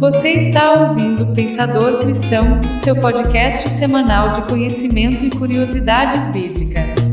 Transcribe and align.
Você 0.00 0.30
está 0.30 0.88
ouvindo 0.88 1.34
Pensador 1.34 2.00
Cristão, 2.00 2.58
o 2.60 2.74
seu 2.74 2.98
podcast 2.98 3.68
semanal 3.68 4.32
de 4.32 4.48
conhecimento 4.48 5.26
e 5.26 5.28
curiosidades 5.28 6.26
bíblicas. 6.28 7.12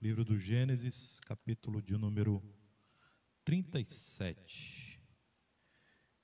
Livro 0.00 0.24
do 0.24 0.38
Gênesis, 0.38 1.20
capítulo 1.20 1.82
de 1.82 1.94
número 1.98 2.42
37. 3.44 4.98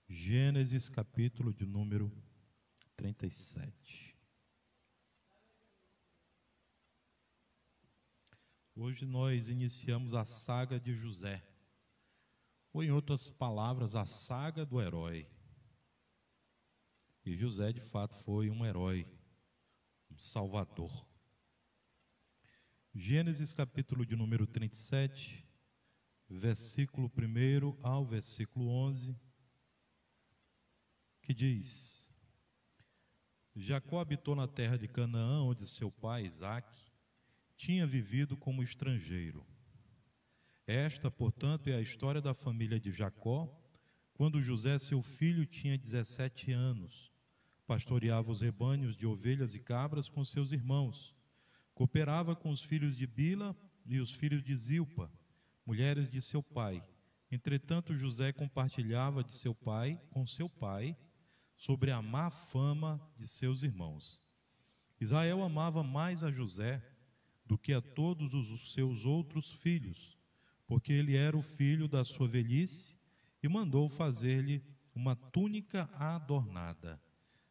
Gênesis, 0.08 0.88
capítulo 0.88 1.52
de 1.52 1.66
número 1.66 2.10
37. 2.96 4.09
Hoje 8.82 9.04
nós 9.04 9.50
iniciamos 9.50 10.14
a 10.14 10.24
saga 10.24 10.80
de 10.80 10.94
José, 10.94 11.46
ou 12.72 12.82
em 12.82 12.90
outras 12.90 13.28
palavras, 13.28 13.94
a 13.94 14.06
saga 14.06 14.64
do 14.64 14.80
herói. 14.80 15.28
E 17.22 17.36
José, 17.36 17.74
de 17.74 17.80
fato, 17.82 18.16
foi 18.24 18.48
um 18.48 18.64
herói, 18.64 19.06
um 20.10 20.16
salvador. 20.16 21.06
Gênesis 22.94 23.52
capítulo 23.52 24.06
de 24.06 24.16
número 24.16 24.46
37, 24.46 25.46
versículo 26.26 27.12
1 27.14 27.86
ao 27.86 28.06
versículo 28.06 28.66
11, 28.66 29.14
que 31.20 31.34
diz: 31.34 32.10
Jacó 33.54 34.00
habitou 34.00 34.34
na 34.34 34.48
terra 34.48 34.78
de 34.78 34.88
Canaã, 34.88 35.42
onde 35.42 35.66
seu 35.66 35.92
pai 35.92 36.24
Isaque 36.24 36.89
tinha 37.60 37.86
vivido 37.86 38.38
como 38.38 38.62
estrangeiro. 38.62 39.46
Esta, 40.66 41.10
portanto, 41.10 41.68
é 41.68 41.74
a 41.74 41.80
história 41.82 42.18
da 42.18 42.32
família 42.32 42.80
de 42.80 42.90
Jacó, 42.90 43.54
quando 44.14 44.40
José, 44.40 44.78
seu 44.78 45.02
filho, 45.02 45.44
tinha 45.44 45.76
17 45.76 46.52
anos. 46.52 47.12
Pastoreava 47.66 48.32
os 48.32 48.40
rebanhos 48.40 48.96
de 48.96 49.06
ovelhas 49.06 49.54
e 49.54 49.60
cabras 49.60 50.08
com 50.08 50.24
seus 50.24 50.52
irmãos. 50.52 51.14
Cooperava 51.74 52.34
com 52.34 52.48
os 52.48 52.62
filhos 52.62 52.96
de 52.96 53.06
Bila 53.06 53.54
e 53.84 54.00
os 54.00 54.10
filhos 54.14 54.42
de 54.42 54.56
Zilpa, 54.56 55.12
mulheres 55.66 56.10
de 56.10 56.22
seu 56.22 56.42
pai. 56.42 56.82
Entretanto, 57.30 57.94
José 57.94 58.32
compartilhava 58.32 59.22
de 59.22 59.32
seu 59.32 59.54
pai 59.54 60.00
com 60.08 60.24
seu 60.24 60.48
pai 60.48 60.96
sobre 61.58 61.90
a 61.90 62.00
má 62.00 62.30
fama 62.30 62.98
de 63.18 63.28
seus 63.28 63.62
irmãos. 63.62 64.18
Israel 64.98 65.42
amava 65.42 65.82
mais 65.82 66.24
a 66.24 66.30
José 66.30 66.82
do 67.50 67.58
que 67.58 67.72
a 67.72 67.80
todos 67.80 68.32
os 68.32 68.72
seus 68.72 69.04
outros 69.04 69.50
filhos, 69.50 70.16
porque 70.68 70.92
ele 70.92 71.16
era 71.16 71.36
o 71.36 71.42
filho 71.42 71.88
da 71.88 72.04
sua 72.04 72.28
velhice 72.28 72.96
e 73.42 73.48
mandou 73.48 73.88
fazer-lhe 73.88 74.62
uma 74.94 75.16
túnica 75.16 75.90
adornada. 75.94 77.02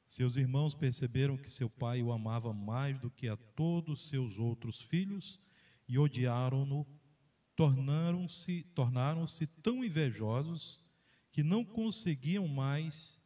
Seus 0.08 0.38
irmãos 0.38 0.73
perceberam 0.73 1.36
que 1.36 1.52
seu 1.52 1.69
pai 1.69 2.02
o 2.02 2.14
amava 2.14 2.53
mais 2.53 2.97
do 2.97 3.11
que 3.11 3.28
a 3.28 3.36
todos 3.36 4.08
seus 4.08 4.39
outros 4.39 4.81
filhos 4.81 5.41
e 5.86 6.00
odiaram-no, 6.00 6.88
tornaram-se 7.53 8.63
tornaram-se 8.73 9.47
tão 9.47 9.84
invejosos 9.84 10.80
que 11.30 11.44
não 11.44 11.66
conseguiam 11.66 12.47
mais 12.47 13.19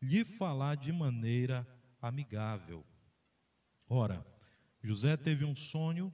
lhe 0.00 0.24
falar 0.24 0.76
de 0.76 0.92
maneira 0.92 1.66
amigável. 2.00 2.86
Ora, 3.88 4.24
José 4.80 5.16
teve 5.16 5.44
um 5.44 5.56
sonho 5.56 6.12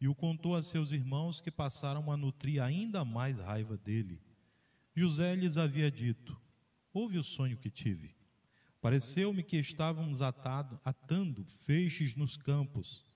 e 0.00 0.08
o 0.08 0.14
contou 0.14 0.54
a 0.54 0.62
seus 0.62 0.92
irmãos 0.92 1.40
que 1.40 1.50
passaram 1.50 2.10
a 2.10 2.16
nutrir 2.16 2.62
ainda 2.62 3.04
mais 3.04 3.38
raiva 3.38 3.76
dele. 3.76 4.20
José 4.94 5.34
lhes 5.34 5.56
havia 5.56 5.90
dito: 5.90 6.38
Ouve 6.92 7.18
o 7.18 7.22
sonho 7.22 7.56
que 7.56 7.70
tive. 7.70 8.14
Pareceu-me 8.80 9.42
que 9.42 9.56
estávamos 9.56 10.22
atado, 10.22 10.80
atando 10.84 11.44
feixes 11.44 12.14
nos 12.14 12.36
campos. 12.36 13.06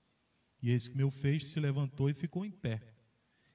E 0.61 0.69
eis 0.69 0.87
que 0.87 0.97
meu 0.97 1.09
feixe 1.09 1.45
se 1.45 1.59
levantou 1.59 2.09
e 2.09 2.13
ficou 2.13 2.45
em 2.45 2.51
pé. 2.51 2.81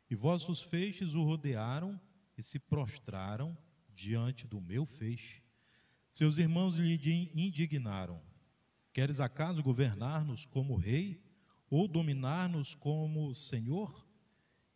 E 0.09 0.15
vossos 0.15 0.63
feixes 0.63 1.15
o 1.15 1.23
rodearam 1.23 2.01
e 2.39 2.43
se 2.43 2.59
prostraram 2.59 3.57
diante 3.95 4.47
do 4.47 4.61
meu 4.61 4.87
feixe. 4.87 5.43
Seus 6.11 6.39
irmãos 6.39 6.77
lhe 6.77 7.31
indignaram: 7.35 8.23
Queres 8.93 9.21
acaso 9.21 9.63
governar-nos 9.63 10.47
como 10.47 10.77
rei? 10.77 11.23
Ou 11.71 11.89
dominar-nos 11.89 12.75
como 12.75 13.35
Senhor? 13.35 14.07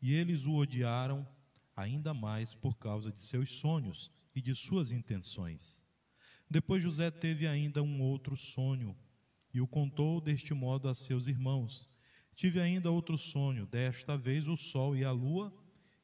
E 0.00 0.14
eles 0.14 0.46
o 0.46 0.54
odiaram 0.54 1.26
ainda 1.76 2.12
mais 2.12 2.54
por 2.54 2.76
causa 2.76 3.12
de 3.12 3.20
seus 3.22 3.52
sonhos 3.52 4.10
e 4.34 4.40
de 4.40 4.54
suas 4.54 4.92
intenções. 4.92 5.84
Depois 6.48 6.82
José 6.82 7.10
teve 7.10 7.46
ainda 7.46 7.82
um 7.82 8.02
outro 8.02 8.36
sonho 8.36 8.96
e 9.52 9.60
o 9.60 9.66
contou 9.66 10.20
deste 10.20 10.52
modo 10.52 10.88
a 10.88 10.94
seus 10.94 11.26
irmãos. 11.26 11.88
Tive 12.34 12.60
ainda 12.60 12.90
outro 12.90 13.18
sonho, 13.18 13.66
desta 13.66 14.16
vez 14.16 14.48
o 14.48 14.56
sol 14.56 14.96
e 14.96 15.04
a 15.04 15.12
lua 15.12 15.52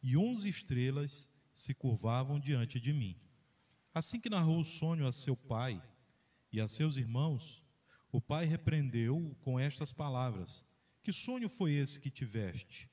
e 0.03 0.17
onze 0.17 0.49
estrelas 0.49 1.29
se 1.53 1.75
curvavam 1.75 2.39
diante 2.39 2.79
de 2.79 2.93
mim. 2.93 3.17
Assim 3.95 4.21
que 4.21 4.29
narrou 4.29 4.61
o 4.61 4.65
sonho 4.65 5.07
a 5.07 5.13
seu 5.13 5.35
pai 5.37 5.83
e 6.53 6.61
a 6.61 6.69
seus 6.69 6.97
irmãos, 6.97 7.63
o 8.13 8.21
pai 8.21 8.45
repreendeu 8.45 9.35
com 9.41 9.59
estas 9.59 9.91
palavras: 9.91 10.67
que 11.07 11.13
sonho 11.13 11.49
foi 11.49 11.75
esse 11.75 12.01
que 12.01 12.11
tiveste? 12.11 12.91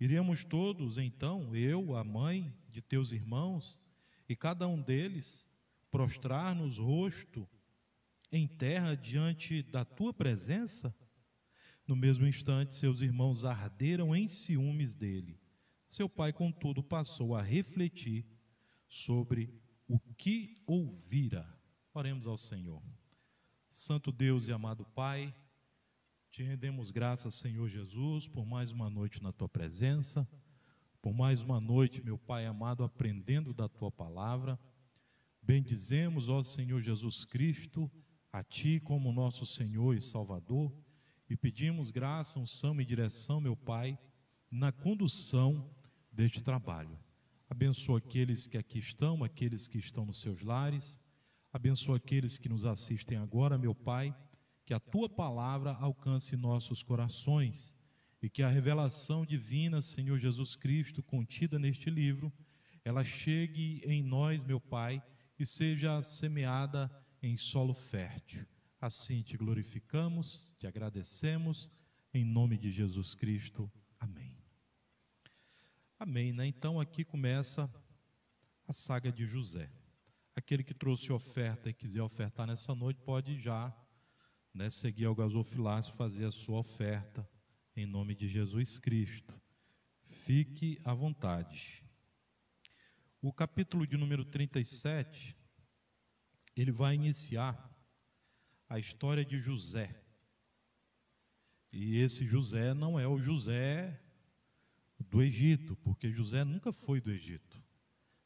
Iremos 0.00 0.44
todos, 0.44 0.98
então, 0.98 1.54
eu, 1.54 1.94
a 1.94 2.02
mãe 2.02 2.52
de 2.68 2.82
teus 2.82 3.12
irmãos, 3.12 3.80
e 4.28 4.34
cada 4.34 4.66
um 4.66 4.82
deles, 4.82 5.48
prostrar-nos 5.88 6.78
rosto 6.78 7.48
em 8.32 8.48
terra 8.48 8.96
diante 8.96 9.62
da 9.62 9.84
tua 9.84 10.12
presença? 10.12 10.92
No 11.86 11.94
mesmo 11.94 12.26
instante, 12.26 12.74
seus 12.74 13.00
irmãos 13.00 13.44
arderam 13.44 14.16
em 14.16 14.26
ciúmes 14.26 14.96
dele. 14.96 15.38
Seu 15.88 16.08
pai, 16.08 16.32
contudo, 16.32 16.82
passou 16.82 17.36
a 17.36 17.40
refletir 17.40 18.26
sobre 18.88 19.62
o 19.86 20.00
que 20.18 20.60
ouvira. 20.66 21.46
Oremos 21.94 22.26
ao 22.26 22.36
Senhor. 22.36 22.82
Santo 23.70 24.10
Deus 24.10 24.48
e 24.48 24.52
amado 24.52 24.84
Pai, 24.86 25.32
te 26.32 26.42
rendemos 26.42 26.90
graças, 26.90 27.34
Senhor 27.34 27.68
Jesus, 27.68 28.26
por 28.26 28.46
mais 28.46 28.70
uma 28.70 28.88
noite 28.88 29.22
na 29.22 29.32
tua 29.32 29.46
presença, 29.46 30.26
por 31.02 31.12
mais 31.12 31.42
uma 31.42 31.60
noite, 31.60 32.02
meu 32.02 32.16
Pai 32.16 32.46
amado, 32.46 32.82
aprendendo 32.82 33.52
da 33.52 33.68
tua 33.68 33.90
palavra. 33.90 34.58
Bendizemos, 35.42 36.30
ó 36.30 36.42
Senhor 36.42 36.80
Jesus 36.80 37.26
Cristo, 37.26 37.92
a 38.32 38.42
ti 38.42 38.80
como 38.80 39.12
nosso 39.12 39.44
Senhor 39.44 39.94
e 39.94 40.00
Salvador, 40.00 40.74
e 41.28 41.36
pedimos 41.36 41.90
graça, 41.90 42.40
unção 42.40 42.80
e 42.80 42.84
direção, 42.86 43.38
meu 43.38 43.54
Pai, 43.54 43.98
na 44.50 44.72
condução 44.72 45.70
deste 46.10 46.42
trabalho. 46.42 46.98
Abençoa 47.50 47.98
aqueles 47.98 48.46
que 48.46 48.56
aqui 48.56 48.78
estão, 48.78 49.22
aqueles 49.22 49.68
que 49.68 49.76
estão 49.76 50.06
nos 50.06 50.18
seus 50.22 50.40
lares, 50.40 50.98
abençoa 51.52 51.98
aqueles 51.98 52.38
que 52.38 52.48
nos 52.48 52.64
assistem 52.64 53.18
agora, 53.18 53.58
meu 53.58 53.74
Pai 53.74 54.16
que 54.64 54.74
a 54.74 54.80
tua 54.80 55.08
palavra 55.08 55.72
alcance 55.72 56.36
nossos 56.36 56.82
corações 56.82 57.74
e 58.22 58.30
que 58.30 58.42
a 58.42 58.48
revelação 58.48 59.26
divina, 59.26 59.82
Senhor 59.82 60.18
Jesus 60.18 60.54
Cristo, 60.54 61.02
contida 61.02 61.58
neste 61.58 61.90
livro, 61.90 62.32
ela 62.84 63.02
chegue 63.02 63.82
em 63.84 64.02
nós, 64.02 64.44
meu 64.44 64.60
Pai, 64.60 65.02
e 65.38 65.44
seja 65.44 66.00
semeada 66.02 66.90
em 67.22 67.36
solo 67.36 67.74
fértil. 67.74 68.46
Assim 68.80 69.22
te 69.22 69.36
glorificamos, 69.36 70.56
te 70.58 70.66
agradecemos, 70.66 71.70
em 72.14 72.24
nome 72.24 72.56
de 72.56 72.70
Jesus 72.70 73.14
Cristo. 73.14 73.70
Amém. 73.98 74.36
Amém, 75.98 76.32
né? 76.32 76.46
Então 76.46 76.80
aqui 76.80 77.04
começa 77.04 77.72
a 78.66 78.72
saga 78.72 79.10
de 79.10 79.24
José. 79.24 79.70
Aquele 80.34 80.64
que 80.64 80.74
trouxe 80.74 81.12
oferta 81.12 81.70
e 81.70 81.74
quiser 81.74 82.02
ofertar 82.02 82.46
nessa 82.46 82.74
noite 82.74 83.00
pode 83.00 83.38
já 83.38 83.72
né, 84.52 84.68
seguir 84.70 85.06
ao 85.06 85.14
gasofilácio, 85.14 85.94
fazer 85.94 86.24
a 86.24 86.30
sua 86.30 86.58
oferta 86.58 87.28
em 87.74 87.86
nome 87.86 88.14
de 88.14 88.28
Jesus 88.28 88.78
Cristo. 88.78 89.40
Fique 90.04 90.78
à 90.84 90.92
vontade. 90.92 91.82
O 93.20 93.32
capítulo 93.32 93.86
de 93.86 93.96
número 93.96 94.24
37, 94.24 95.36
ele 96.56 96.72
vai 96.72 96.94
iniciar 96.94 97.70
a 98.68 98.78
história 98.78 99.24
de 99.24 99.38
José. 99.38 100.02
E 101.72 101.98
esse 101.98 102.26
José 102.26 102.74
não 102.74 102.98
é 102.98 103.06
o 103.06 103.18
José 103.18 103.98
do 104.98 105.22
Egito, 105.22 105.76
porque 105.76 106.10
José 106.10 106.44
nunca 106.44 106.72
foi 106.72 107.00
do 107.00 107.10
Egito. 107.10 107.62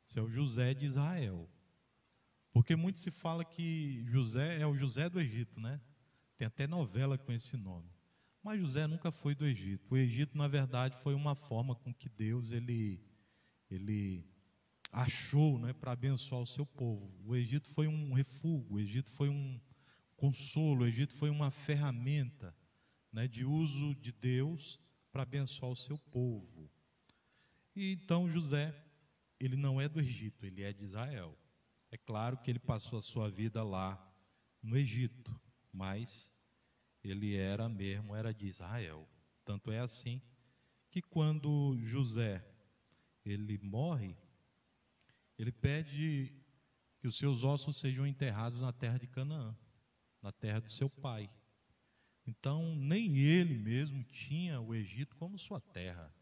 Esse 0.04 0.18
é 0.18 0.22
o 0.22 0.28
José 0.28 0.74
de 0.74 0.86
Israel. 0.86 1.48
Porque 2.52 2.74
muito 2.74 2.98
se 2.98 3.10
fala 3.10 3.44
que 3.44 4.04
José 4.06 4.60
é 4.60 4.66
o 4.66 4.76
José 4.76 5.08
do 5.08 5.20
Egito, 5.20 5.60
né? 5.60 5.80
Tem 6.36 6.46
até 6.46 6.66
novela 6.66 7.16
com 7.16 7.32
esse 7.32 7.56
nome. 7.56 7.90
Mas 8.42 8.60
José 8.60 8.86
nunca 8.86 9.10
foi 9.10 9.34
do 9.34 9.44
Egito. 9.44 9.86
O 9.90 9.96
Egito, 9.96 10.36
na 10.36 10.46
verdade, 10.46 10.96
foi 10.98 11.14
uma 11.14 11.34
forma 11.34 11.74
com 11.74 11.92
que 11.92 12.08
Deus 12.08 12.52
ele, 12.52 13.00
ele 13.70 14.24
achou 14.92 15.58
né, 15.58 15.72
para 15.72 15.92
abençoar 15.92 16.42
o 16.42 16.46
seu 16.46 16.64
povo. 16.64 17.12
O 17.24 17.34
Egito 17.34 17.68
foi 17.68 17.88
um 17.88 18.12
refúgio, 18.12 18.74
o 18.74 18.78
Egito 18.78 19.10
foi 19.10 19.28
um 19.28 19.60
consolo, 20.16 20.84
o 20.84 20.86
Egito 20.86 21.14
foi 21.14 21.28
uma 21.28 21.50
ferramenta 21.50 22.54
né, 23.12 23.26
de 23.26 23.44
uso 23.44 23.94
de 23.96 24.12
Deus 24.12 24.78
para 25.10 25.22
abençoar 25.22 25.72
o 25.72 25.76
seu 25.76 25.98
povo. 25.98 26.70
E 27.74 27.92
então 27.92 28.28
José, 28.28 28.74
ele 29.40 29.56
não 29.56 29.80
é 29.80 29.88
do 29.88 30.00
Egito, 30.00 30.46
ele 30.46 30.62
é 30.62 30.72
de 30.72 30.84
Israel. 30.84 31.36
É 31.90 31.96
claro 31.96 32.38
que 32.38 32.50
ele 32.50 32.58
passou 32.58 32.98
a 32.98 33.02
sua 33.02 33.30
vida 33.30 33.62
lá 33.62 34.02
no 34.62 34.76
Egito, 34.76 35.34
mas 35.76 36.32
ele 37.04 37.36
era 37.36 37.68
mesmo, 37.68 38.16
era 38.16 38.32
de 38.32 38.46
Israel. 38.46 39.06
Tanto 39.44 39.70
é 39.70 39.78
assim 39.78 40.20
que 40.90 41.02
quando 41.02 41.76
José 41.78 42.42
ele 43.24 43.58
morre, 43.58 44.16
ele 45.38 45.52
pede 45.52 46.32
que 46.98 47.06
os 47.06 47.18
seus 47.18 47.44
ossos 47.44 47.76
sejam 47.76 48.06
enterrados 48.06 48.62
na 48.62 48.72
terra 48.72 48.98
de 48.98 49.06
Canaã, 49.06 49.54
na 50.22 50.32
terra 50.32 50.60
do 50.60 50.70
seu 50.70 50.88
pai. 50.88 51.30
Então, 52.26 52.74
nem 52.74 53.18
ele 53.18 53.58
mesmo 53.58 54.02
tinha 54.02 54.60
o 54.60 54.74
Egito 54.74 55.14
como 55.16 55.38
sua 55.38 55.60
terra. 55.60 56.12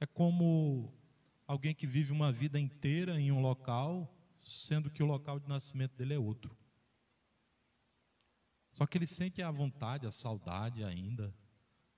É 0.00 0.06
como 0.06 0.92
alguém 1.46 1.74
que 1.74 1.86
vive 1.86 2.10
uma 2.10 2.32
vida 2.32 2.58
inteira 2.58 3.20
em 3.20 3.30
um 3.30 3.40
local, 3.40 4.12
sendo 4.40 4.90
que 4.90 5.02
o 5.02 5.06
local 5.06 5.38
de 5.38 5.48
nascimento 5.48 5.94
dele 5.94 6.14
é 6.14 6.18
outro. 6.18 6.57
Só 8.78 8.86
que 8.86 8.96
ele 8.96 9.08
sente 9.08 9.42
a 9.42 9.50
vontade, 9.50 10.06
a 10.06 10.10
saudade 10.12 10.84
ainda, 10.84 11.34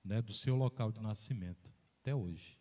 né, 0.02 0.22
do 0.22 0.32
seu 0.32 0.56
local 0.56 0.90
de 0.90 0.98
nascimento, 0.98 1.70
até 2.00 2.14
hoje. 2.14 2.58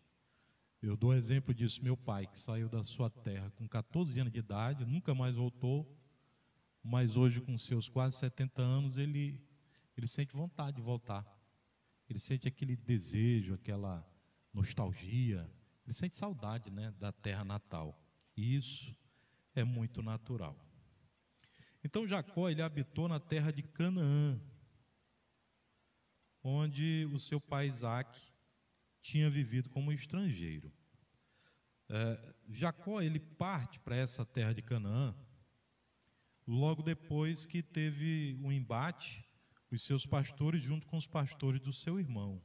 Eu 0.82 0.94
dou 0.94 1.14
exemplo 1.14 1.54
disso, 1.54 1.82
meu 1.82 1.96
pai, 1.96 2.26
que 2.26 2.38
saiu 2.38 2.68
da 2.68 2.82
sua 2.82 3.08
terra 3.08 3.50
com 3.52 3.66
14 3.66 4.20
anos 4.20 4.30
de 4.30 4.38
idade, 4.38 4.84
nunca 4.84 5.14
mais 5.14 5.36
voltou, 5.36 5.90
mas 6.82 7.16
hoje, 7.16 7.40
com 7.40 7.56
seus 7.56 7.88
quase 7.88 8.18
70 8.18 8.60
anos, 8.60 8.98
ele, 8.98 9.40
ele 9.96 10.06
sente 10.06 10.34
vontade 10.34 10.76
de 10.76 10.82
voltar. 10.82 11.26
Ele 12.06 12.18
sente 12.18 12.46
aquele 12.46 12.76
desejo, 12.76 13.54
aquela 13.54 14.06
nostalgia, 14.52 15.50
ele 15.86 15.94
sente 15.94 16.14
saudade 16.14 16.70
né, 16.70 16.92
da 17.00 17.10
terra 17.10 17.42
natal. 17.42 17.98
E 18.36 18.54
isso 18.54 18.94
é 19.54 19.64
muito 19.64 20.02
natural. 20.02 20.69
Então 21.82 22.06
Jacó 22.06 22.48
ele 22.48 22.62
habitou 22.62 23.08
na 23.08 23.18
terra 23.18 23.50
de 23.50 23.62
Canaã, 23.62 24.40
onde 26.42 27.06
o 27.12 27.18
seu 27.18 27.40
pai 27.40 27.66
Isaac 27.66 28.20
tinha 29.02 29.30
vivido 29.30 29.68
como 29.70 29.92
estrangeiro. 29.92 30.72
É, 31.88 32.34
Jacó 32.48 33.00
ele 33.00 33.18
parte 33.18 33.80
para 33.80 33.96
essa 33.96 34.24
terra 34.24 34.52
de 34.52 34.62
Canaã 34.62 35.14
logo 36.46 36.82
depois 36.82 37.46
que 37.46 37.62
teve 37.62 38.36
um 38.42 38.50
embate 38.50 39.24
os 39.70 39.84
seus 39.84 40.04
pastores 40.04 40.62
junto 40.62 40.86
com 40.86 40.96
os 40.96 41.06
pastores 41.06 41.60
do 41.60 41.72
seu 41.72 42.00
irmão, 42.00 42.42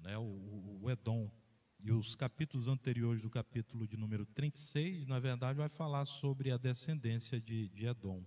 né, 0.00 0.18
o, 0.18 0.80
o 0.82 0.90
Edom. 0.90 1.30
E 1.80 1.92
os 1.92 2.14
capítulos 2.14 2.66
anteriores 2.66 3.22
do 3.22 3.30
capítulo 3.30 3.86
de 3.86 3.96
número 3.96 4.26
36, 4.26 5.06
na 5.06 5.20
verdade, 5.20 5.58
vai 5.58 5.68
falar 5.68 6.04
sobre 6.04 6.50
a 6.50 6.56
descendência 6.56 7.40
de, 7.40 7.68
de 7.68 7.86
Edom, 7.86 8.24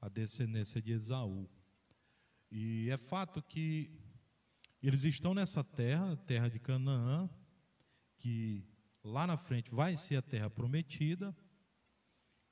a 0.00 0.08
descendência 0.08 0.82
de 0.82 0.92
Esaú. 0.92 1.48
E 2.50 2.90
é 2.90 2.96
fato 2.96 3.40
que 3.40 3.90
eles 4.82 5.04
estão 5.04 5.34
nessa 5.34 5.62
terra, 5.62 6.16
terra 6.16 6.48
de 6.48 6.58
Canaã, 6.58 7.30
que 8.18 8.64
lá 9.04 9.26
na 9.26 9.36
frente 9.36 9.72
vai 9.72 9.96
ser 9.96 10.16
a 10.16 10.22
terra 10.22 10.50
prometida, 10.50 11.36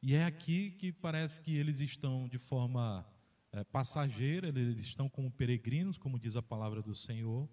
e 0.02 0.14
é 0.14 0.24
aqui 0.24 0.70
que 0.72 0.92
parece 0.92 1.40
que 1.40 1.56
eles 1.56 1.80
estão 1.80 2.28
de 2.28 2.38
forma 2.38 3.04
é, 3.50 3.64
passageira, 3.64 4.48
eles 4.48 4.78
estão 4.78 5.08
como 5.08 5.30
peregrinos, 5.32 5.98
como 5.98 6.18
diz 6.18 6.36
a 6.36 6.42
palavra 6.42 6.80
do 6.80 6.94
Senhor, 6.94 7.48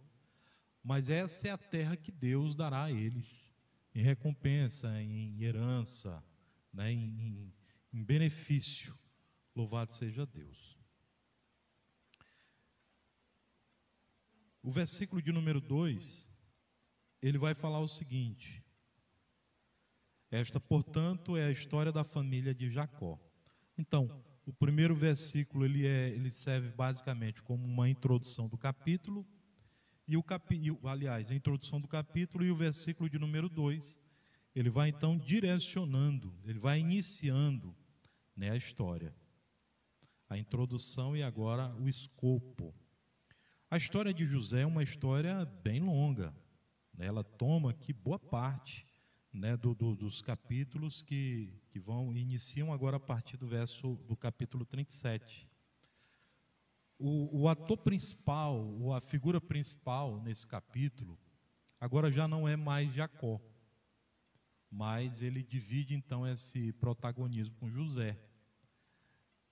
mas 0.83 1.09
essa 1.09 1.47
é 1.47 1.51
a 1.51 1.57
terra 1.57 1.95
que 1.95 2.11
Deus 2.11 2.55
dará 2.55 2.83
a 2.83 2.91
eles, 2.91 3.53
em 3.95 4.03
recompensa, 4.03 5.01
em 5.01 5.41
herança, 5.41 6.23
né, 6.73 6.91
em, 6.91 7.53
em 7.93 8.03
benefício. 8.03 8.97
Louvado 9.55 9.93
seja 9.93 10.25
Deus. 10.25 10.77
O 14.61 14.71
versículo 14.71 15.21
de 15.21 15.31
número 15.31 15.61
2, 15.61 16.31
ele 17.21 17.37
vai 17.37 17.53
falar 17.53 17.79
o 17.79 17.87
seguinte: 17.87 18.63
Esta, 20.31 20.59
portanto, 20.59 21.37
é 21.37 21.45
a 21.45 21.51
história 21.51 21.91
da 21.91 22.03
família 22.03 22.53
de 22.53 22.69
Jacó. 22.69 23.19
Então, 23.77 24.23
o 24.45 24.51
primeiro 24.51 24.95
versículo 24.95 25.63
ele, 25.65 25.85
é, 25.85 26.09
ele 26.09 26.29
serve 26.29 26.69
basicamente 26.71 27.41
como 27.41 27.65
uma 27.65 27.89
introdução 27.89 28.47
do 28.49 28.57
capítulo, 28.57 29.25
e 30.13 30.17
o 30.17 30.21
capi, 30.21 30.61
aliás, 30.83 31.31
a 31.31 31.33
introdução 31.33 31.81
do 31.81 31.87
capítulo 31.87 32.45
e 32.45 32.51
o 32.51 32.55
versículo 32.55 33.09
de 33.09 33.17
número 33.17 33.49
2, 33.49 33.99
ele 34.53 34.69
vai 34.69 34.89
então 34.89 35.17
direcionando, 35.17 36.31
ele 36.45 36.59
vai 36.59 36.79
iniciando 36.79 37.75
né, 38.35 38.51
a 38.51 38.55
história. 38.55 39.15
A 40.29 40.37
introdução 40.37 41.17
e 41.17 41.23
agora 41.23 41.73
o 41.77 41.89
escopo. 41.89 42.75
A 43.71 43.75
história 43.75 44.13
de 44.13 44.23
José 44.23 44.61
é 44.61 44.67
uma 44.67 44.83
história 44.83 45.45
bem 45.45 45.79
longa. 45.79 46.31
Né? 46.93 47.07
Ela 47.07 47.23
toma 47.23 47.71
aqui 47.71 47.91
boa 47.91 48.19
parte 48.19 48.85
né, 49.33 49.57
do, 49.57 49.73
do, 49.73 49.95
dos 49.95 50.21
capítulos 50.21 51.01
que, 51.01 51.59
que 51.71 51.79
vão 51.79 52.15
iniciam 52.15 52.71
agora 52.71 52.97
a 52.97 52.99
partir 52.99 53.35
do 53.35 53.47
verso 53.47 53.95
do 54.07 54.15
capítulo 54.15 54.63
37. 54.63 55.49
O, 57.05 57.41
o 57.41 57.49
ator 57.49 57.75
principal, 57.75 58.55
ou 58.79 58.93
a 58.93 59.01
figura 59.01 59.41
principal 59.41 60.21
nesse 60.21 60.47
capítulo, 60.47 61.19
agora 61.77 62.09
já 62.09 62.29
não 62.29 62.47
é 62.47 62.55
mais 62.55 62.93
Jacó, 62.93 63.41
mas 64.71 65.21
ele 65.21 65.43
divide 65.43 65.93
então 65.93 66.25
esse 66.25 66.71
protagonismo 66.71 67.53
com 67.57 67.69
José. 67.69 68.17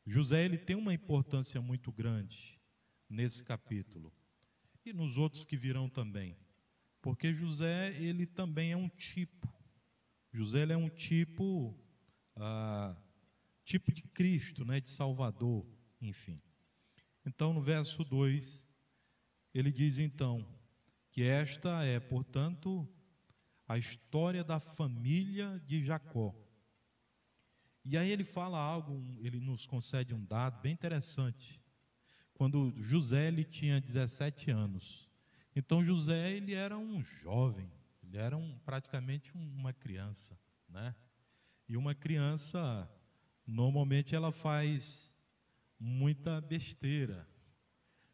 José 0.06 0.46
ele 0.46 0.58
tem 0.58 0.78
uma 0.78 0.94
importância 0.94 1.62
muito 1.62 1.92
grande 1.92 2.58
nesse 3.10 3.44
capítulo 3.44 4.14
e 4.86 4.94
nos 4.94 5.18
outros 5.18 5.44
que 5.44 5.58
virão 5.58 5.90
também. 5.90 6.38
Porque 7.02 7.34
José, 7.34 7.94
ele 8.02 8.26
também 8.26 8.72
é 8.72 8.78
um 8.78 8.88
tipo. 8.88 9.54
José 10.32 10.62
ele 10.62 10.72
é 10.72 10.78
um 10.78 10.88
tipo, 10.90 11.78
ah, 12.38 12.96
tipo 13.66 13.92
de 13.92 14.04
Cristo, 14.04 14.64
né, 14.64 14.80
de 14.80 14.90
Salvador, 14.90 15.68
enfim. 16.00 16.42
Então, 17.26 17.54
no 17.54 17.62
verso 17.62 18.04
2, 18.04 18.68
ele 19.54 19.72
diz 19.72 19.98
então 19.98 20.46
que 21.10 21.24
esta 21.24 21.84
é, 21.84 22.00
portanto, 22.00 22.88
a 23.68 23.78
história 23.78 24.44
da 24.44 24.60
família 24.60 25.62
de 25.66 25.84
Jacó. 25.84 26.34
E 27.84 27.98
aí 27.98 28.12
ele 28.12 28.24
fala 28.24 28.60
algo, 28.60 29.04
ele 29.20 29.40
nos 29.40 29.66
concede 29.66 30.14
um 30.14 30.24
dado 30.24 30.62
bem 30.62 30.74
interessante 30.74 31.62
quando 32.34 32.74
José 32.82 33.28
ele 33.28 33.44
tinha 33.44 33.80
17 33.80 34.50
anos. 34.50 35.08
Então 35.56 35.84
José 35.84 36.32
ele 36.32 36.54
era 36.54 36.78
um 36.78 37.02
jovem, 37.02 37.72
ele 38.02 38.18
era 38.18 38.36
um, 38.36 38.58
praticamente 38.66 39.32
uma 39.34 39.72
criança, 39.72 40.36
né? 40.68 40.96
E 41.68 41.78
uma 41.78 41.94
criança 41.94 42.90
normalmente 43.46 44.16
ela 44.16 44.32
faz 44.32 45.16
muita 45.82 46.40
besteira. 46.40 47.28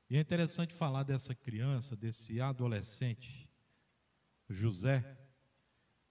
E 0.09 0.15
é 0.15 0.21
interessante 0.21 0.73
falar 0.73 1.03
dessa 1.03 1.35
criança, 1.35 1.97
desse 1.97 2.39
adolescente, 2.39 3.49
José, 4.49 5.17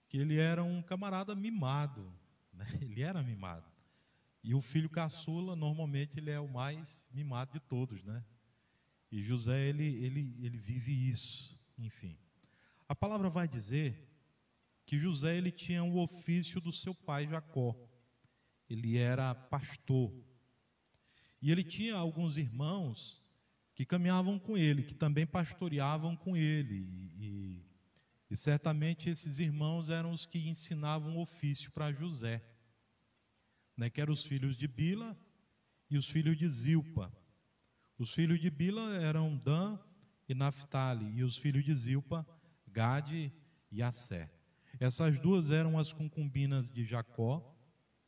que 0.07 0.19
ele 0.19 0.37
era 0.37 0.63
um 0.63 0.83
camarada 0.83 1.35
mimado, 1.35 2.13
né? 2.53 2.67
ele 2.83 3.03
era 3.03 3.23
mimado. 3.23 3.67
E 4.45 4.55
o 4.55 4.61
filho 4.61 4.91
caçula, 4.91 5.57
normalmente, 5.57 6.19
ele 6.19 6.31
é 6.31 6.39
o 6.39 6.47
mais 6.47 7.09
mimado 7.11 7.53
de 7.55 7.61
todos, 7.61 8.05
né? 8.05 8.23
E 9.11 9.23
José, 9.23 9.69
ele, 9.69 10.05
ele, 10.05 10.37
ele 10.39 10.59
vive 10.59 10.93
isso, 11.09 11.59
enfim. 11.79 12.19
A 12.87 12.95
palavra 12.95 13.31
vai 13.31 13.49
dizer 13.49 14.07
que 14.85 14.99
José, 14.99 15.37
ele 15.37 15.51
tinha 15.51 15.83
o 15.83 15.99
ofício 15.99 16.61
do 16.61 16.71
seu 16.71 16.95
pai 16.95 17.27
Jacó. 17.27 17.75
Ele 18.69 18.99
era 18.99 19.35
pastor. 19.35 20.13
E 21.47 21.51
ele 21.53 21.63
tinha 21.63 21.95
alguns 21.95 22.37
irmãos 22.37 23.23
que 23.75 23.85
caminhavam 23.85 24.39
com 24.39 24.59
ele, 24.59 24.83
que 24.83 24.95
também 24.95 25.27
pastoreavam 25.27 26.17
com 26.17 26.37
ele. 26.37 26.87
E, 27.19 27.63
e, 28.29 28.37
certamente 28.37 29.09
esses 29.09 29.39
irmãos 29.39 29.89
eram 29.89 30.11
os 30.11 30.27
que 30.27 30.39
ensinavam 30.39 31.17
ofício 31.19 31.71
para 31.71 31.93
José 31.93 32.43
né, 33.77 33.91
que 33.91 34.01
eram 34.01 34.13
os 34.13 34.25
filhos 34.25 34.57
de 34.57 34.67
Bila 34.67 35.17
e 35.91 35.97
os 35.97 36.09
filhos 36.09 36.37
de 36.37 36.49
Zilpa. 36.49 37.13
Os 37.99 38.13
filhos 38.13 38.41
de 38.41 38.51
Bila 38.51 38.97
eram 38.97 39.37
Dan 39.37 39.79
e 40.29 40.35
Naphtali, 40.35 41.17
e 41.17 41.23
os 41.23 41.37
filhos 41.37 41.65
de 41.65 41.75
Zilpa, 41.75 42.27
Gade 42.67 43.33
e 43.71 43.83
Assé. 43.83 44.31
Essas 44.81 45.21
duas 45.21 45.51
eram 45.51 45.79
as 45.79 45.93
concubinas 45.93 46.71
de 46.71 46.85
Jacó, 46.85 47.55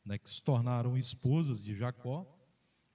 né, 0.03 0.17
que 0.17 0.29
se 0.29 0.41
tornaram 0.41 0.97
esposas 0.97 1.63
de 1.63 1.75
Jacó, 1.75 2.27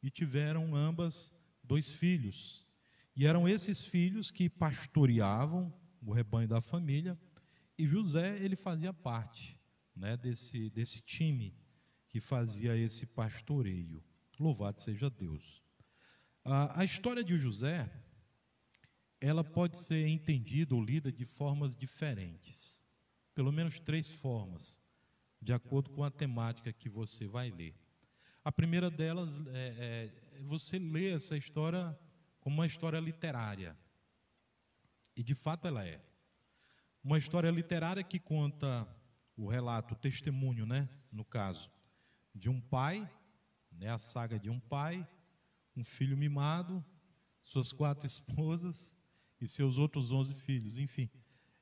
e 0.04 0.10
tiveram 0.10 0.76
ambas 0.76 1.34
dois 1.62 1.90
filhos. 1.90 2.68
E 3.16 3.26
eram 3.26 3.48
esses 3.48 3.86
filhos 3.86 4.30
que 4.30 4.50
pastoreavam 4.50 5.72
o 6.02 6.12
rebanho 6.12 6.46
da 6.46 6.60
família, 6.60 7.18
e 7.78 7.86
José, 7.86 8.36
ele 8.36 8.54
fazia 8.54 8.92
parte 8.92 9.58
né, 9.96 10.14
desse, 10.14 10.68
desse 10.68 11.00
time 11.00 11.56
que 12.06 12.20
fazia 12.20 12.76
esse 12.76 13.06
pastoreio. 13.06 14.04
Louvado 14.38 14.78
seja 14.82 15.08
Deus. 15.08 15.62
A, 16.44 16.80
a 16.80 16.84
história 16.84 17.24
de 17.24 17.38
José, 17.38 17.90
ela 19.18 19.42
pode 19.42 19.78
ser 19.78 20.06
entendida 20.06 20.74
ou 20.74 20.84
lida 20.84 21.10
de 21.10 21.24
formas 21.24 21.74
diferentes, 21.74 22.84
pelo 23.34 23.50
menos 23.50 23.80
três 23.80 24.10
formas, 24.10 24.78
de 25.40 25.54
acordo 25.54 25.88
com 25.88 26.04
a 26.04 26.10
temática 26.10 26.74
que 26.74 26.90
você 26.90 27.26
vai 27.26 27.50
ler. 27.50 27.74
A 28.44 28.52
primeira 28.52 28.90
delas 28.90 29.40
é, 29.48 30.10
é 30.34 30.42
você 30.42 30.78
lê 30.78 31.10
essa 31.10 31.36
história 31.36 31.98
como 32.40 32.56
uma 32.56 32.66
história 32.66 33.00
literária. 33.00 33.76
E 35.16 35.22
de 35.22 35.34
fato 35.34 35.66
ela 35.66 35.86
é. 35.86 36.00
Uma 37.02 37.16
história 37.16 37.50
literária 37.50 38.04
que 38.04 38.18
conta 38.18 38.86
o 39.36 39.48
relato, 39.48 39.94
o 39.94 39.96
testemunho, 39.96 40.66
né, 40.66 40.88
no 41.10 41.24
caso, 41.24 41.70
de 42.34 42.48
um 42.50 42.60
pai, 42.60 43.10
né, 43.72 43.88
a 43.88 43.98
saga 43.98 44.38
de 44.38 44.50
um 44.50 44.60
pai, 44.60 45.06
um 45.76 45.82
filho 45.82 46.16
mimado, 46.16 46.84
suas 47.40 47.72
quatro 47.72 48.06
esposas 48.06 48.96
e 49.40 49.48
seus 49.48 49.78
outros 49.78 50.10
onze 50.10 50.34
filhos, 50.34 50.78
enfim. 50.78 51.10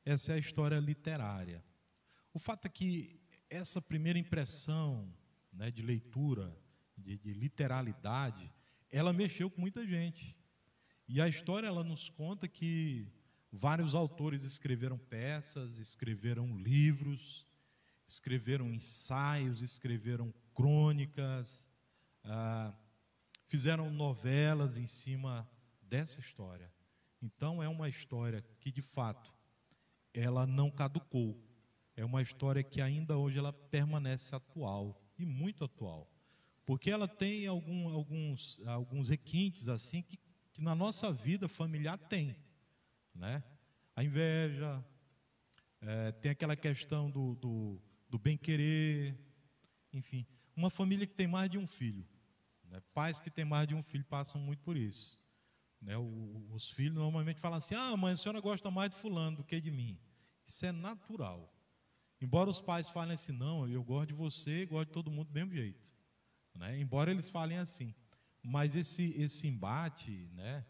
Essa 0.05 0.33
é 0.33 0.35
a 0.35 0.39
história 0.39 0.79
literária. 0.79 1.65
O 2.35 2.39
fato 2.39 2.67
é 2.67 2.69
que 2.69 3.21
essa 3.49 3.81
primeira 3.81 4.19
impressão 4.19 5.15
né, 5.53 5.71
de 5.71 5.83
leitura, 5.83 6.57
de, 7.03 7.19
de 7.19 7.33
literalidade, 7.33 8.51
ela 8.91 9.13
mexeu 9.13 9.51
com 9.51 9.61
muita 9.61 9.87
gente. 9.87 10.37
E 11.09 11.21
a 11.21 11.29
história 11.29 11.67
ela 11.67 11.85
nos 11.85 12.09
conta 12.09 12.49
que 12.49 13.07
vários 13.51 13.95
autores 13.95 14.43
escreveram 14.43 14.97
peças, 14.97 15.79
escreveram 15.79 16.57
livros, 16.57 17.47
escreveram 18.07 18.73
ensaios, 18.73 19.61
escreveram 19.61 20.33
crônicas, 20.55 21.69
ah, 22.25 22.73
fizeram 23.47 23.91
novelas 23.91 24.77
em 24.77 24.87
cima 24.87 25.49
dessa 25.83 26.21
história. 26.21 26.73
Então 27.21 27.63
é 27.63 27.69
uma 27.69 27.89
história 27.89 28.45
que 28.61 28.71
de 28.71 28.83
fato 28.83 29.33
ela 30.15 30.47
não 30.47 30.71
caducou. 30.71 31.39
É 31.95 32.05
uma 32.05 32.23
história 32.23 32.63
que 32.63 32.81
ainda 32.81 33.17
hoje 33.17 33.39
ela 33.39 33.53
permanece 33.53 34.35
atual 34.35 35.01
e 35.19 35.25
muito 35.25 35.65
atual, 35.65 36.11
porque 36.65 36.91
ela 36.91 37.09
tem 37.09 37.47
algum, 37.47 37.89
alguns 37.89 38.61
alguns 38.67 39.09
requintes 39.09 39.69
assim 39.69 40.03
que, 40.03 40.19
que 40.53 40.63
na 40.63 40.75
nossa 40.75 41.13
vida 41.13 41.49
familiar 41.49 41.99
tem, 41.99 42.37
né? 43.15 43.43
A 43.95 44.03
inveja, 44.03 44.85
é, 45.81 46.13
tem 46.13 46.31
aquela 46.31 46.57
questão 46.57 47.11
do, 47.11 47.35
do, 47.35 47.83
do 48.09 48.19
bem 48.19 48.37
querer, 48.37 49.19
enfim, 49.93 50.27
uma 50.57 50.71
família 50.71 51.07
que 51.07 51.15
tem 51.15 51.27
mais 51.27 51.51
de 51.51 51.59
um 51.59 51.67
filho. 51.67 52.07
Né? 52.65 52.81
Pais 52.95 53.21
que 53.21 53.31
têm 53.31 53.45
mais 53.45 53.69
de 53.69 53.75
um 53.75 53.83
filho 53.83 54.05
passam 54.05 54.41
muito 54.41 54.63
por 54.63 54.77
isso. 54.77 55.23
Né? 55.81 55.97
O, 55.97 56.47
os 56.51 56.71
filhos 56.71 56.95
normalmente 56.95 57.41
falam 57.41 57.59
assim: 57.59 57.75
ah, 57.75 57.97
mãe, 57.97 58.13
a 58.13 58.17
senhora 58.17 58.41
gosta 58.41 58.71
mais 58.71 58.91
de 58.91 58.97
Fulano 58.97 59.39
do 59.39 59.45
que 59.45 59.61
de 59.61 59.71
mim. 59.71 59.99
Isso 60.47 60.65
é 60.65 60.73
natural. 60.73 61.53
Embora 62.21 62.49
os 62.49 62.61
pais 62.61 62.89
falem 62.89 63.15
assim: 63.15 63.33
não, 63.33 63.69
eu 63.69 63.83
gosto 63.83 64.09
de 64.09 64.15
você, 64.15 64.65
gosto 64.65 64.87
de 64.87 64.93
todo 64.93 65.11
mundo 65.11 65.29
do 65.29 65.35
mesmo 65.35 65.53
jeito. 65.53 65.92
Né? 66.55 66.79
Embora 66.79 67.11
eles 67.11 67.29
falem 67.29 67.59
assim. 67.59 67.95
Mas 68.43 68.75
esse, 68.75 69.13
esse 69.17 69.47
embate, 69.47 70.29
né? 70.35 70.65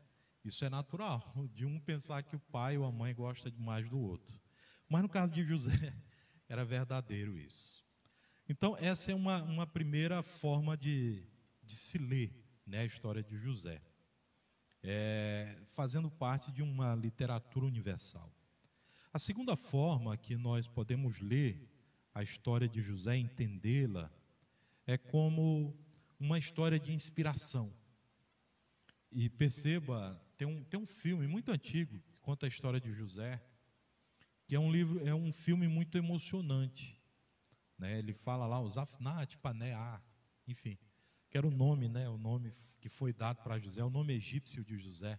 Isso 0.45 0.65
é 0.65 0.69
natural, 0.69 1.33
de 1.55 1.65
um 1.65 1.79
pensar 1.79 2.23
que 2.25 2.35
o 2.35 2.41
pai 2.41 2.77
ou 2.77 2.85
a 2.85 2.91
mãe 2.91 3.15
gosta 3.15 3.51
demais 3.51 3.89
do 3.89 3.99
outro. 3.99 4.41
Mas 4.89 5.03
no 5.03 5.09
caso 5.09 5.33
de 5.33 5.45
José, 5.45 5.71
era 6.49 6.65
verdadeiro 6.65 7.39
isso. 7.39 7.85
Então, 8.49 8.77
essa 8.79 9.13
é 9.13 9.15
uma, 9.15 9.43
uma 9.43 9.67
primeira 9.67 10.23
forma 10.23 10.77
de, 10.77 11.25
de 11.63 11.77
se 11.77 11.97
ler 11.97 12.35
né, 12.67 12.81
a 12.81 12.85
história 12.85 13.23
de 13.23 13.37
José, 13.37 13.81
é, 14.83 15.57
fazendo 15.75 16.11
parte 16.11 16.51
de 16.51 16.61
uma 16.61 16.95
literatura 16.95 17.65
universal. 17.65 18.35
A 19.13 19.19
segunda 19.19 19.55
forma 19.55 20.17
que 20.17 20.37
nós 20.37 20.67
podemos 20.67 21.21
ler 21.21 21.71
a 22.13 22.23
história 22.23 22.69
de 22.69 22.81
José, 22.81 23.17
entendê-la, 23.17 24.11
é 24.93 24.99
como 24.99 25.75
uma 26.21 26.39
história 26.39 26.79
de 26.79 26.93
inspiração. 26.93 27.73
E 29.11 29.29
perceba, 29.29 30.21
tem 30.37 30.47
um, 30.47 30.63
tem 30.65 30.79
um 30.79 30.87
filme 30.87 31.27
muito 31.27 31.51
antigo 31.51 31.99
que 32.01 32.17
conta 32.19 32.47
a 32.47 32.49
história 32.49 32.81
de 32.81 32.93
José, 32.93 33.43
que 34.47 34.55
é 34.55 34.61
um 34.61 34.71
livro, 34.71 35.07
é 35.07 35.15
um 35.15 35.33
filme 35.33 35.67
muito 35.67 35.97
emocionante. 35.97 37.01
Né? 37.79 37.99
Ele 37.99 38.13
fala 38.13 38.47
lá, 38.47 38.61
os 38.61 38.77
Afnat, 38.77 39.37
Paneá, 39.39 40.03
enfim, 40.47 40.79
que 41.31 41.39
era 41.39 41.47
o 41.47 41.51
nome, 41.51 41.89
né? 41.89 42.09
o 42.09 42.19
nome 42.19 42.51
que 42.79 42.89
foi 42.89 43.13
dado 43.13 43.43
para 43.43 43.59
José, 43.59 43.83
o 43.83 43.91
nome 43.91 44.13
egípcio 44.13 44.63
de 44.63 44.79
José. 44.79 45.19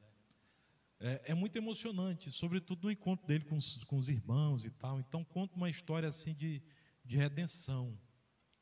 É, 0.99 1.31
é, 1.31 1.33
muito 1.33 1.57
emocionante, 1.57 2.31
sobretudo 2.31 2.83
no 2.83 2.91
encontro 2.91 3.25
dele 3.25 3.43
com 3.43 3.57
os, 3.57 3.83
com 3.85 3.97
os 3.97 4.07
irmãos 4.07 4.63
e 4.65 4.69
tal. 4.69 4.99
Então, 4.99 5.23
conta 5.23 5.55
uma 5.55 5.69
história 5.69 6.07
assim 6.07 6.33
de, 6.33 6.61
de 7.03 7.17
redenção, 7.17 7.99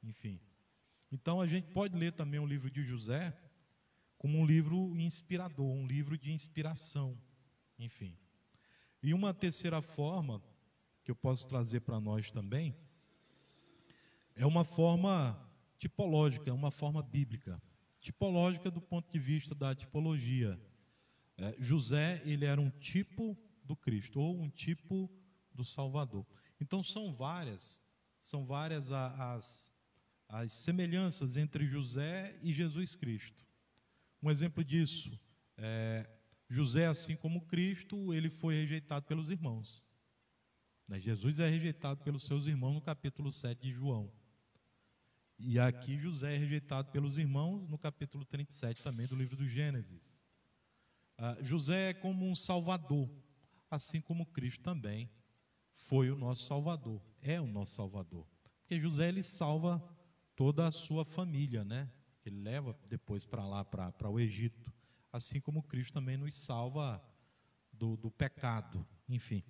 enfim. 0.01 0.39
Então, 1.11 1.41
a 1.41 1.47
gente 1.47 1.67
pode 1.71 1.97
ler 1.97 2.13
também 2.13 2.39
o 2.39 2.45
livro 2.45 2.69
de 2.69 2.83
José 2.83 3.37
como 4.17 4.37
um 4.37 4.45
livro 4.45 4.95
inspirador, 4.97 5.65
um 5.65 5.87
livro 5.87 6.17
de 6.17 6.31
inspiração, 6.31 7.17
enfim. 7.79 8.15
E 9.01 9.13
uma 9.13 9.33
terceira 9.33 9.81
forma 9.81 10.41
que 11.03 11.09
eu 11.09 11.15
posso 11.15 11.47
trazer 11.47 11.81
para 11.81 11.99
nós 11.99 12.29
também 12.29 12.75
é 14.35 14.45
uma 14.45 14.63
forma 14.63 15.37
tipológica, 15.77 16.49
é 16.49 16.53
uma 16.53 16.69
forma 16.69 17.01
bíblica. 17.01 17.61
Tipológica 17.99 18.69
do 18.69 18.79
ponto 18.79 19.11
de 19.11 19.17
vista 19.17 19.55
da 19.55 19.73
tipologia. 19.73 20.59
É, 21.37 21.55
José, 21.57 22.21
ele 22.23 22.45
era 22.45 22.61
um 22.61 22.69
tipo 22.69 23.35
do 23.63 23.75
Cristo, 23.75 24.19
ou 24.19 24.39
um 24.39 24.49
tipo 24.49 25.09
do 25.53 25.63
Salvador. 25.63 26.25
Então 26.59 26.83
são 26.83 27.13
várias, 27.13 27.81
são 28.19 28.45
várias 28.45 28.91
as, 28.91 29.70
as 30.31 30.53
semelhanças 30.53 31.35
entre 31.35 31.65
José 31.65 32.39
e 32.41 32.53
Jesus 32.53 32.95
Cristo. 32.95 33.45
Um 34.23 34.31
exemplo 34.31 34.63
disso, 34.63 35.19
é, 35.57 36.09
José, 36.49 36.87
assim 36.87 37.17
como 37.17 37.45
Cristo, 37.47 38.13
ele 38.13 38.29
foi 38.29 38.55
rejeitado 38.55 39.05
pelos 39.05 39.29
irmãos. 39.29 39.83
Né, 40.87 41.01
Jesus 41.01 41.41
é 41.41 41.49
rejeitado 41.49 42.01
pelos 42.01 42.23
seus 42.23 42.47
irmãos 42.47 42.73
no 42.73 42.81
capítulo 42.81 43.29
7 43.29 43.61
de 43.61 43.73
João. 43.73 44.09
E 45.37 45.59
aqui 45.59 45.97
José 45.97 46.33
é 46.33 46.37
rejeitado 46.37 46.91
pelos 46.91 47.17
irmãos 47.17 47.67
no 47.67 47.77
capítulo 47.77 48.23
37 48.23 48.81
também 48.81 49.07
do 49.07 49.15
livro 49.15 49.35
do 49.35 49.45
Gênesis. 49.45 50.17
Ah, 51.17 51.37
José 51.41 51.89
é 51.89 51.93
como 51.93 52.25
um 52.25 52.35
salvador, 52.35 53.09
assim 53.69 53.99
como 53.99 54.25
Cristo 54.27 54.63
também 54.63 55.11
foi 55.73 56.09
o 56.09 56.15
nosso 56.15 56.45
salvador, 56.45 57.01
é 57.21 57.41
o 57.41 57.47
nosso 57.47 57.75
salvador. 57.75 58.25
Porque 58.61 58.79
José 58.79 59.09
ele 59.09 59.23
salva 59.23 59.83
toda 60.41 60.65
a 60.65 60.71
sua 60.71 61.05
família, 61.05 61.63
né? 61.63 61.87
Ele 62.25 62.41
leva 62.41 62.75
depois 62.89 63.23
para 63.23 63.45
lá, 63.45 63.63
para 63.63 64.09
o 64.09 64.19
Egito, 64.19 64.73
assim 65.13 65.39
como 65.39 65.61
Cristo 65.61 65.93
também 65.93 66.17
nos 66.17 66.35
salva 66.35 66.99
do, 67.71 67.95
do 67.95 68.09
pecado, 68.09 68.83
enfim. 69.07 69.43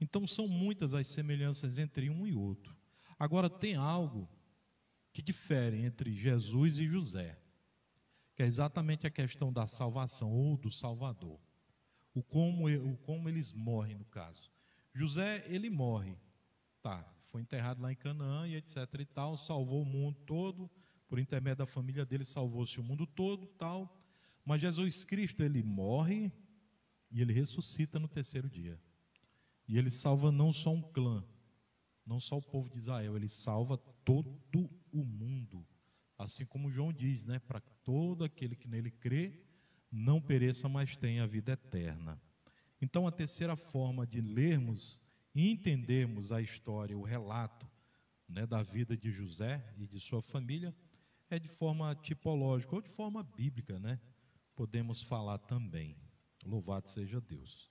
Então 0.00 0.24
são 0.24 0.46
muitas 0.46 0.94
as 0.94 1.08
semelhanças 1.08 1.78
entre 1.78 2.08
um 2.08 2.24
e 2.24 2.32
outro. 2.32 2.76
Agora 3.18 3.50
tem 3.50 3.74
algo 3.74 4.28
que 5.12 5.20
diferem 5.20 5.84
entre 5.84 6.12
Jesus 6.12 6.78
e 6.78 6.86
José, 6.86 7.36
que 8.36 8.44
é 8.44 8.46
exatamente 8.46 9.04
a 9.04 9.10
questão 9.10 9.52
da 9.52 9.66
salvação 9.66 10.30
ou 10.30 10.56
do 10.56 10.70
Salvador. 10.70 11.40
O 12.14 12.22
como, 12.22 12.68
o 12.68 12.96
como 12.98 13.28
eles 13.28 13.52
morrem, 13.52 13.96
no 13.96 14.04
caso. 14.04 14.48
José, 14.94 15.44
ele 15.48 15.68
morre, 15.68 16.16
foi 17.18 17.42
enterrado 17.42 17.82
lá 17.82 17.92
em 17.92 17.96
Canaã 17.96 18.46
e 18.46 18.56
etc 18.56 18.76
e 18.98 19.04
tal, 19.04 19.36
salvou 19.36 19.82
o 19.82 19.86
mundo 19.86 20.18
todo, 20.26 20.70
por 21.08 21.18
intermédio 21.18 21.58
da 21.58 21.66
família 21.66 22.04
dele 22.04 22.24
salvou-se 22.24 22.78
o 22.80 22.82
mundo 22.82 23.06
todo, 23.06 23.46
tal. 23.46 24.02
Mas 24.44 24.60
Jesus 24.60 25.04
Cristo, 25.04 25.42
ele 25.42 25.62
morre 25.62 26.32
e 27.10 27.20
ele 27.20 27.32
ressuscita 27.32 27.98
no 27.98 28.08
terceiro 28.08 28.48
dia. 28.48 28.80
E 29.68 29.78
ele 29.78 29.90
salva 29.90 30.30
não 30.30 30.52
só 30.52 30.72
um 30.72 30.82
clã, 30.82 31.24
não 32.06 32.20
só 32.20 32.38
o 32.38 32.42
povo 32.42 32.68
de 32.70 32.78
Israel, 32.78 33.16
ele 33.16 33.28
salva 33.28 33.76
todo 34.04 34.40
o 34.92 35.04
mundo. 35.04 35.66
Assim 36.16 36.46
como 36.46 36.70
João 36.70 36.92
diz, 36.92 37.24
né, 37.24 37.38
para 37.40 37.60
todo 37.60 38.24
aquele 38.24 38.54
que 38.54 38.68
nele 38.68 38.90
crê, 38.90 39.44
não 39.90 40.20
pereça, 40.20 40.68
mas 40.68 40.96
tenha 40.96 41.24
a 41.24 41.26
vida 41.26 41.52
eterna. 41.52 42.20
Então, 42.80 43.06
a 43.06 43.12
terceira 43.12 43.56
forma 43.56 44.06
de 44.06 44.20
lermos 44.20 45.00
e 45.36 45.50
entendermos 45.50 46.32
a 46.32 46.40
história, 46.40 46.96
o 46.96 47.02
relato 47.02 47.70
né, 48.26 48.46
da 48.46 48.62
vida 48.62 48.96
de 48.96 49.10
José 49.10 49.62
e 49.76 49.86
de 49.86 50.00
sua 50.00 50.22
família, 50.22 50.74
é 51.28 51.38
de 51.38 51.46
forma 51.46 51.94
tipológica 51.94 52.74
ou 52.74 52.80
de 52.80 52.88
forma 52.88 53.22
bíblica, 53.22 53.78
né? 53.78 54.00
Podemos 54.54 55.02
falar 55.02 55.36
também. 55.36 55.94
Louvado 56.42 56.88
seja 56.88 57.20
Deus. 57.20 57.70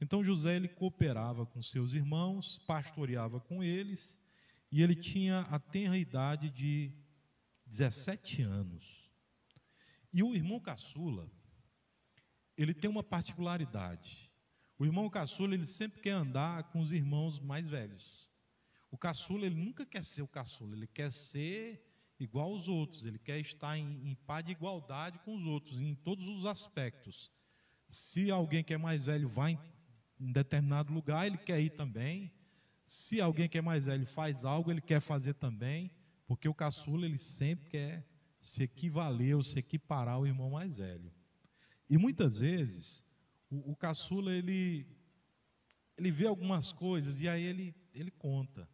Então 0.00 0.22
José 0.22 0.54
ele 0.54 0.68
cooperava 0.68 1.44
com 1.44 1.60
seus 1.60 1.94
irmãos, 1.94 2.60
pastoreava 2.60 3.40
com 3.40 3.60
eles, 3.60 4.16
e 4.70 4.80
ele 4.80 4.94
tinha 4.94 5.40
a 5.50 5.58
tenra 5.58 5.98
idade 5.98 6.48
de 6.48 6.92
17 7.66 8.42
anos. 8.42 9.10
E 10.12 10.22
o 10.22 10.32
irmão 10.32 10.60
caçula, 10.60 11.28
ele 12.56 12.72
tem 12.72 12.88
uma 12.88 13.02
particularidade. 13.02 14.29
O 14.80 14.86
irmão 14.86 15.10
caçula, 15.10 15.52
ele 15.52 15.66
sempre 15.66 16.00
quer 16.00 16.12
andar 16.12 16.62
com 16.70 16.80
os 16.80 16.90
irmãos 16.90 17.38
mais 17.38 17.68
velhos. 17.68 18.30
O 18.90 18.96
caçula, 18.96 19.44
ele 19.44 19.62
nunca 19.62 19.84
quer 19.84 20.02
ser 20.02 20.22
o 20.22 20.26
caçula, 20.26 20.74
ele 20.74 20.86
quer 20.86 21.12
ser 21.12 21.86
igual 22.18 22.50
aos 22.50 22.66
outros, 22.66 23.04
ele 23.04 23.18
quer 23.18 23.38
estar 23.38 23.76
em, 23.76 24.08
em 24.08 24.14
paz 24.14 24.42
de 24.42 24.52
igualdade 24.52 25.18
com 25.18 25.34
os 25.34 25.44
outros, 25.44 25.78
em 25.82 25.94
todos 25.94 26.26
os 26.28 26.46
aspectos. 26.46 27.30
Se 27.88 28.30
alguém 28.30 28.64
que 28.64 28.72
é 28.72 28.78
mais 28.78 29.04
velho 29.04 29.28
vai 29.28 29.52
em, 29.52 29.58
em 30.18 30.32
determinado 30.32 30.94
lugar, 30.94 31.26
ele 31.26 31.36
quer 31.36 31.60
ir 31.60 31.76
também. 31.76 32.32
Se 32.86 33.20
alguém 33.20 33.50
que 33.50 33.58
é 33.58 33.62
mais 33.62 33.84
velho 33.84 34.06
faz 34.06 34.46
algo, 34.46 34.70
ele 34.70 34.80
quer 34.80 35.02
fazer 35.02 35.34
também, 35.34 35.90
porque 36.26 36.48
o 36.48 36.54
caçula, 36.54 37.04
ele 37.04 37.18
sempre 37.18 37.68
quer 37.68 38.08
se 38.40 38.62
equivaler 38.62 39.36
ou 39.36 39.42
se 39.42 39.58
equiparar 39.58 40.14
ao 40.14 40.26
irmão 40.26 40.52
mais 40.52 40.78
velho. 40.78 41.12
E 41.86 41.98
muitas 41.98 42.38
vezes, 42.38 43.04
o, 43.50 43.72
o 43.72 43.76
caçula, 43.76 44.32
ele, 44.32 44.86
ele 45.96 46.10
vê 46.10 46.26
algumas 46.26 46.72
coisas 46.72 47.20
e 47.20 47.28
aí 47.28 47.42
ele, 47.42 47.74
ele 47.92 48.10
conta. 48.10 48.68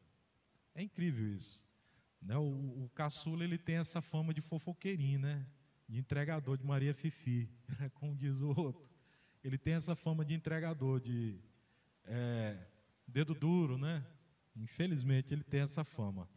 É 0.75 0.83
incrível 0.83 1.26
isso. 1.28 1.66
Né? 2.21 2.37
O, 2.37 2.85
o 2.85 2.90
caçula 2.95 3.42
ele 3.42 3.59
tem 3.59 3.76
essa 3.76 4.00
fama 4.00 4.35
de 4.35 4.40
fofoqueirinho, 4.40 5.21
né? 5.21 5.47
de 5.88 5.99
entregador 5.99 6.56
de 6.56 6.64
Maria 6.64 6.95
Fifi, 6.95 7.49
como 7.95 8.14
diz 8.14 8.42
o 8.42 8.49
outro. 8.49 8.87
Ele 9.42 9.56
tem 9.56 9.75
essa 9.75 9.95
fama 9.95 10.25
de 10.25 10.35
entregador, 10.35 11.00
de 11.00 11.38
é, 12.04 12.59
dedo 13.06 13.35
duro, 13.35 13.78
né? 13.78 14.04
Infelizmente 14.56 15.33
ele 15.33 15.45
tem 15.45 15.61
essa 15.61 15.85
fama. 15.85 16.28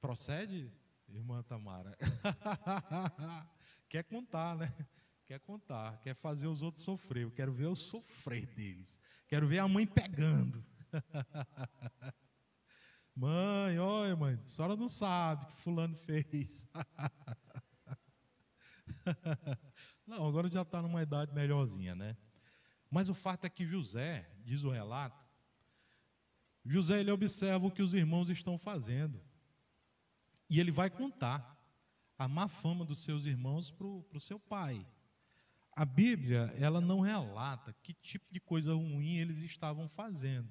Procede, 0.00 0.70
irmã 1.08 1.42
Tamara? 1.42 1.96
quer 3.88 4.04
contar, 4.04 4.56
né? 4.56 4.72
Quer 5.26 5.40
contar, 5.40 5.98
quer 6.00 6.14
fazer 6.14 6.46
os 6.46 6.62
outros 6.62 6.84
sofrer. 6.84 7.24
Eu 7.24 7.32
quero 7.32 7.52
ver 7.52 7.64
eu 7.64 7.74
sofrer 7.74 8.46
deles. 8.46 8.96
Quero 9.26 9.48
ver 9.48 9.58
a 9.58 9.66
mãe 9.66 9.84
pegando. 9.86 10.64
Mãe, 13.18 13.78
olha, 13.78 14.14
mãe, 14.14 14.34
a 14.34 14.44
senhora 14.44 14.76
não 14.76 14.90
sabe 14.90 15.44
o 15.44 15.48
que 15.48 15.56
fulano 15.56 15.96
fez. 15.96 16.66
não, 20.06 20.28
agora 20.28 20.50
já 20.50 20.60
está 20.60 20.82
numa 20.82 21.02
idade 21.02 21.32
melhorzinha, 21.32 21.94
né? 21.94 22.14
Mas 22.90 23.08
o 23.08 23.14
fato 23.14 23.46
é 23.46 23.48
que 23.48 23.64
José, 23.64 24.30
diz 24.44 24.64
o 24.64 24.70
relato, 24.70 25.24
José 26.62 27.00
ele 27.00 27.10
observa 27.10 27.66
o 27.66 27.70
que 27.70 27.80
os 27.80 27.94
irmãos 27.94 28.28
estão 28.28 28.58
fazendo. 28.58 29.18
E 30.50 30.60
ele 30.60 30.70
vai 30.70 30.90
contar 30.90 31.58
a 32.18 32.28
má 32.28 32.48
fama 32.48 32.84
dos 32.84 33.00
seus 33.00 33.24
irmãos 33.24 33.70
para 33.70 33.86
o 33.86 34.20
seu 34.20 34.38
pai. 34.38 34.86
A 35.76 35.84
Bíblia, 35.84 36.54
ela 36.58 36.80
não 36.80 37.00
relata 37.00 37.74
que 37.82 37.92
tipo 37.92 38.32
de 38.32 38.40
coisa 38.40 38.72
ruim 38.72 39.18
eles 39.18 39.42
estavam 39.42 39.86
fazendo. 39.86 40.50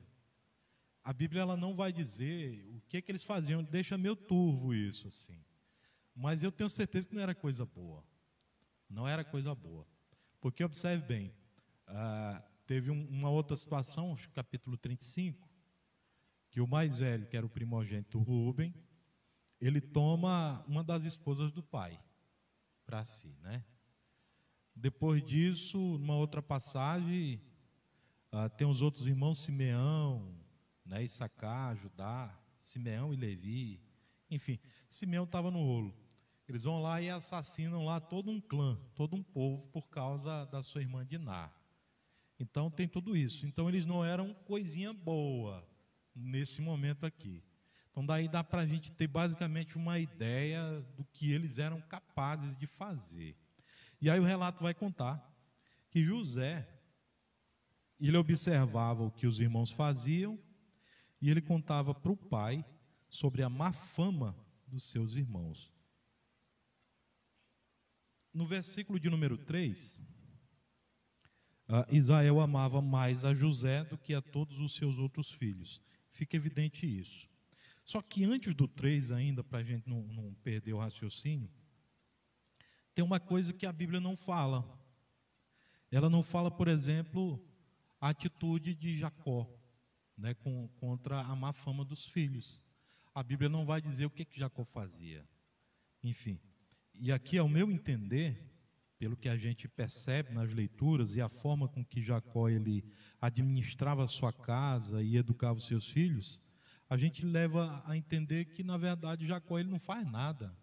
A 1.03 1.12
Bíblia 1.12 1.41
ela 1.41 1.58
não 1.58 1.75
vai 1.75 1.91
dizer 1.91 2.63
o 2.75 2.82
que, 2.82 3.01
que 3.01 3.12
eles 3.12 3.24
faziam, 3.24 3.63
deixa 3.63 3.98
meio 3.98 4.15
turvo 4.15 4.72
isso 4.72 5.08
assim. 5.08 5.44
Mas 6.13 6.44
eu 6.44 6.51
tenho 6.51 6.70
certeza 6.70 7.09
que 7.09 7.16
não 7.16 7.24
era 7.24 7.33
coisa 7.33 7.66
boa. 7.66 8.05
Não 8.88 9.07
era 9.07 9.24
coisa 9.25 9.55
boa. 9.55 9.88
Porque 10.40 10.64
observe 10.64 11.03
bem, 11.03 11.33
ah, 11.88 12.44
teve 12.68 12.92
um, 12.92 13.07
uma 13.09 13.31
outra 13.31 13.57
situação, 13.57 14.16
capítulo 14.35 14.77
35, 14.77 15.50
que 16.51 16.61
o 16.61 16.68
mais 16.68 17.00
velho, 17.00 17.25
que 17.25 17.35
era 17.35 17.46
o 17.46 17.50
primogênito 17.50 18.20
Rubem, 18.20 18.72
ele 19.59 19.81
toma 19.81 20.64
uma 20.68 20.83
das 20.83 21.03
esposas 21.03 21.51
do 21.51 21.64
pai 21.64 22.00
para 22.85 23.03
si, 23.03 23.35
né? 23.42 23.66
Depois 24.75 25.24
disso, 25.24 25.77
numa 25.98 26.16
outra 26.16 26.42
passagem, 26.42 27.42
ah, 28.31 28.50
tem 28.50 28.68
os 28.68 28.81
outros 28.81 29.07
irmãos 29.07 29.40
Simeão, 29.40 30.35
né, 30.85 31.03
Issacar, 31.03 31.75
Judá, 31.77 32.38
Simeão 32.59 33.14
e 33.14 33.18
Levi, 33.18 33.81
enfim, 34.29 34.59
Simeão 34.90 35.24
estava 35.24 35.50
no 35.50 35.59
rolo. 35.59 35.96
Eles 36.48 36.64
vão 36.64 36.81
lá 36.81 37.01
e 37.01 37.09
assassinam 37.09 37.85
lá 37.85 38.00
todo 38.00 38.29
um 38.29 38.40
clã, 38.40 38.77
todo 38.94 39.16
um 39.16 39.24
povo 39.24 39.70
por 39.70 39.88
causa 39.88 40.46
da 40.46 40.61
sua 40.61 40.81
irmã 40.81 41.05
Diná. 41.05 41.51
Então 42.40 42.70
tem 42.70 42.88
tudo 42.88 43.16
isso. 43.16 43.48
Então 43.48 43.70
eles 43.70 43.85
não 43.85 44.03
eram 44.03 44.33
coisinha 44.46 44.94
boa 44.94 45.68
nesse 46.14 46.61
momento 46.61 47.05
aqui. 47.05 47.44
Então 47.90 48.05
daí 48.05 48.27
dá 48.27 48.44
para 48.44 48.61
a 48.61 48.66
gente 48.66 48.92
ter 48.92 49.07
basicamente 49.07 49.77
uma 49.77 49.98
ideia 49.98 50.85
do 50.96 51.05
que 51.05 51.31
eles 51.31 51.57
eram 51.57 51.81
capazes 51.81 52.55
de 52.57 52.68
fazer. 52.68 53.35
E 54.05 54.09
aí 54.11 54.20
o 54.20 54.24
relato 54.24 54.61
vai 54.61 54.72
contar 54.72 55.20
que 55.89 56.03
José 56.03 56.70
ele 58.00 58.15
observava 58.15 59.01
o 59.01 59.09
que 59.09 59.25
os 59.25 59.39
irmãos 59.39 59.72
faziam 59.72 60.39
e 61.20 61.27
ele 61.27 61.41
contava 61.41 61.91
para 61.91 62.11
o 62.11 62.15
pai 62.15 62.63
sobre 63.09 63.41
a 63.41 63.50
má 63.50 63.74
fama 63.74 64.37
dos 64.68 64.83
seus 64.83 65.15
irmãos. 65.15 65.74
No 68.31 68.46
versículo 68.46 69.00
de 69.00 69.09
número 69.09 69.39
3, 69.39 69.98
uh, 71.68 71.91
Israel 71.91 72.39
amava 72.39 72.83
mais 72.83 73.25
a 73.25 73.33
José 73.33 73.85
do 73.85 73.98
que 73.98 74.13
a 74.13 74.22
todos 74.22 74.59
os 74.59 74.75
seus 74.75 75.00
outros 75.00 75.31
filhos. 75.31 75.81
Fica 76.11 76.35
evidente 76.35 76.85
isso. 76.85 77.27
Só 77.83 78.03
que 78.03 78.24
antes 78.24 78.53
do 78.53 78.68
3, 78.68 79.09
ainda, 79.09 79.44
para 79.44 79.57
a 79.57 79.63
gente 79.63 79.89
não, 79.89 80.03
não 80.03 80.31
perder 80.44 80.74
o 80.74 80.79
raciocínio, 80.79 81.50
tem 82.96 83.03
uma 83.03 83.20
coisa 83.20 83.51
que 83.51 83.66
a 83.66 83.74
Bíblia 83.74 84.00
não 84.00 84.16
fala. 84.16 84.66
Ela 85.92 86.10
não 86.10 86.24
fala, 86.24 86.50
por 86.50 86.70
exemplo, 86.70 87.46
a 88.00 88.10
atitude 88.10 88.74
de 88.74 88.98
Jacó 88.98 89.48
né, 90.18 90.34
com, 90.34 90.70
contra 90.79 91.20
a 91.20 91.36
má 91.36 91.51
fama 91.51 91.84
dos 91.84 92.08
filhos. 92.08 92.62
A 93.14 93.22
Bíblia 93.22 93.50
não 93.50 93.66
vai 93.66 93.81
dizer 93.81 94.05
o 94.05 94.10
que, 94.10 94.24
que 94.24 94.40
Jacó 94.40 94.64
fazia. 94.64 95.27
Enfim, 96.01 96.40
e 96.94 97.12
aqui, 97.12 97.38
ao 97.38 97.50
meu 97.50 97.70
entender, 97.70 98.42
pelo 98.98 99.18
que 99.18 99.27
a 99.27 99.36
gente 99.36 99.68
percebe 99.68 100.34
nas 100.34 100.53
leituras 100.53 101.16
e 101.16 101.22
a 101.22 101.27
forma 101.27 101.68
com 101.68 101.84
que 101.84 102.01
Jacó 102.01 102.48
ele 102.48 102.86
administrava 103.20 104.05
a 104.05 104.08
sua 104.08 104.31
casa 104.31 105.03
e 105.03 105.18
educava 105.18 105.58
os 105.58 105.66
seus 105.66 105.90
filhos, 105.90 106.40
a 106.90 106.96
gente 106.96 107.25
leva 107.25 107.84
a 107.86 107.98
entender 107.98 108.46
que 108.46 108.64
na 108.64 108.77
verdade 108.77 109.27
Jacó 109.27 109.60
ele 109.60 109.70
não 109.70 109.79
faz 109.79 110.10
nada. 110.10 110.55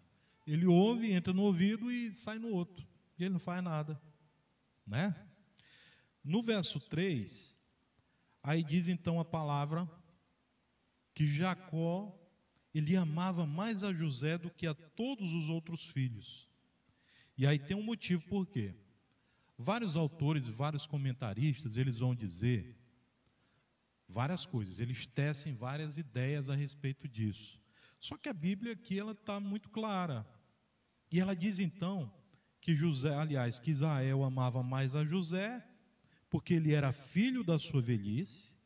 Ele 0.45 0.65
ouve, 0.65 1.11
entra 1.11 1.33
no 1.33 1.43
ouvido 1.43 1.91
e 1.91 2.11
sai 2.11 2.37
no 2.37 2.49
outro. 2.49 2.85
E 3.17 3.23
ele 3.23 3.33
não 3.33 3.39
faz 3.39 3.63
nada, 3.63 4.01
né? 4.85 5.15
No 6.23 6.41
verso 6.41 6.79
3, 6.79 7.59
Aí 8.43 8.61
diz 8.61 8.89
então 8.89 9.21
a 9.21 9.25
palavra 9.25 9.89
que 11.13 11.25
Jacó 11.25 12.13
ele 12.73 12.95
amava 12.97 13.45
mais 13.45 13.83
a 13.83 13.93
José 13.93 14.37
do 14.37 14.49
que 14.49 14.67
a 14.67 14.73
todos 14.73 15.31
os 15.31 15.47
outros 15.47 15.85
filhos. 15.85 16.49
E 17.37 17.47
aí 17.47 17.57
tem 17.57 17.77
um 17.77 17.83
motivo 17.83 18.23
por 18.25 18.45
quê. 18.45 18.75
Vários 19.57 19.95
autores 19.95 20.47
e 20.47 20.51
vários 20.51 20.85
comentaristas, 20.85 21.77
eles 21.77 21.97
vão 21.97 22.13
dizer 22.13 22.75
várias 24.09 24.45
coisas, 24.45 24.79
eles 24.79 25.05
tecem 25.05 25.53
várias 25.53 25.97
ideias 25.97 26.49
a 26.49 26.55
respeito 26.55 27.07
disso. 27.07 27.61
Só 28.03 28.17
que 28.17 28.27
a 28.27 28.33
Bíblia 28.33 28.73
aqui 28.73 28.99
ela 28.99 29.13
está 29.13 29.39
muito 29.39 29.69
clara. 29.69 30.27
E 31.09 31.21
ela 31.21 31.33
diz 31.33 31.57
então 31.57 32.13
que 32.59 32.75
José, 32.75 33.15
aliás, 33.15 33.59
que 33.59 33.71
Israel 33.71 34.25
amava 34.25 34.61
mais 34.61 34.93
a 34.93 35.05
José 35.05 35.65
porque 36.29 36.55
ele 36.55 36.73
era 36.73 36.91
filho 36.91 37.45
da 37.45 37.57
sua 37.57 37.81
velhice. 37.81 38.57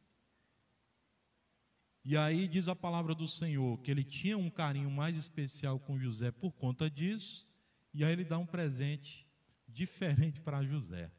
E 2.03 2.17
aí 2.17 2.47
diz 2.47 2.67
a 2.67 2.75
palavra 2.75 3.13
do 3.13 3.27
Senhor 3.27 3.79
que 3.81 3.91
ele 3.91 4.03
tinha 4.03 4.35
um 4.35 4.49
carinho 4.49 4.89
mais 4.89 5.15
especial 5.15 5.79
com 5.79 5.99
José 5.99 6.31
por 6.31 6.51
conta 6.53 6.89
disso, 6.89 7.47
e 7.93 8.03
aí 8.03 8.13
ele 8.13 8.25
dá 8.25 8.39
um 8.39 8.45
presente 8.45 9.27
diferente 9.67 10.41
para 10.41 10.63
José. 10.63 11.11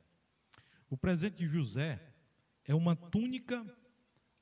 O 0.90 0.96
presente 0.96 1.37
de 1.37 1.46
José 1.46 2.02
é 2.64 2.74
uma 2.74 2.96
túnica 2.96 3.64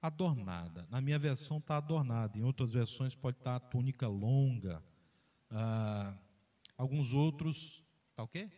adornada. 0.07 0.87
Na 0.91 1.01
minha 1.01 1.19
versão 1.19 1.59
está 1.59 1.77
adornada, 1.77 2.39
em 2.39 2.43
outras 2.43 2.73
versões 2.73 3.15
pode 3.15 3.39
estar 3.39 3.59
tá 3.61 3.67
a 3.67 3.71
túnica 3.71 4.09
longa. 4.09 4.83
Ah, 5.51 6.17
alguns 6.77 7.13
outros, 7.13 7.85
tá 8.15 8.23
o 8.23 8.29
quê? 8.29 8.51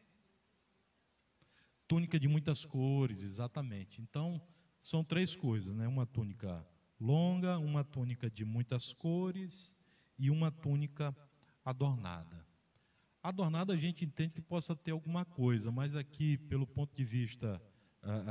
túnica 1.88 2.20
de 2.20 2.28
muitas 2.28 2.64
cores, 2.64 3.22
exatamente. 3.22 4.00
Então, 4.02 4.40
são 4.80 5.02
três 5.02 5.34
coisas, 5.34 5.74
né? 5.74 5.88
Uma 5.88 6.06
túnica 6.06 6.64
longa, 7.00 7.58
uma 7.58 7.82
túnica 7.82 8.30
de 8.30 8.44
muitas 8.44 8.92
cores 8.92 9.76
e 10.18 10.30
uma 10.30 10.52
túnica 10.52 11.16
adornada. 11.64 12.46
Adornada 13.22 13.72
a 13.72 13.76
gente 13.76 14.04
entende 14.04 14.34
que 14.34 14.42
possa 14.42 14.76
ter 14.76 14.90
alguma 14.90 15.24
coisa, 15.24 15.72
mas 15.72 15.96
aqui, 15.96 16.36
pelo 16.36 16.66
ponto 16.66 16.94
de 16.94 17.04
vista 17.04 17.60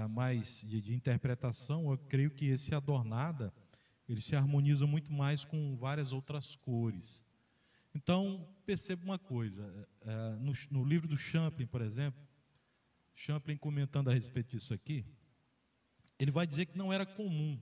mais 0.09 0.61
de, 0.61 0.81
de, 0.81 0.93
interpretação, 0.93 1.91
eu 1.91 1.97
creio 1.97 2.31
que 2.31 2.45
esse 2.45 2.73
adornada 2.73 3.53
ele 4.07 4.21
se 4.21 4.35
harmoniza 4.35 4.87
muito 4.87 5.11
mais 5.11 5.43
com 5.43 5.75
várias 5.75 6.11
outras 6.11 6.55
cores. 6.55 7.23
Então, 7.93 8.47
perceba 8.65 9.03
uma 9.03 9.19
coisa: 9.19 9.63
uh, 10.01 10.39
no, 10.39 10.53
no 10.71 10.83
livro 10.83 11.07
do 11.07 11.17
Champlin, 11.17 11.65
por 11.65 11.81
exemplo, 11.81 12.21
Champlin 13.13 13.57
comentando 13.57 14.09
a 14.09 14.13
respeito 14.13 14.51
disso 14.51 14.73
aqui, 14.73 15.05
ele 16.19 16.31
vai 16.31 16.47
dizer 16.47 16.67
que 16.67 16.77
não 16.77 16.93
era 16.93 17.05
comum 17.05 17.59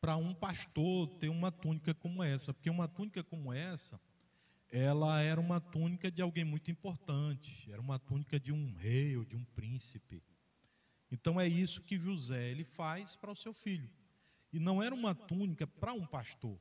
para 0.00 0.16
um 0.16 0.32
pastor 0.32 1.08
ter 1.18 1.28
uma 1.28 1.50
túnica 1.50 1.92
como 1.92 2.22
essa, 2.22 2.54
porque 2.54 2.70
uma 2.70 2.86
túnica 2.86 3.22
como 3.22 3.52
essa, 3.52 4.00
ela 4.70 5.20
era 5.20 5.40
uma 5.40 5.60
túnica 5.60 6.10
de 6.10 6.22
alguém 6.22 6.44
muito 6.44 6.70
importante, 6.70 7.70
era 7.70 7.80
uma 7.80 7.98
túnica 7.98 8.38
de 8.38 8.52
um 8.52 8.74
rei 8.74 9.16
ou 9.16 9.24
de 9.24 9.34
um 9.34 9.44
príncipe. 9.44 10.22
Então 11.10 11.40
é 11.40 11.46
isso 11.46 11.82
que 11.82 11.98
José 11.98 12.50
ele 12.50 12.64
faz 12.64 13.16
para 13.16 13.30
o 13.30 13.36
seu 13.36 13.52
filho. 13.52 13.90
E 14.52 14.58
não 14.58 14.82
era 14.82 14.94
uma 14.94 15.14
túnica 15.14 15.66
para 15.66 15.92
um 15.92 16.06
pastor. 16.06 16.58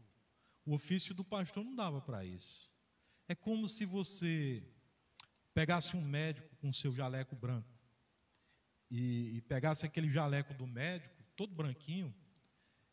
O 0.66 0.74
ofício 0.74 1.14
do 1.14 1.24
pastor 1.24 1.64
não 1.64 1.76
dava 1.76 2.02
para 2.02 2.26
isso. 2.26 2.72
É 3.28 3.36
como 3.36 3.68
se 3.68 3.86
você 3.86 4.64
pegasse 5.54 5.96
um 5.98 6.02
médico 6.02 6.56
com 6.58 6.72
seu 6.72 6.92
jaleco 6.94 7.36
branco 7.36 7.78
e, 8.90 9.38
e 9.38 9.42
pegasse 9.42 9.86
aquele 9.86 10.10
jaleco 10.10 10.54
do 10.54 10.68
médico, 10.68 11.24
todo 11.36 11.56
branquinho, 11.56 12.14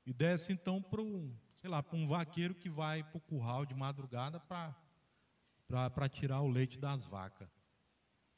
e 0.07 0.12
desse 0.12 0.53
então 0.53 0.83
para 0.83 1.01
um, 1.01 1.37
sei 1.55 1.71
lá, 1.71 1.83
para 1.83 1.97
um 1.97 2.07
vaqueiro 2.07 2.55
que 2.55 2.69
vai 2.69 3.03
para 3.03 3.17
o 3.17 3.21
curral 3.21 3.64
de 3.64 3.75
madrugada 3.75 4.40
para 4.40 6.09
tirar 6.09 6.40
o 6.40 6.49
leite 6.49 6.79
das 6.79 7.07
vacas. 7.07 7.49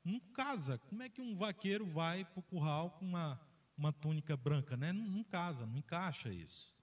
Não 0.07 0.21
casa. 0.21 0.79
Como 0.79 1.03
é 1.03 1.09
que 1.09 1.21
um 1.21 1.35
vaqueiro 1.35 1.85
vai 1.85 2.25
para 2.25 2.41
o 2.41 2.43
curral 2.43 2.93
com 2.93 3.05
uma, 3.05 3.41
uma 3.77 3.93
túnica 3.93 4.37
branca? 4.37 4.77
Né? 4.77 4.93
Não, 4.93 5.07
não 5.07 5.25
casa, 5.25 5.67
não 5.67 5.77
encaixa 5.77 6.33
isso. 6.33 6.75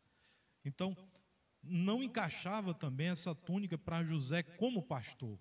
Então, 0.66 0.96
não 1.62 2.04
encaixava 2.04 2.74
também 2.74 3.08
essa 3.08 3.34
túnica 3.34 3.78
para 3.78 4.04
José 4.04 4.44
como 4.44 4.84
pastor. 4.84 5.40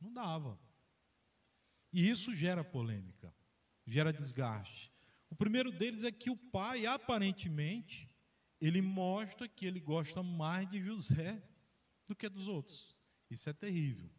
Não 0.00 0.12
dava. 0.12 0.58
E 1.92 2.08
isso 2.08 2.34
gera 2.34 2.62
polêmica 2.62 3.34
gera 3.86 4.12
desgaste. 4.12 4.92
O 5.28 5.34
primeiro 5.34 5.72
deles 5.72 6.04
é 6.04 6.12
que 6.12 6.30
o 6.30 6.36
pai, 6.36 6.86
aparentemente, 6.86 8.10
ele 8.60 8.80
mostra 8.80 9.48
que 9.48 9.66
ele 9.66 9.80
gosta 9.80 10.22
mais 10.22 10.68
de 10.68 10.80
José 10.80 11.42
do 12.06 12.14
que 12.14 12.28
dos 12.28 12.48
outros. 12.48 12.96
Isso 13.30 13.48
é 13.48 13.52
terrível. 13.52 14.10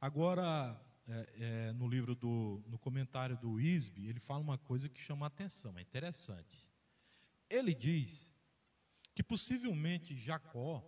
Agora, 0.00 0.80
é, 1.06 1.28
é, 1.38 1.72
no 1.72 1.86
livro 1.86 2.14
do, 2.14 2.62
no 2.66 2.78
comentário 2.78 3.36
do 3.36 3.60
Isby, 3.60 4.08
ele 4.08 4.20
fala 4.20 4.40
uma 4.40 4.58
coisa 4.58 4.88
que 4.88 5.00
chama 5.00 5.26
a 5.26 5.28
atenção, 5.28 5.78
é 5.78 5.82
interessante. 5.82 6.66
Ele 7.48 7.74
diz 7.74 8.34
que 9.14 9.22
possivelmente 9.22 10.16
Jacó 10.16 10.82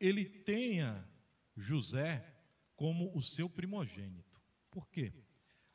ele 0.00 0.24
tenha 0.24 1.06
José 1.56 2.26
como 2.74 3.16
o 3.16 3.22
seu 3.22 3.48
primogênito. 3.48 4.40
Por 4.70 4.88
quê? 4.88 5.12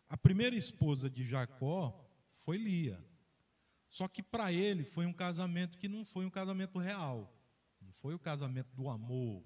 A 0.10 0.17
primeira 0.17 0.56
esposa 0.56 1.10
de 1.10 1.26
Jacó 1.26 2.06
foi 2.30 2.58
Lia. 2.58 3.02
Só 3.88 4.08
que 4.08 4.21
para 4.21 4.52
ele 4.52 4.84
foi 4.84 5.06
um 5.06 5.13
casamento 5.13 5.78
que 5.78 5.88
não 5.88 6.04
foi 6.04 6.26
um 6.26 6.30
casamento 6.30 6.78
real. 6.78 7.34
Não 7.82 7.91
foi 7.91 8.13
o 8.13 8.19
casamento 8.19 8.76
do 8.76 8.89
amor. 8.89 9.45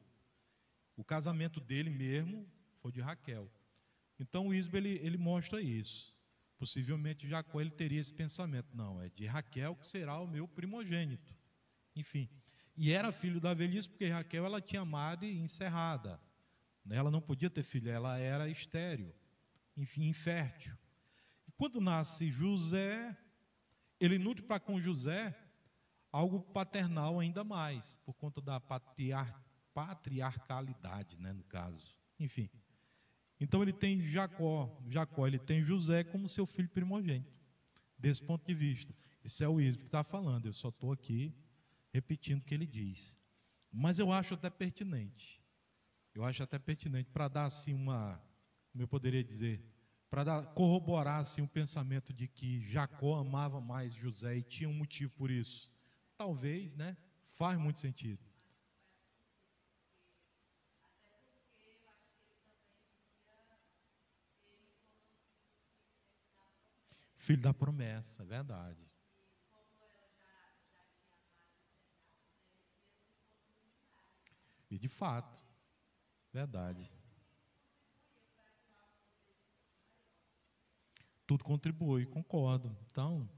O 0.96 1.04
casamento 1.04 1.60
dele 1.60 1.90
mesmo 1.90 2.48
foi 2.82 2.92
de 2.92 3.02
Raquel. 3.02 3.50
Então 4.20 4.48
o 4.48 4.54
Isbe 4.54 4.78
ele, 4.78 5.00
ele 5.02 5.18
mostra 5.18 5.62
isso. 5.62 6.16
Possivelmente 6.58 7.28
Jacó 7.28 7.60
ele 7.60 7.72
teria 7.72 8.00
esse 8.00 8.14
pensamento, 8.14 8.76
não, 8.76 9.02
é 9.02 9.10
de 9.10 9.26
Raquel 9.26 9.76
que 9.76 9.86
será 9.86 10.20
o 10.20 10.28
meu 10.28 10.48
primogênito. 10.48 11.36
Enfim, 11.96 12.30
e 12.78 12.92
era 12.92 13.12
filho 13.12 13.40
da 13.40 13.54
velhice 13.54 13.90
porque 13.90 14.08
Raquel 14.08 14.46
ela 14.46 14.62
tinha 14.62 14.86
Mari 14.86 15.38
encerrada. 15.38 16.20
Ela 16.90 17.12
não 17.12 17.22
podia 17.22 17.50
ter 17.50 17.64
filho, 17.64 17.90
ela 17.90 18.18
era 18.18 18.50
estéril 18.50 19.14
enfim, 19.76 20.08
infértil. 20.08 20.78
E 21.48 21.52
quando 21.52 21.82
nasce 21.82 22.30
José, 22.30 23.18
ele 24.00 24.18
nutre 24.18 24.44
para 24.44 24.60
com 24.60 24.80
José 24.80 25.38
algo 26.12 26.42
paternal 26.42 27.20
ainda 27.20 27.44
mais, 27.44 27.96
por 28.06 28.14
conta 28.14 28.42
da 28.42 28.60
patriar, 28.60 29.42
patriarcalidade, 29.74 31.18
né, 31.18 31.32
no 31.34 31.44
caso. 31.44 31.96
Enfim. 32.20 32.50
Então 33.42 33.62
ele 33.62 33.74
tem 33.74 34.00
Jacó, 34.00 34.72
Jacó, 34.88 35.28
ele 35.28 35.40
tem 35.40 35.62
José 35.62 36.04
como 36.04 36.30
seu 36.30 36.46
filho 36.46 36.70
primogênito. 36.70 37.34
Desse 37.98 38.24
ponto 38.24 38.46
de 38.46 38.54
vista. 38.54 38.96
Isso 39.24 39.44
é 39.44 39.50
o 39.50 39.60
Isbo 39.60 39.82
que 39.82 39.88
está 39.88 40.04
falando, 40.04 40.46
eu 40.46 40.54
só 40.54 40.70
estou 40.70 40.94
aqui 40.94 41.36
repetindo 41.92 42.42
o 42.42 42.46
que 42.46 42.54
ele 42.54 42.66
diz. 42.66 43.22
Mas 43.72 44.00
eu 44.00 44.12
acho 44.12 44.36
até 44.36 44.50
pertinente. 44.50 45.42
Eu 46.14 46.24
acho 46.24 46.42
até 46.42 46.58
pertinente 46.58 47.10
para 47.10 47.28
dar 47.28 47.46
assim 47.46 47.74
uma 47.74 48.22
como 48.72 48.84
eu 48.84 48.88
poderia 48.88 49.24
dizer, 49.24 49.62
para 50.10 50.44
corroborar 50.44 51.20
assim, 51.20 51.42
o 51.42 51.48
pensamento 51.48 52.14
de 52.14 52.28
que 52.28 52.62
Jacó 52.62 53.16
amava 53.16 53.60
mais 53.60 53.94
José 53.94 54.38
e 54.38 54.44
tinha 54.44 54.70
um 54.70 54.74
motivo 54.74 55.12
por 55.14 55.30
isso. 55.30 55.70
Talvez, 56.18 56.74
né? 56.76 56.96
Faz 57.26 57.60
muito 57.60 57.80
sentido. 57.80 58.20
Filho 67.26 67.42
da 67.42 67.54
promessa, 67.54 68.24
verdade. 68.26 68.86
E 74.70 74.78
de 74.78 74.88
fato, 74.88 75.42
verdade. 76.34 76.92
tudo 81.32 81.46
contribui, 81.46 82.06
concordo. 82.06 82.76
Então, 82.88 83.30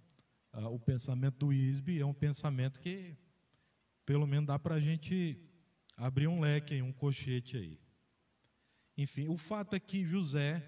uh, 0.52 0.65
o 0.65 0.80
pensamento 0.80 1.38
do 1.38 1.54
ISB 1.54 2.00
é 2.00 2.06
um 2.06 2.13
pensamento 2.13 2.80
que, 2.80 3.15
pelo 4.04 4.26
menos, 4.26 4.48
dá 4.48 4.58
para 4.58 4.74
a 4.74 4.80
gente 4.80 5.39
abrir 5.96 6.28
um 6.28 6.39
leque, 6.39 6.82
um 6.82 6.91
cochete 6.91 7.56
aí. 7.56 7.80
Enfim, 8.98 9.28
o 9.28 9.38
fato 9.38 9.76
é 9.76 9.80
que 9.80 10.04
José, 10.04 10.67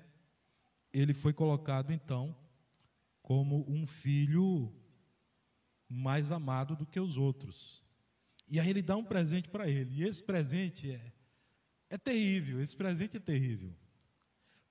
ele 0.94 1.16
foi 1.16 1.34
colocado, 1.34 1.92
então, 1.92 2.38
como 3.26 3.66
um 3.68 3.88
filho 3.88 4.72
mais 5.90 6.32
amado 6.32 6.76
do 6.76 6.86
que 6.86 7.00
os 7.00 7.18
outros. 7.18 7.84
E 8.48 8.60
aí 8.60 8.70
ele 8.70 8.84
dá 8.84 8.96
um 8.96 9.04
presente 9.04 9.50
para 9.50 9.68
ele. 9.68 9.96
E 9.96 10.04
esse 10.04 10.22
presente 10.22 10.92
é, 10.92 11.12
é 11.90 11.98
terrível, 11.98 12.62
esse 12.62 12.78
presente 12.78 13.18
é 13.18 13.20
terrível. 13.20 13.76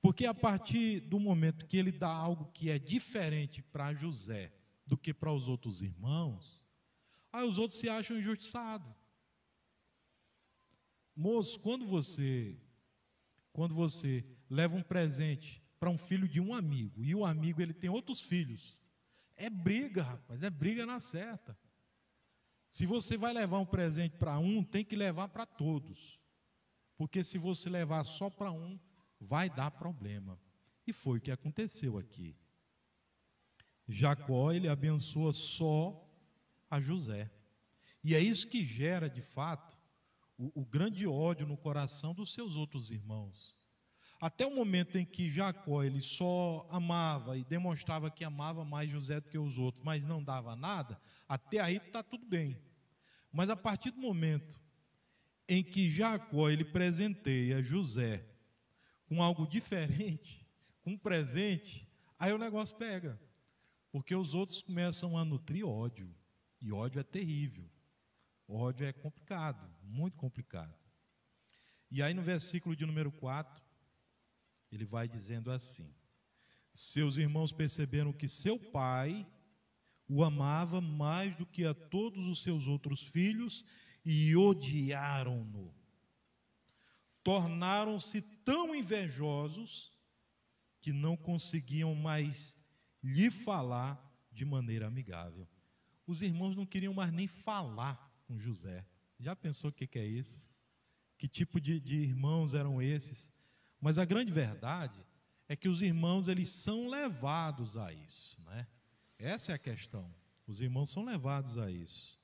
Porque 0.00 0.24
a 0.24 0.32
partir 0.32 1.00
do 1.00 1.18
momento 1.18 1.66
que 1.66 1.76
ele 1.76 1.90
dá 1.90 2.08
algo 2.08 2.52
que 2.52 2.70
é 2.70 2.78
diferente 2.78 3.60
para 3.60 3.92
José 3.92 4.52
do 4.86 4.96
que 4.96 5.12
para 5.12 5.32
os 5.32 5.48
outros 5.48 5.82
irmãos, 5.82 6.64
aí 7.32 7.44
os 7.44 7.58
outros 7.58 7.80
se 7.80 7.88
acham 7.88 8.16
injustiçados. 8.16 8.94
Moço, 11.16 11.58
quando 11.58 11.84
você 11.84 12.56
quando 13.52 13.74
você 13.74 14.24
leva 14.48 14.76
um 14.76 14.82
presente 14.82 15.63
para 15.84 15.90
um 15.90 15.98
filho 15.98 16.26
de 16.26 16.40
um 16.40 16.54
amigo 16.54 17.04
e 17.04 17.14
o 17.14 17.26
amigo 17.26 17.60
ele 17.60 17.74
tem 17.74 17.90
outros 17.90 18.18
filhos, 18.18 18.82
é 19.36 19.50
briga, 19.50 20.02
rapaz, 20.02 20.42
é 20.42 20.48
briga 20.48 20.86
na 20.86 20.98
certa. 20.98 21.54
Se 22.70 22.86
você 22.86 23.18
vai 23.18 23.34
levar 23.34 23.58
um 23.58 23.66
presente 23.66 24.16
para 24.16 24.38
um, 24.38 24.64
tem 24.64 24.82
que 24.82 24.96
levar 24.96 25.28
para 25.28 25.44
todos. 25.44 26.18
Porque 26.96 27.22
se 27.22 27.36
você 27.36 27.68
levar 27.68 28.02
só 28.02 28.30
para 28.30 28.50
um, 28.50 28.80
vai 29.20 29.50
dar 29.50 29.72
problema. 29.72 30.40
E 30.86 30.92
foi 30.92 31.18
o 31.18 31.20
que 31.20 31.30
aconteceu 31.30 31.98
aqui. 31.98 32.34
Jacó, 33.86 34.52
ele 34.52 34.70
abençoa 34.70 35.34
só 35.34 36.02
a 36.70 36.80
José. 36.80 37.30
E 38.02 38.14
é 38.14 38.20
isso 38.20 38.48
que 38.48 38.64
gera, 38.64 39.10
de 39.10 39.20
fato, 39.20 39.76
o, 40.38 40.62
o 40.62 40.64
grande 40.64 41.06
ódio 41.06 41.46
no 41.46 41.58
coração 41.58 42.14
dos 42.14 42.32
seus 42.32 42.56
outros 42.56 42.90
irmãos. 42.90 43.62
Até 44.24 44.46
o 44.46 44.54
momento 44.54 44.96
em 44.96 45.04
que 45.04 45.28
Jacó 45.28 45.82
ele 45.84 46.00
só 46.00 46.66
amava 46.70 47.36
e 47.36 47.44
demonstrava 47.44 48.10
que 48.10 48.24
amava 48.24 48.64
mais 48.64 48.88
José 48.88 49.20
do 49.20 49.28
que 49.28 49.36
os 49.36 49.58
outros, 49.58 49.84
mas 49.84 50.06
não 50.06 50.24
dava 50.24 50.56
nada, 50.56 50.98
até 51.28 51.60
aí 51.60 51.76
está 51.76 52.02
tudo 52.02 52.24
bem. 52.24 52.58
Mas 53.30 53.50
a 53.50 53.54
partir 53.54 53.90
do 53.90 54.00
momento 54.00 54.58
em 55.46 55.62
que 55.62 55.90
Jacó 55.90 56.48
ele 56.48 56.64
presenteia 56.64 57.60
José 57.60 58.24
com 59.06 59.22
algo 59.22 59.46
diferente, 59.46 60.48
com 60.80 60.92
um 60.92 60.98
presente, 60.98 61.86
aí 62.18 62.32
o 62.32 62.38
negócio 62.38 62.74
pega. 62.78 63.20
Porque 63.92 64.16
os 64.16 64.34
outros 64.34 64.62
começam 64.62 65.18
a 65.18 65.24
nutrir 65.26 65.68
ódio. 65.68 66.10
E 66.62 66.72
ódio 66.72 66.98
é 66.98 67.04
terrível. 67.04 67.68
ódio 68.48 68.86
é 68.86 68.92
complicado, 68.94 69.70
muito 69.82 70.16
complicado. 70.16 70.74
E 71.90 72.02
aí 72.02 72.14
no 72.14 72.22
versículo 72.22 72.74
de 72.74 72.86
número 72.86 73.12
4, 73.12 73.62
ele 74.76 74.84
vai 74.84 75.08
dizendo 75.08 75.50
assim: 75.50 75.92
Seus 76.74 77.16
irmãos 77.16 77.52
perceberam 77.52 78.12
que 78.12 78.28
seu 78.28 78.58
pai 78.58 79.26
o 80.08 80.22
amava 80.22 80.80
mais 80.80 81.34
do 81.36 81.46
que 81.46 81.64
a 81.64 81.74
todos 81.74 82.26
os 82.26 82.42
seus 82.42 82.66
outros 82.66 83.02
filhos 83.02 83.64
e 84.04 84.36
odiaram-no. 84.36 85.74
Tornaram-se 87.22 88.20
tão 88.44 88.74
invejosos 88.74 89.92
que 90.80 90.92
não 90.92 91.16
conseguiam 91.16 91.94
mais 91.94 92.54
lhe 93.02 93.30
falar 93.30 93.98
de 94.30 94.44
maneira 94.44 94.86
amigável. 94.86 95.48
Os 96.06 96.20
irmãos 96.20 96.54
não 96.54 96.66
queriam 96.66 96.92
mais 96.92 97.10
nem 97.10 97.26
falar 97.26 98.12
com 98.26 98.38
José. 98.38 98.84
Já 99.18 99.34
pensou 99.34 99.70
o 99.70 99.72
que, 99.72 99.98
é 99.98 100.04
isso? 100.04 100.46
Que 101.16 101.26
tipo 101.26 101.58
de, 101.58 101.80
de 101.80 101.96
irmãos 101.96 102.52
eram 102.52 102.82
esses? 102.82 103.32
Mas 103.84 103.98
a 103.98 104.04
grande 104.06 104.32
verdade 104.32 104.98
é 105.46 105.54
que 105.54 105.68
os 105.68 105.82
irmãos 105.82 106.26
eles 106.26 106.48
são 106.48 106.88
levados 106.88 107.76
a 107.76 107.92
isso, 107.92 108.42
né? 108.44 108.66
Essa 109.18 109.52
é 109.52 109.54
a 109.54 109.58
questão. 109.58 110.10
Os 110.46 110.62
irmãos 110.62 110.88
são 110.88 111.04
levados 111.04 111.58
a 111.58 111.70
isso. 111.70 112.18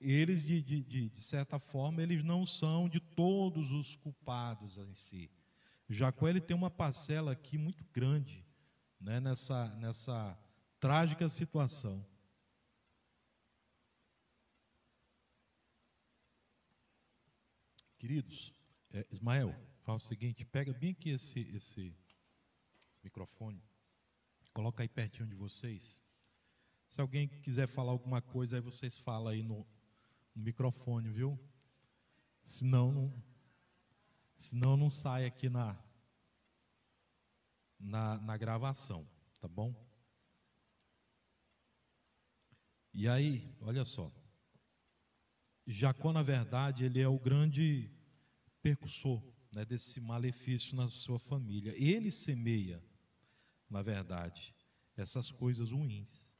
Eles, 0.00 0.46
de, 0.46 0.62
de, 0.62 0.84
de, 0.84 1.08
de 1.08 1.20
certa 1.20 1.58
forma, 1.58 2.00
eles 2.00 2.22
não 2.22 2.46
são 2.46 2.88
de 2.88 3.00
todos 3.00 3.72
os 3.72 3.96
culpados 3.96 4.78
em 4.78 4.94
si. 4.94 5.28
Jacó 5.88 6.28
ele 6.28 6.40
tem 6.40 6.56
uma 6.56 6.70
parcela 6.70 7.32
aqui 7.32 7.58
muito 7.58 7.84
grande 7.92 8.46
né, 9.00 9.18
nessa, 9.18 9.66
nessa 9.78 10.38
trágica 10.78 11.28
situação. 11.28 12.06
Queridos, 17.98 18.54
é, 18.92 19.04
Ismael, 19.10 19.69
fala 19.90 19.96
o 19.96 20.00
seguinte: 20.00 20.44
pega 20.44 20.72
bem 20.72 20.92
aqui 20.92 21.10
esse, 21.10 21.40
esse, 21.40 21.92
esse 22.92 23.00
microfone, 23.02 23.60
coloca 24.52 24.84
aí 24.84 24.88
pertinho 24.88 25.28
de 25.28 25.34
vocês. 25.34 26.00
Se 26.86 27.00
alguém 27.00 27.26
quiser 27.26 27.66
falar 27.66 27.90
alguma 27.90 28.22
coisa, 28.22 28.56
aí 28.56 28.60
vocês 28.60 28.96
falam 28.96 29.28
aí 29.28 29.42
no, 29.42 29.66
no 30.34 30.42
microfone, 30.42 31.08
viu? 31.10 31.38
Senão 32.40 32.92
não, 32.92 33.24
senão 34.36 34.76
não 34.76 34.88
sai 34.88 35.26
aqui 35.26 35.48
na, 35.48 35.76
na, 37.78 38.18
na 38.18 38.36
gravação, 38.36 39.08
tá 39.40 39.48
bom? 39.48 39.74
E 42.92 43.08
aí, 43.08 43.56
olha 43.60 43.84
só. 43.84 44.12
Jacó, 45.66 46.12
na 46.12 46.22
verdade, 46.22 46.84
ele 46.84 47.00
é 47.00 47.08
o 47.08 47.18
grande 47.18 47.90
percussor 48.62 49.22
né, 49.52 49.64
desse 49.64 50.00
malefício 50.00 50.76
na 50.76 50.88
sua 50.88 51.18
família. 51.18 51.74
Ele 51.76 52.10
semeia, 52.10 52.82
na 53.68 53.82
verdade, 53.82 54.54
essas 54.96 55.30
coisas 55.30 55.72
ruins. 55.72 56.36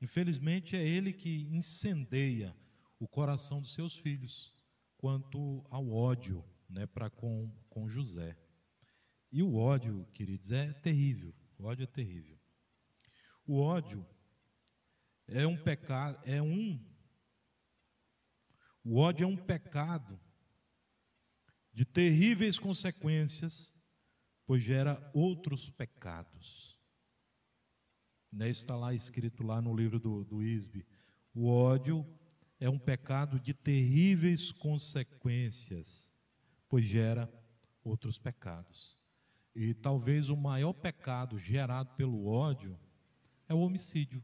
Infelizmente, 0.00 0.76
é 0.76 0.86
ele 0.86 1.12
que 1.12 1.48
incendeia 1.50 2.56
o 2.98 3.06
coração 3.06 3.60
dos 3.60 3.74
seus 3.74 3.96
filhos 3.96 4.52
quanto 4.96 5.64
ao 5.70 5.90
ódio 5.90 6.44
né, 6.68 6.86
para 6.86 7.10
com, 7.10 7.50
com 7.68 7.88
José. 7.88 8.36
E 9.30 9.42
o 9.42 9.56
ódio, 9.56 10.06
queridos, 10.12 10.52
é 10.52 10.72
terrível. 10.72 11.34
O 11.58 11.64
ódio 11.64 11.84
é 11.84 11.86
terrível. 11.86 12.38
O 13.46 13.60
ódio 13.60 14.06
é 15.26 15.46
um 15.46 15.56
pecado, 15.56 16.18
é 16.24 16.40
um. 16.40 16.82
O 18.82 18.96
ódio 18.98 19.24
é 19.24 19.26
um 19.26 19.36
pecado 19.36 20.18
de 21.72 21.84
terríveis 21.84 22.58
consequências, 22.58 23.74
pois 24.46 24.62
gera 24.62 25.10
outros 25.14 25.70
pecados. 25.70 26.78
Né, 28.30 28.48
está 28.48 28.76
lá 28.76 28.92
escrito 28.92 29.42
lá 29.42 29.60
no 29.60 29.74
livro 29.74 29.98
do, 29.98 30.24
do 30.24 30.42
Isbe. 30.42 30.86
O 31.34 31.46
ódio 31.48 32.06
é 32.60 32.68
um 32.68 32.78
pecado 32.78 33.38
de 33.38 33.54
terríveis 33.54 34.52
consequências, 34.52 36.12
pois 36.68 36.84
gera 36.84 37.32
outros 37.82 38.18
pecados. 38.18 39.02
E 39.54 39.74
talvez 39.74 40.28
o 40.28 40.36
maior 40.36 40.72
pecado 40.72 41.38
gerado 41.38 41.94
pelo 41.94 42.26
ódio 42.26 42.78
é 43.48 43.54
o 43.54 43.60
homicídio. 43.60 44.22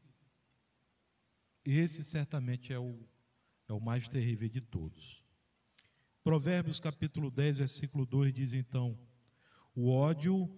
Esse 1.64 2.04
certamente 2.04 2.72
é 2.72 2.78
o, 2.78 3.08
é 3.68 3.72
o 3.72 3.80
mais 3.80 4.08
terrível 4.08 4.48
de 4.48 4.60
todos. 4.60 5.23
Provérbios 6.24 6.80
capítulo 6.80 7.30
10, 7.30 7.58
versículo 7.58 8.06
2 8.06 8.32
diz 8.32 8.54
então: 8.54 8.98
O 9.74 9.90
ódio 9.90 10.50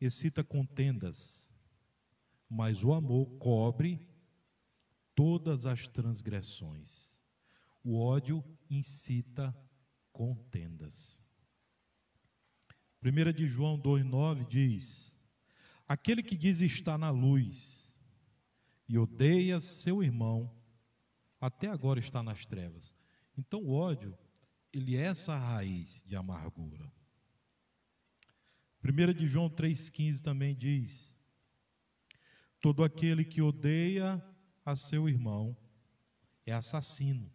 excita 0.00 0.42
contendas, 0.42 1.52
mas 2.48 2.82
o 2.82 2.94
amor 2.94 3.26
cobre 3.38 4.08
todas 5.14 5.66
as 5.66 5.86
transgressões. 5.86 7.22
O 7.84 8.00
ódio 8.00 8.42
incita 8.70 9.54
contendas. 10.10 11.20
1 13.02 13.30
de 13.34 13.46
João 13.46 13.78
2,9 13.78 14.48
diz: 14.48 15.20
Aquele 15.86 16.22
que 16.22 16.34
diz 16.34 16.62
estar 16.62 16.96
na 16.96 17.10
luz 17.10 17.94
e 18.88 18.96
odeia 18.96 19.60
seu 19.60 20.02
irmão, 20.02 20.50
até 21.38 21.68
agora 21.68 22.00
está 22.00 22.22
nas 22.22 22.46
trevas. 22.46 22.96
Então 23.36 23.60
o 23.60 23.74
ódio, 23.74 24.16
ele 24.78 24.96
é 24.96 25.02
essa 25.02 25.36
raiz 25.36 26.02
de 26.06 26.16
amargura. 26.16 26.92
1 28.82 29.14
de 29.14 29.26
João 29.26 29.48
3,15 29.48 30.20
também 30.20 30.54
diz: 30.54 31.16
Todo 32.60 32.84
aquele 32.84 33.24
que 33.24 33.40
odeia 33.40 34.22
a 34.64 34.76
seu 34.76 35.08
irmão 35.08 35.56
é 36.44 36.52
assassino. 36.52 37.32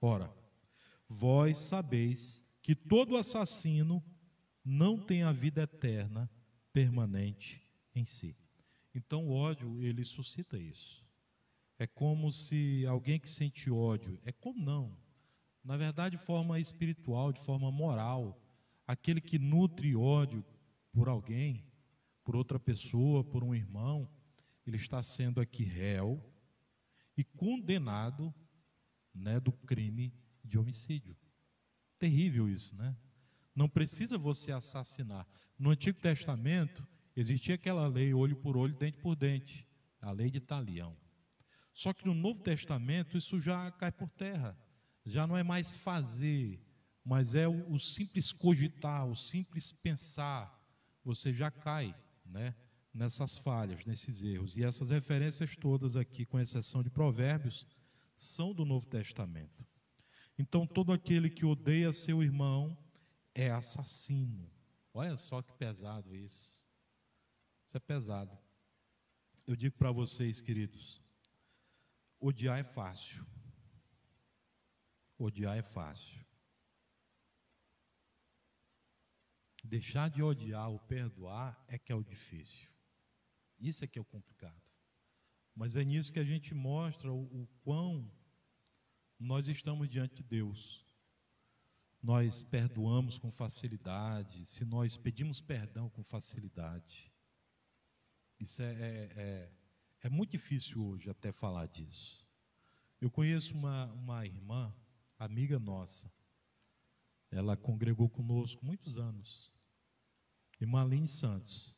Ora, 0.00 0.32
vós 1.08 1.56
sabeis 1.58 2.44
que 2.62 2.74
todo 2.74 3.16
assassino 3.16 4.04
não 4.64 4.98
tem 4.98 5.22
a 5.22 5.32
vida 5.32 5.62
eterna 5.62 6.30
permanente 6.72 7.62
em 7.94 8.04
si. 8.04 8.36
Então 8.94 9.26
o 9.26 9.32
ódio, 9.32 9.82
ele 9.82 10.04
suscita 10.04 10.58
isso. 10.58 11.02
É 11.78 11.86
como 11.86 12.30
se 12.30 12.84
alguém 12.86 13.18
que 13.18 13.28
sente 13.28 13.70
ódio, 13.70 14.20
é 14.24 14.32
como 14.32 14.62
não. 14.62 15.07
Na 15.68 15.76
verdade, 15.76 16.16
de 16.16 16.22
forma 16.22 16.58
espiritual, 16.58 17.30
de 17.30 17.40
forma 17.40 17.70
moral, 17.70 18.40
aquele 18.86 19.20
que 19.20 19.38
nutre 19.38 19.94
ódio 19.94 20.42
por 20.90 21.10
alguém, 21.10 21.62
por 22.24 22.34
outra 22.34 22.58
pessoa, 22.58 23.22
por 23.22 23.44
um 23.44 23.54
irmão, 23.54 24.10
ele 24.66 24.78
está 24.78 25.02
sendo 25.02 25.42
aqui 25.42 25.64
réu 25.64 26.24
e 27.18 27.22
condenado 27.22 28.34
né, 29.14 29.38
do 29.38 29.52
crime 29.52 30.10
de 30.42 30.58
homicídio. 30.58 31.14
Terrível 31.98 32.48
isso, 32.48 32.74
né? 32.74 32.96
Não 33.54 33.68
precisa 33.68 34.16
você 34.16 34.50
assassinar. 34.50 35.26
No 35.58 35.68
Antigo 35.68 36.00
Testamento 36.00 36.82
existia 37.14 37.56
aquela 37.56 37.86
lei 37.86 38.14
olho 38.14 38.36
por 38.36 38.56
olho, 38.56 38.74
dente 38.74 38.96
por 38.96 39.14
dente, 39.14 39.68
a 40.00 40.12
lei 40.12 40.30
de 40.30 40.40
Talião. 40.40 40.96
Só 41.74 41.92
que 41.92 42.06
no 42.06 42.14
Novo 42.14 42.40
Testamento 42.40 43.18
isso 43.18 43.38
já 43.38 43.70
cai 43.70 43.92
por 43.92 44.08
terra. 44.08 44.58
Já 45.08 45.26
não 45.26 45.36
é 45.36 45.42
mais 45.42 45.74
fazer, 45.74 46.60
mas 47.04 47.34
é 47.34 47.48
o, 47.48 47.72
o 47.72 47.78
simples 47.78 48.32
cogitar, 48.32 49.06
o 49.06 49.16
simples 49.16 49.72
pensar. 49.72 50.54
Você 51.04 51.32
já 51.32 51.50
cai, 51.50 51.94
né? 52.24 52.54
nessas 52.92 53.38
falhas, 53.38 53.84
nesses 53.84 54.22
erros. 54.22 54.56
E 54.56 54.64
essas 54.64 54.90
referências 54.90 55.56
todas 55.56 55.96
aqui, 55.96 56.26
com 56.26 56.38
exceção 56.38 56.82
de 56.82 56.90
Provérbios, 56.90 57.66
são 58.14 58.52
do 58.52 58.64
Novo 58.64 58.86
Testamento. 58.86 59.64
Então, 60.36 60.66
todo 60.66 60.92
aquele 60.92 61.30
que 61.30 61.46
odeia 61.46 61.92
seu 61.92 62.22
irmão 62.22 62.76
é 63.34 63.50
assassino. 63.50 64.50
Olha 64.92 65.16
só 65.16 65.40
que 65.40 65.52
pesado 65.52 66.14
isso. 66.14 66.66
Isso 67.64 67.76
é 67.76 67.80
pesado. 67.80 68.36
Eu 69.46 69.54
digo 69.54 69.76
para 69.76 69.92
vocês, 69.92 70.40
queridos, 70.40 71.00
odiar 72.20 72.58
é 72.58 72.64
fácil. 72.64 73.24
Odiar 75.18 75.58
é 75.58 75.62
fácil. 75.62 76.24
Deixar 79.64 80.08
de 80.08 80.22
odiar 80.22 80.70
ou 80.70 80.78
perdoar 80.78 81.62
é 81.66 81.76
que 81.78 81.92
é 81.92 81.94
o 81.94 82.02
difícil. 82.02 82.70
Isso 83.58 83.84
é 83.84 83.88
que 83.88 83.98
é 83.98 84.02
o 84.02 84.04
complicado. 84.04 84.62
Mas 85.54 85.74
é 85.74 85.84
nisso 85.84 86.12
que 86.12 86.20
a 86.20 86.24
gente 86.24 86.54
mostra 86.54 87.12
o, 87.12 87.42
o 87.42 87.46
quão 87.64 88.10
nós 89.18 89.48
estamos 89.48 89.88
diante 89.88 90.14
de 90.16 90.22
Deus. 90.22 90.86
Nós 92.00 92.44
perdoamos 92.44 93.18
com 93.18 93.30
facilidade, 93.32 94.46
se 94.46 94.64
nós 94.64 94.96
pedimos 94.96 95.40
perdão 95.40 95.90
com 95.90 96.02
facilidade. 96.04 97.12
Isso 98.38 98.62
é, 98.62 98.72
é, 98.72 99.12
é, 99.16 99.52
É 100.02 100.08
muito 100.08 100.30
difícil 100.30 100.80
hoje 100.80 101.10
até 101.10 101.32
falar 101.32 101.66
disso. 101.66 102.24
Eu 103.00 103.10
conheço 103.10 103.52
uma, 103.54 103.86
uma 103.94 104.24
irmã, 104.24 104.72
amiga 105.18 105.58
nossa. 105.58 106.10
Ela 107.30 107.56
congregou 107.56 108.08
conosco 108.08 108.64
muitos 108.64 108.96
anos. 108.96 109.54
Irmã 110.60 110.82
Aline 110.82 111.08
Santos. 111.08 111.76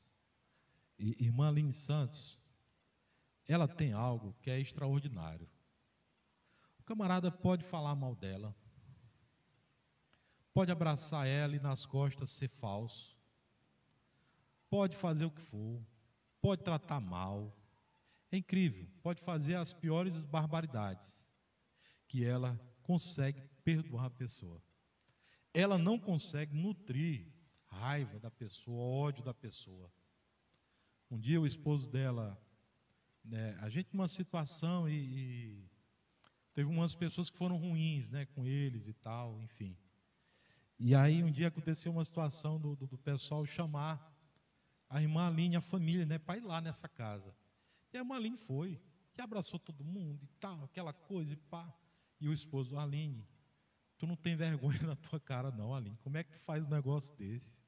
E, 0.98 1.24
irmã 1.24 1.48
Aline 1.48 1.72
Santos, 1.72 2.38
ela 3.48 3.66
tem 3.66 3.92
algo 3.92 4.34
que 4.40 4.50
é 4.50 4.60
extraordinário. 4.60 5.48
O 6.78 6.82
camarada 6.84 7.30
pode 7.30 7.64
falar 7.64 7.94
mal 7.94 8.14
dela, 8.14 8.54
pode 10.52 10.70
abraçar 10.70 11.26
ela 11.26 11.56
e 11.56 11.60
nas 11.60 11.86
costas 11.86 12.30
ser 12.30 12.48
falso, 12.48 13.16
pode 14.68 14.96
fazer 14.96 15.24
o 15.24 15.30
que 15.30 15.40
for, 15.40 15.82
pode 16.40 16.62
tratar 16.62 17.00
mal, 17.00 17.56
é 18.30 18.36
incrível, 18.36 18.86
pode 19.02 19.22
fazer 19.22 19.54
as 19.54 19.72
piores 19.72 20.22
barbaridades, 20.22 21.30
que 22.06 22.24
ela 22.24 22.60
consegue 22.80 23.40
perdoar 23.64 24.06
a 24.06 24.10
pessoa. 24.10 24.62
Ela 25.52 25.78
não 25.78 25.98
consegue 25.98 26.54
nutrir 26.54 27.26
raiva 27.66 28.18
da 28.18 28.30
pessoa, 28.30 28.82
ódio 28.82 29.24
da 29.24 29.34
pessoa. 29.34 29.92
Um 31.10 31.18
dia 31.18 31.40
o 31.40 31.46
esposo 31.46 31.90
dela, 31.90 32.40
né, 33.24 33.56
a 33.60 33.68
gente 33.68 33.88
numa 33.92 34.08
situação 34.08 34.88
e, 34.88 34.94
e 34.94 35.70
teve 36.54 36.68
umas 36.68 36.94
pessoas 36.94 37.30
que 37.30 37.36
foram 37.36 37.56
ruins, 37.56 38.10
né, 38.10 38.26
com 38.26 38.46
eles 38.46 38.86
e 38.86 38.92
tal, 38.92 39.40
enfim. 39.42 39.76
E 40.78 40.94
aí 40.94 41.22
um 41.22 41.30
dia 41.30 41.48
aconteceu 41.48 41.92
uma 41.92 42.04
situação 42.04 42.58
do, 42.60 42.74
do, 42.74 42.86
do 42.86 42.98
pessoal 42.98 43.44
chamar 43.44 44.10
a 44.88 45.00
irmã 45.00 45.28
Aline, 45.28 45.56
a 45.56 45.60
família, 45.60 46.06
né, 46.06 46.18
para 46.18 46.38
ir 46.38 46.44
lá 46.44 46.60
nessa 46.60 46.88
casa. 46.88 47.34
E 47.92 47.98
a 47.98 48.04
Maline 48.04 48.36
foi, 48.36 48.80
que 49.12 49.20
abraçou 49.20 49.58
todo 49.58 49.84
mundo 49.84 50.24
e 50.24 50.28
tal, 50.38 50.64
aquela 50.64 50.92
coisa 50.92 51.32
e 51.32 51.36
pá. 51.36 51.72
E 52.20 52.28
o 52.28 52.32
esposo, 52.32 52.78
Aline, 52.78 53.26
tu 53.96 54.06
não 54.06 54.16
tem 54.16 54.36
vergonha 54.36 54.82
na 54.86 54.96
tua 54.96 55.18
cara 55.18 55.50
não, 55.50 55.74
Aline. 55.74 55.96
Como 56.02 56.16
é 56.16 56.24
que 56.24 56.32
tu 56.32 56.38
faz 56.40 56.66
um 56.66 56.70
negócio 56.70 57.16
desse? 57.16 57.58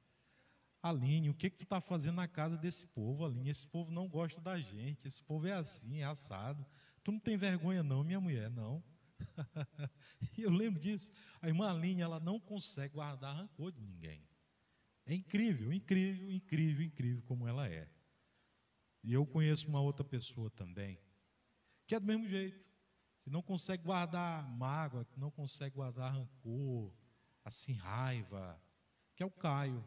Aline, 0.81 1.29
o 1.29 1.33
que 1.33 1.49
que 1.49 1.57
tu 1.57 1.63
está 1.63 1.79
fazendo 1.79 2.15
na 2.15 2.27
casa 2.27 2.57
desse 2.57 2.85
povo, 2.87 3.25
Aline? 3.25 3.49
Esse 3.49 3.65
povo 3.65 3.91
não 3.91 4.07
gosta 4.07 4.41
da 4.41 4.59
gente, 4.59 5.07
esse 5.07 5.23
povo 5.23 5.47
é 5.47 5.53
assim, 5.53 6.01
é 6.01 6.03
assado. 6.03 6.65
Tu 7.03 7.11
não 7.11 7.19
tem 7.19 7.37
vergonha 7.37 7.81
não, 7.81 8.03
minha 8.03 8.19
mulher, 8.19 8.49
não. 8.49 8.83
e 10.37 10.41
eu 10.41 10.51
lembro 10.51 10.79
disso. 10.79 11.11
A 11.41 11.47
irmã 11.47 11.71
Aline, 11.71 12.01
ela 12.01 12.19
não 12.19 12.39
consegue 12.39 12.95
guardar 12.95 13.35
rancor 13.35 13.71
de 13.71 13.81
ninguém. 13.81 14.27
É 15.05 15.13
incrível, 15.13 15.71
incrível, 15.73 16.29
incrível, 16.29 16.85
incrível 16.85 17.23
como 17.23 17.47
ela 17.47 17.67
é. 17.67 17.89
E 19.03 19.13
eu 19.13 19.25
conheço 19.25 19.67
uma 19.67 19.81
outra 19.81 20.03
pessoa 20.03 20.49
também, 20.51 20.97
que 21.85 21.93
é 21.93 21.99
do 21.99 22.05
mesmo 22.05 22.25
jeito, 22.25 22.63
que 23.23 23.29
não 23.29 23.41
consegue 23.41 23.83
guardar 23.83 24.47
mágoa, 24.57 25.05
que 25.05 25.17
não 25.17 25.31
consegue 25.31 25.75
guardar 25.75 26.11
rancor, 26.11 26.93
assim, 27.43 27.73
raiva, 27.73 28.61
que 29.15 29.23
é 29.23 29.25
o 29.25 29.31
Caio. 29.31 29.83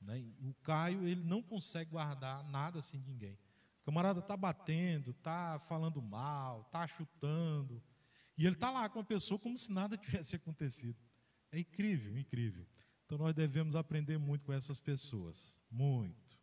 Né? 0.00 0.24
O 0.40 0.52
Caio, 0.62 1.06
ele 1.06 1.22
não 1.22 1.40
consegue 1.40 1.92
guardar 1.92 2.42
nada 2.50 2.80
assim 2.80 3.00
de 3.00 3.08
ninguém. 3.08 3.38
O 3.82 3.84
camarada 3.84 4.18
está 4.18 4.36
batendo, 4.36 5.12
está 5.12 5.58
falando 5.60 6.02
mal, 6.02 6.62
está 6.62 6.86
chutando, 6.86 7.80
e 8.36 8.44
ele 8.44 8.54
está 8.54 8.70
lá 8.70 8.88
com 8.88 9.00
a 9.00 9.04
pessoa 9.04 9.38
como 9.38 9.56
se 9.56 9.72
nada 9.72 9.96
tivesse 9.98 10.34
acontecido. 10.36 10.98
É 11.52 11.60
incrível, 11.60 12.18
incrível. 12.18 12.66
Então 13.06 13.18
nós 13.18 13.34
devemos 13.34 13.76
aprender 13.76 14.18
muito 14.18 14.44
com 14.44 14.52
essas 14.52 14.80
pessoas, 14.80 15.60
muito. 15.70 16.36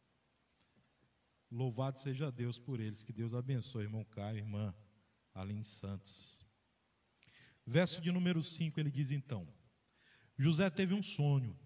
Louvado 1.51 1.99
seja 1.99 2.31
Deus 2.31 2.57
por 2.57 2.79
eles. 2.79 3.03
Que 3.03 3.13
Deus 3.13 3.33
abençoe, 3.33 3.83
irmão 3.83 4.03
Caio, 4.05 4.39
irmã 4.39 4.73
Aline 5.35 5.65
Santos. 5.65 6.39
Verso 7.65 7.99
de 8.01 8.11
número 8.11 8.41
5, 8.41 8.79
ele 8.79 8.89
diz 8.89 9.11
então: 9.11 9.47
José 10.37 10.69
teve 10.69 10.93
um 10.93 11.03
sonho 11.03 11.57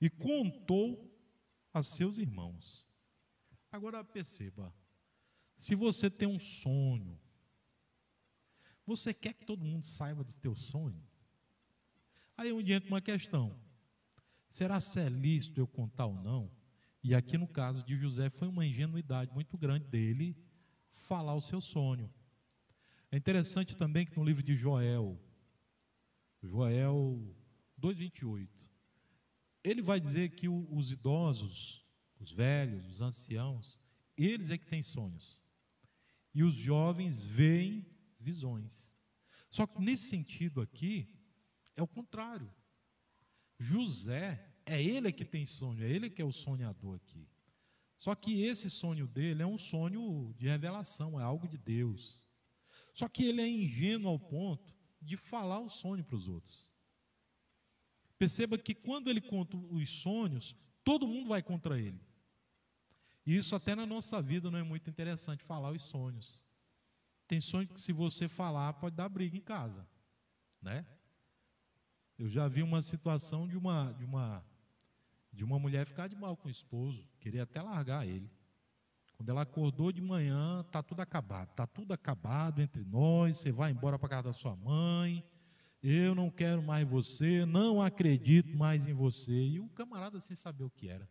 e 0.00 0.08
contou 0.08 1.12
a 1.72 1.82
seus 1.82 2.18
irmãos. 2.18 2.86
Agora 3.72 4.04
perceba, 4.04 4.72
se 5.56 5.74
você 5.74 6.08
tem 6.08 6.28
um 6.28 6.38
sonho, 6.38 7.18
você 8.84 9.12
quer 9.12 9.34
que 9.34 9.44
todo 9.44 9.64
mundo 9.64 9.84
saiba 9.84 10.22
do 10.22 10.36
teu 10.36 10.54
sonho? 10.54 11.02
Aí 12.36 12.52
onde 12.52 12.72
entra 12.72 12.88
uma 12.88 13.00
questão: 13.00 13.58
será 14.48 14.78
se 14.78 15.00
é 15.00 15.08
lícito 15.08 15.60
eu 15.60 15.66
contar 15.66 16.06
ou 16.06 16.14
não? 16.14 16.50
E 17.02 17.14
aqui 17.14 17.36
no 17.38 17.48
caso 17.48 17.84
de 17.84 17.96
José 17.96 18.28
foi 18.28 18.46
uma 18.46 18.66
ingenuidade 18.66 19.32
muito 19.32 19.56
grande 19.56 19.86
dele 19.86 20.36
falar 21.00 21.34
o 21.34 21.40
seu 21.40 21.60
sonho. 21.60 22.12
É 23.10 23.16
interessante 23.16 23.76
também 23.76 24.04
que 24.04 24.16
no 24.16 24.24
livro 24.24 24.42
de 24.42 24.56
Joel, 24.56 25.18
Joel 26.42 27.34
2:28, 27.78 28.48
ele 29.62 29.82
vai 29.82 30.00
dizer 30.00 30.30
que 30.30 30.48
os 30.48 30.90
idosos, 30.90 31.84
os 32.18 32.30
velhos, 32.32 32.86
os 32.86 33.00
anciãos, 33.00 33.80
eles 34.16 34.50
é 34.50 34.58
que 34.58 34.66
têm 34.66 34.82
sonhos. 34.82 35.42
E 36.34 36.42
os 36.42 36.54
jovens 36.54 37.20
veem 37.20 37.86
visões. 38.18 38.92
Só 39.48 39.66
que 39.66 39.80
nesse 39.80 40.08
sentido 40.08 40.60
aqui 40.60 41.08
é 41.74 41.82
o 41.82 41.86
contrário. 41.86 42.52
José 43.58 44.44
é 44.64 44.82
ele 44.82 45.12
que 45.12 45.24
tem 45.24 45.46
sonho, 45.46 45.82
é 45.82 45.90
ele 45.90 46.10
que 46.10 46.20
é 46.20 46.24
o 46.24 46.32
sonhador 46.32 46.96
aqui. 46.96 47.26
Só 47.98 48.14
que 48.14 48.42
esse 48.42 48.68
sonho 48.68 49.06
dele 49.06 49.42
é 49.42 49.46
um 49.46 49.58
sonho 49.58 50.34
de 50.38 50.48
revelação, 50.48 51.18
é 51.18 51.22
algo 51.22 51.48
de 51.48 51.56
Deus. 51.56 52.22
Só 52.92 53.08
que 53.08 53.24
ele 53.24 53.40
é 53.40 53.48
ingênuo 53.48 54.10
ao 54.10 54.18
ponto 54.18 54.74
de 55.00 55.16
falar 55.16 55.60
o 55.60 55.68
sonho 55.68 56.04
para 56.04 56.16
os 56.16 56.28
outros. 56.28 56.72
Perceba 58.18 58.58
que 58.58 58.74
quando 58.74 59.08
ele 59.08 59.20
conta 59.20 59.56
os 59.56 59.90
sonhos, 59.90 60.56
todo 60.82 61.06
mundo 61.06 61.28
vai 61.28 61.42
contra 61.42 61.78
ele. 61.78 62.00
E 63.24 63.36
isso 63.36 63.54
até 63.54 63.74
na 63.74 63.84
nossa 63.84 64.22
vida 64.22 64.50
não 64.50 64.58
é 64.58 64.62
muito 64.62 64.88
interessante 64.88 65.42
falar 65.44 65.72
os 65.72 65.82
sonhos. 65.82 66.44
Tem 67.26 67.40
sonho 67.40 67.66
que 67.68 67.80
se 67.80 67.92
você 67.92 68.28
falar 68.28 68.72
pode 68.74 68.94
dar 68.94 69.08
briga 69.08 69.36
em 69.36 69.40
casa, 69.40 69.86
né? 70.62 70.86
Eu 72.16 72.28
já 72.28 72.46
vi 72.48 72.62
uma 72.62 72.80
situação 72.80 73.46
de 73.46 73.56
uma 73.56 73.92
de 73.92 74.04
uma 74.04 74.44
de 75.36 75.44
uma 75.44 75.58
mulher 75.58 75.84
ficar 75.84 76.08
de 76.08 76.16
mal 76.16 76.34
com 76.34 76.48
o 76.48 76.50
esposo, 76.50 77.06
queria 77.20 77.42
até 77.42 77.60
largar 77.60 78.06
ele. 78.06 78.30
Quando 79.16 79.28
ela 79.28 79.42
acordou 79.42 79.92
de 79.92 80.00
manhã, 80.00 80.64
tá 80.72 80.82
tudo 80.82 81.00
acabado, 81.00 81.54
tá 81.54 81.66
tudo 81.66 81.92
acabado 81.92 82.62
entre 82.62 82.82
nós, 82.84 83.36
você 83.36 83.52
vai 83.52 83.70
embora 83.70 83.98
para 83.98 84.08
casa 84.08 84.22
da 84.24 84.32
sua 84.32 84.56
mãe, 84.56 85.22
eu 85.82 86.14
não 86.14 86.30
quero 86.30 86.62
mais 86.62 86.88
você, 86.88 87.44
não 87.44 87.82
acredito 87.82 88.56
mais 88.56 88.88
em 88.88 88.94
você. 88.94 89.46
E 89.46 89.60
o 89.60 89.68
camarada 89.68 90.18
sem 90.18 90.34
saber 90.34 90.64
o 90.64 90.70
que 90.70 90.88
era. 90.88 91.08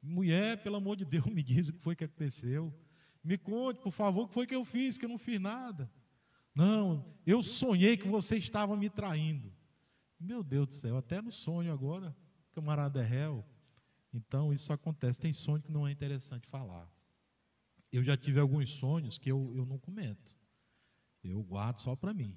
Mulher, 0.00 0.62
pelo 0.62 0.76
amor 0.76 0.96
de 0.96 1.04
Deus, 1.04 1.26
me 1.26 1.42
diz 1.42 1.68
o 1.68 1.72
que 1.72 1.80
foi 1.80 1.96
que 1.96 2.04
aconteceu. 2.04 2.72
Me 3.24 3.36
conte, 3.36 3.80
por 3.80 3.92
favor, 3.92 4.22
o 4.24 4.28
que 4.28 4.34
foi 4.34 4.46
que 4.46 4.54
eu 4.54 4.64
fiz, 4.64 4.96
que 4.96 5.04
eu 5.04 5.10
não 5.10 5.18
fiz 5.18 5.40
nada. 5.40 5.90
Não, 6.54 7.12
eu 7.26 7.42
sonhei 7.42 7.96
que 7.96 8.06
você 8.06 8.36
estava 8.36 8.76
me 8.76 8.88
traindo. 8.88 9.52
Meu 10.18 10.44
Deus 10.44 10.68
do 10.68 10.74
céu, 10.74 10.96
até 10.96 11.20
no 11.20 11.32
sonho 11.32 11.72
agora 11.72 12.16
camarada 12.52 13.02
é 13.02 13.04
réu. 13.04 13.44
Então, 14.12 14.52
isso 14.52 14.72
acontece. 14.72 15.20
Tem 15.20 15.32
sonho 15.32 15.62
que 15.62 15.72
não 15.72 15.86
é 15.86 15.90
interessante 15.90 16.46
falar. 16.46 16.88
Eu 17.90 18.02
já 18.02 18.16
tive 18.16 18.40
alguns 18.40 18.70
sonhos 18.70 19.18
que 19.18 19.30
eu, 19.30 19.52
eu 19.56 19.66
não 19.66 19.78
comento. 19.78 20.38
Eu 21.22 21.42
guardo 21.42 21.80
só 21.80 21.96
para 21.96 22.14
mim. 22.14 22.36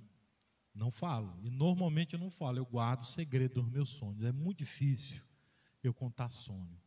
Não 0.73 0.91
falo. 0.91 1.37
E 1.41 1.49
normalmente 1.49 2.13
eu 2.13 2.19
não 2.19 2.29
falo. 2.29 2.57
Eu 2.57 2.65
guardo 2.65 3.03
o 3.03 3.07
segredo 3.07 3.61
dos 3.61 3.71
meus 3.71 3.89
sonhos. 3.89 4.23
É 4.23 4.31
muito 4.31 4.59
difícil 4.59 5.21
eu 5.83 5.93
contar 5.93 6.29
sonho. 6.29 6.79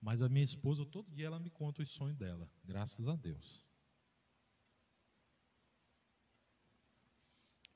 Mas 0.00 0.20
a 0.20 0.28
minha 0.28 0.44
esposa, 0.44 0.84
todo 0.84 1.10
dia, 1.10 1.26
ela 1.26 1.38
me 1.38 1.50
conta 1.50 1.82
os 1.82 1.90
sonhos 1.90 2.16
dela. 2.16 2.50
Graças 2.64 3.08
a 3.08 3.16
Deus. 3.16 3.64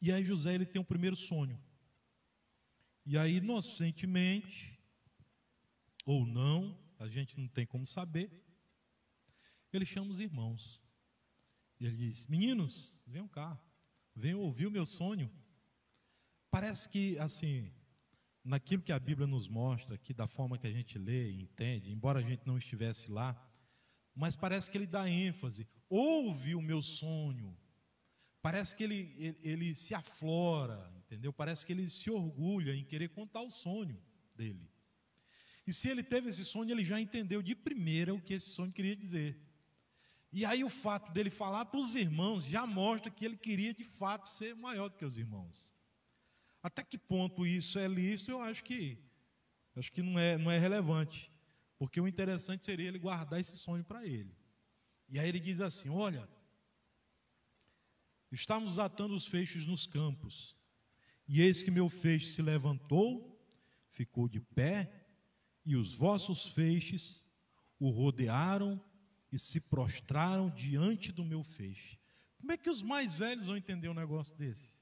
E 0.00 0.12
aí 0.12 0.22
José 0.22 0.54
ele 0.54 0.66
tem 0.66 0.80
um 0.80 0.84
primeiro 0.84 1.16
sonho. 1.16 1.58
E 3.10 3.16
aí, 3.16 3.36
inocentemente, 3.36 4.78
ou 6.04 6.26
não, 6.26 6.78
a 6.98 7.08
gente 7.08 7.40
não 7.40 7.48
tem 7.48 7.64
como 7.64 7.86
saber, 7.86 8.30
ele 9.72 9.86
chama 9.86 10.10
os 10.10 10.20
irmãos. 10.20 10.78
E 11.80 11.86
ele 11.86 11.96
diz: 11.96 12.26
Meninos, 12.26 13.02
venham 13.08 13.26
cá, 13.26 13.58
venham 14.14 14.40
ouvir 14.40 14.66
o 14.66 14.70
meu 14.70 14.84
sonho. 14.84 15.32
Parece 16.50 16.86
que, 16.90 17.18
assim, 17.18 17.72
naquilo 18.44 18.82
que 18.82 18.92
a 18.92 18.98
Bíblia 18.98 19.26
nos 19.26 19.48
mostra, 19.48 19.96
que 19.96 20.12
da 20.12 20.26
forma 20.26 20.58
que 20.58 20.66
a 20.66 20.70
gente 20.70 20.98
lê 20.98 21.30
e 21.30 21.40
entende, 21.40 21.90
embora 21.90 22.18
a 22.18 22.28
gente 22.30 22.46
não 22.46 22.58
estivesse 22.58 23.10
lá, 23.10 23.34
mas 24.14 24.36
parece 24.36 24.70
que 24.70 24.76
ele 24.76 24.86
dá 24.86 25.08
ênfase. 25.08 25.66
Ouve 25.88 26.54
o 26.54 26.60
meu 26.60 26.82
sonho. 26.82 27.56
Parece 28.40 28.76
que 28.76 28.84
ele, 28.84 29.14
ele, 29.18 29.38
ele 29.42 29.74
se 29.74 29.94
aflora, 29.94 30.92
entendeu? 30.98 31.32
Parece 31.32 31.66
que 31.66 31.72
ele 31.72 31.88
se 31.88 32.10
orgulha 32.10 32.74
em 32.74 32.84
querer 32.84 33.08
contar 33.08 33.42
o 33.42 33.50
sonho 33.50 34.00
dele. 34.34 34.70
E 35.66 35.72
se 35.72 35.88
ele 35.88 36.02
teve 36.02 36.28
esse 36.28 36.44
sonho, 36.44 36.70
ele 36.70 36.84
já 36.84 37.00
entendeu 37.00 37.42
de 37.42 37.54
primeira 37.54 38.14
o 38.14 38.20
que 38.20 38.34
esse 38.34 38.50
sonho 38.50 38.72
queria 38.72 38.96
dizer. 38.96 39.38
E 40.32 40.44
aí 40.44 40.62
o 40.62 40.68
fato 40.68 41.12
dele 41.12 41.30
falar 41.30 41.64
para 41.66 41.80
os 41.80 41.94
irmãos 41.94 42.44
já 42.44 42.66
mostra 42.66 43.10
que 43.10 43.24
ele 43.24 43.36
queria 43.36 43.74
de 43.74 43.84
fato 43.84 44.28
ser 44.28 44.54
maior 44.54 44.88
do 44.88 44.96
que 44.96 45.04
os 45.04 45.18
irmãos. 45.18 45.72
Até 46.62 46.82
que 46.82 46.98
ponto 46.98 47.46
isso 47.46 47.78
é 47.78 47.88
lícito, 47.88 48.30
eu 48.30 48.40
acho 48.40 48.62
que 48.64 48.98
acho 49.76 49.92
que 49.92 50.02
não 50.02 50.18
é, 50.18 50.36
não 50.36 50.50
é 50.50 50.58
relevante. 50.58 51.30
Porque 51.78 52.00
o 52.00 52.08
interessante 52.08 52.64
seria 52.64 52.88
ele 52.88 52.98
guardar 52.98 53.38
esse 53.38 53.56
sonho 53.56 53.84
para 53.84 54.04
ele. 54.04 54.36
E 55.08 55.18
aí 55.18 55.28
ele 55.28 55.38
diz 55.38 55.60
assim: 55.60 55.88
Olha, 55.88 56.28
estávamos 58.30 58.78
atando 58.78 59.14
os 59.14 59.26
feixes 59.26 59.66
nos 59.66 59.86
campos, 59.86 60.56
e 61.26 61.40
eis 61.40 61.62
que 61.62 61.70
meu 61.70 61.88
feixe 61.88 62.28
se 62.28 62.42
levantou, 62.42 63.38
ficou 63.88 64.28
de 64.28 64.40
pé, 64.40 64.90
e 65.64 65.76
os 65.76 65.94
vossos 65.94 66.46
feixes 66.46 67.28
o 67.78 67.90
rodearam 67.90 68.82
e 69.30 69.38
se 69.38 69.60
prostraram 69.60 70.50
diante 70.50 71.12
do 71.12 71.24
meu 71.24 71.42
feixe. 71.42 71.98
Como 72.38 72.52
é 72.52 72.56
que 72.56 72.70
os 72.70 72.82
mais 72.82 73.14
velhos 73.14 73.46
vão 73.46 73.56
entender 73.56 73.88
um 73.88 73.94
negócio 73.94 74.34
desse? 74.36 74.78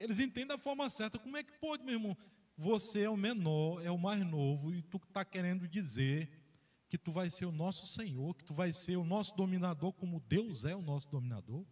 Eles 0.00 0.18
entendem 0.18 0.48
da 0.48 0.58
forma 0.58 0.90
certa. 0.90 1.18
Como 1.18 1.36
é 1.36 1.44
que 1.44 1.52
pode, 1.60 1.84
meu 1.84 1.94
irmão? 1.94 2.16
Você 2.56 3.02
é 3.02 3.10
o 3.10 3.16
menor, 3.16 3.84
é 3.84 3.90
o 3.90 3.98
mais 3.98 4.26
novo, 4.26 4.74
e 4.74 4.82
tu 4.82 4.96
está 4.96 5.24
querendo 5.24 5.68
dizer 5.68 6.28
que 6.88 6.98
tu 6.98 7.12
vai 7.12 7.30
ser 7.30 7.46
o 7.46 7.52
nosso 7.52 7.86
Senhor, 7.86 8.34
que 8.34 8.44
tu 8.44 8.52
vai 8.52 8.72
ser 8.72 8.96
o 8.96 9.04
nosso 9.04 9.34
dominador, 9.36 9.92
como 9.92 10.20
Deus 10.20 10.64
é 10.64 10.74
o 10.74 10.82
nosso 10.82 11.08
dominador? 11.08 11.64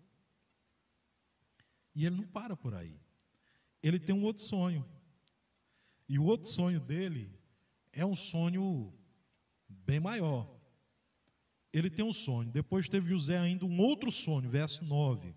E 1.95 2.07
ele 2.07 2.17
não 2.17 2.27
para 2.27 2.57
por 2.57 2.75
aí. 2.75 2.99
Ele 3.83 3.99
tem 3.99 4.15
um 4.15 4.25
outro 4.25 4.45
sonho. 4.45 4.87
E 6.09 6.19
o 6.19 6.25
outro 6.25 6.49
sonho 6.49 6.81
dele 6.81 7.31
é 7.93 8.05
um 8.05 8.17
sonho 8.17 8.93
bem 9.69 10.01
maior 10.01 10.61
ele 11.73 11.89
tem 11.89 12.05
um 12.05 12.13
sonho. 12.13 12.51
Depois 12.51 12.89
teve 12.89 13.09
José 13.09 13.39
ainda 13.39 13.65
um 13.65 13.81
outro 13.81 14.11
sonho, 14.11 14.49
verso 14.49 14.85
9. 14.85 15.35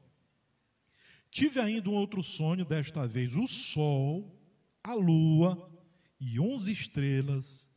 Tive 1.29 1.59
ainda 1.59 1.89
um 1.89 1.93
outro 1.93 2.21
sonho, 2.21 2.65
desta 2.65 3.07
vez 3.07 3.35
o 3.35 3.47
sol, 3.47 4.39
a 4.83 4.93
lua 4.93 5.71
e 6.19 6.39
onze 6.39 6.71
estrelas 6.71 7.69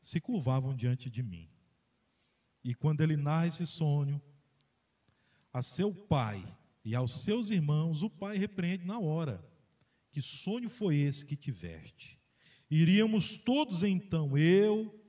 se 0.00 0.20
curvavam 0.20 0.74
diante 0.74 1.10
de 1.10 1.22
mim. 1.22 1.48
E 2.62 2.74
quando 2.74 3.00
ele 3.02 3.16
narra 3.16 3.46
esse 3.46 3.66
sonho, 3.66 4.20
a 5.52 5.62
seu 5.62 5.94
pai 5.94 6.44
e 6.84 6.94
aos 6.94 7.22
seus 7.22 7.50
irmãos, 7.50 8.02
o 8.02 8.10
pai 8.10 8.36
repreende 8.36 8.84
na 8.84 8.98
hora: 8.98 9.42
Que 10.12 10.20
sonho 10.20 10.68
foi 10.68 10.96
esse 10.96 11.24
que 11.24 11.36
tiveste? 11.36 12.20
Iríamos 12.70 13.36
todos 13.36 13.82
então, 13.82 14.36
eu, 14.36 15.00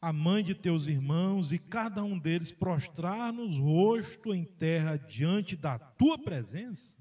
a 0.00 0.12
mãe 0.12 0.42
de 0.42 0.54
teus 0.54 0.86
irmãos 0.86 1.52
e 1.52 1.58
cada 1.58 2.02
um 2.02 2.18
deles 2.18 2.52
prostrar-nos 2.52 3.58
rosto 3.58 4.34
em 4.34 4.44
terra 4.44 4.96
diante 4.96 5.56
da 5.56 5.78
tua 5.78 6.18
presença? 6.18 6.96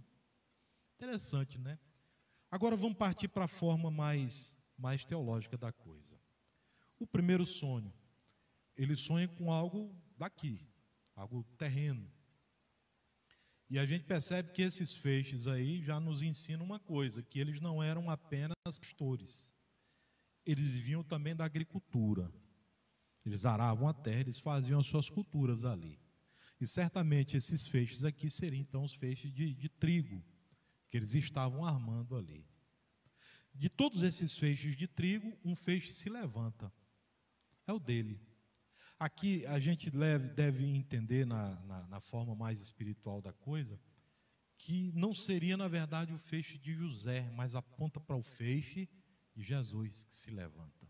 Interessante, 0.96 1.58
né? 1.58 1.80
Agora 2.50 2.76
vamos 2.76 2.98
partir 2.98 3.28
para 3.28 3.46
a 3.46 3.48
forma 3.48 3.90
mais, 3.90 4.56
mais 4.78 5.06
teológica 5.06 5.58
da 5.58 5.72
coisa. 5.72 6.20
O 7.00 7.08
primeiro 7.08 7.46
sonho, 7.46 7.94
ele 8.76 8.96
sonha 8.96 9.28
com 9.28 9.52
algo 9.52 9.96
daqui, 10.18 10.66
algo 11.16 11.44
terreno. 11.58 12.10
E 13.74 13.80
a 13.80 13.88
gente 13.88 14.04
percebe 14.04 14.52
que 14.52 14.62
esses 14.62 14.94
feixes 14.94 15.48
aí 15.48 15.82
já 15.82 16.00
nos 16.00 16.22
ensinam 16.22 16.64
uma 16.64 16.80
coisa, 16.80 17.24
que 17.24 17.40
eles 17.40 17.60
não 17.60 17.82
eram 17.82 18.08
apenas 18.08 18.54
pastores. 18.80 19.52
Eles 20.46 20.74
vinham 20.76 21.04
também 21.04 21.36
da 21.36 21.44
agricultura. 21.44 22.32
Eles 23.26 23.48
aravam 23.48 23.88
a 23.88 23.94
terra, 23.96 24.20
eles 24.20 24.38
faziam 24.38 24.80
as 24.80 24.86
suas 24.86 25.10
culturas 25.10 25.66
ali. 25.66 26.00
E 26.62 26.68
certamente 26.68 27.36
esses 27.36 27.68
feixes 27.68 28.04
aqui 28.04 28.30
seriam 28.30 28.62
então 28.62 28.84
os 28.84 28.94
feixes 28.94 29.34
de, 29.34 29.56
de 29.56 29.70
trigo 29.70 30.24
que 30.88 30.98
eles 30.98 31.16
estavam 31.16 31.66
armando 31.66 32.16
ali. 32.16 32.46
De 33.56 33.70
todos 33.70 34.04
esses 34.04 34.38
feixes 34.38 34.76
de 34.76 34.88
trigo, 34.88 35.36
um 35.44 35.56
feixe 35.56 35.92
se 35.92 36.10
levanta. 36.10 36.72
É 37.66 37.74
o 37.74 37.80
dele. 37.80 38.22
Aqui 39.04 39.46
a 39.48 39.60
gente 39.60 39.92
deve, 39.92 40.30
deve 40.30 40.66
entender, 40.66 41.26
na, 41.26 41.60
na, 41.66 41.88
na 41.88 42.00
forma 42.00 42.34
mais 42.34 42.62
espiritual 42.62 43.22
da 43.22 43.34
coisa, 43.34 43.78
que 44.58 44.94
não 44.94 45.14
seria, 45.14 45.58
na 45.58 45.68
verdade, 45.68 46.14
o 46.14 46.18
feixe 46.18 46.58
de 46.58 46.74
José, 46.74 47.30
mas 47.32 47.54
aponta 47.54 48.00
para 48.00 48.16
o 48.16 48.24
feixe 48.24 48.88
de 49.36 49.44
Jesus 49.44 50.06
que 50.06 50.16
se 50.16 50.32
levanta. 50.32 50.88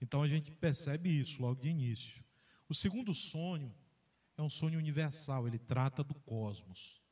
Então 0.00 0.22
a 0.22 0.26
gente 0.26 0.50
percebe 0.52 1.10
isso 1.10 1.42
logo 1.42 1.60
de 1.60 1.68
início. 1.68 2.24
O 2.70 2.74
segundo 2.74 3.12
sonho 3.12 3.70
é 4.38 4.42
um 4.42 4.48
sonho 4.48 4.78
universal, 4.78 5.46
ele 5.46 5.58
trata 5.58 6.02
do 6.02 6.14
cosmos. 6.14 7.02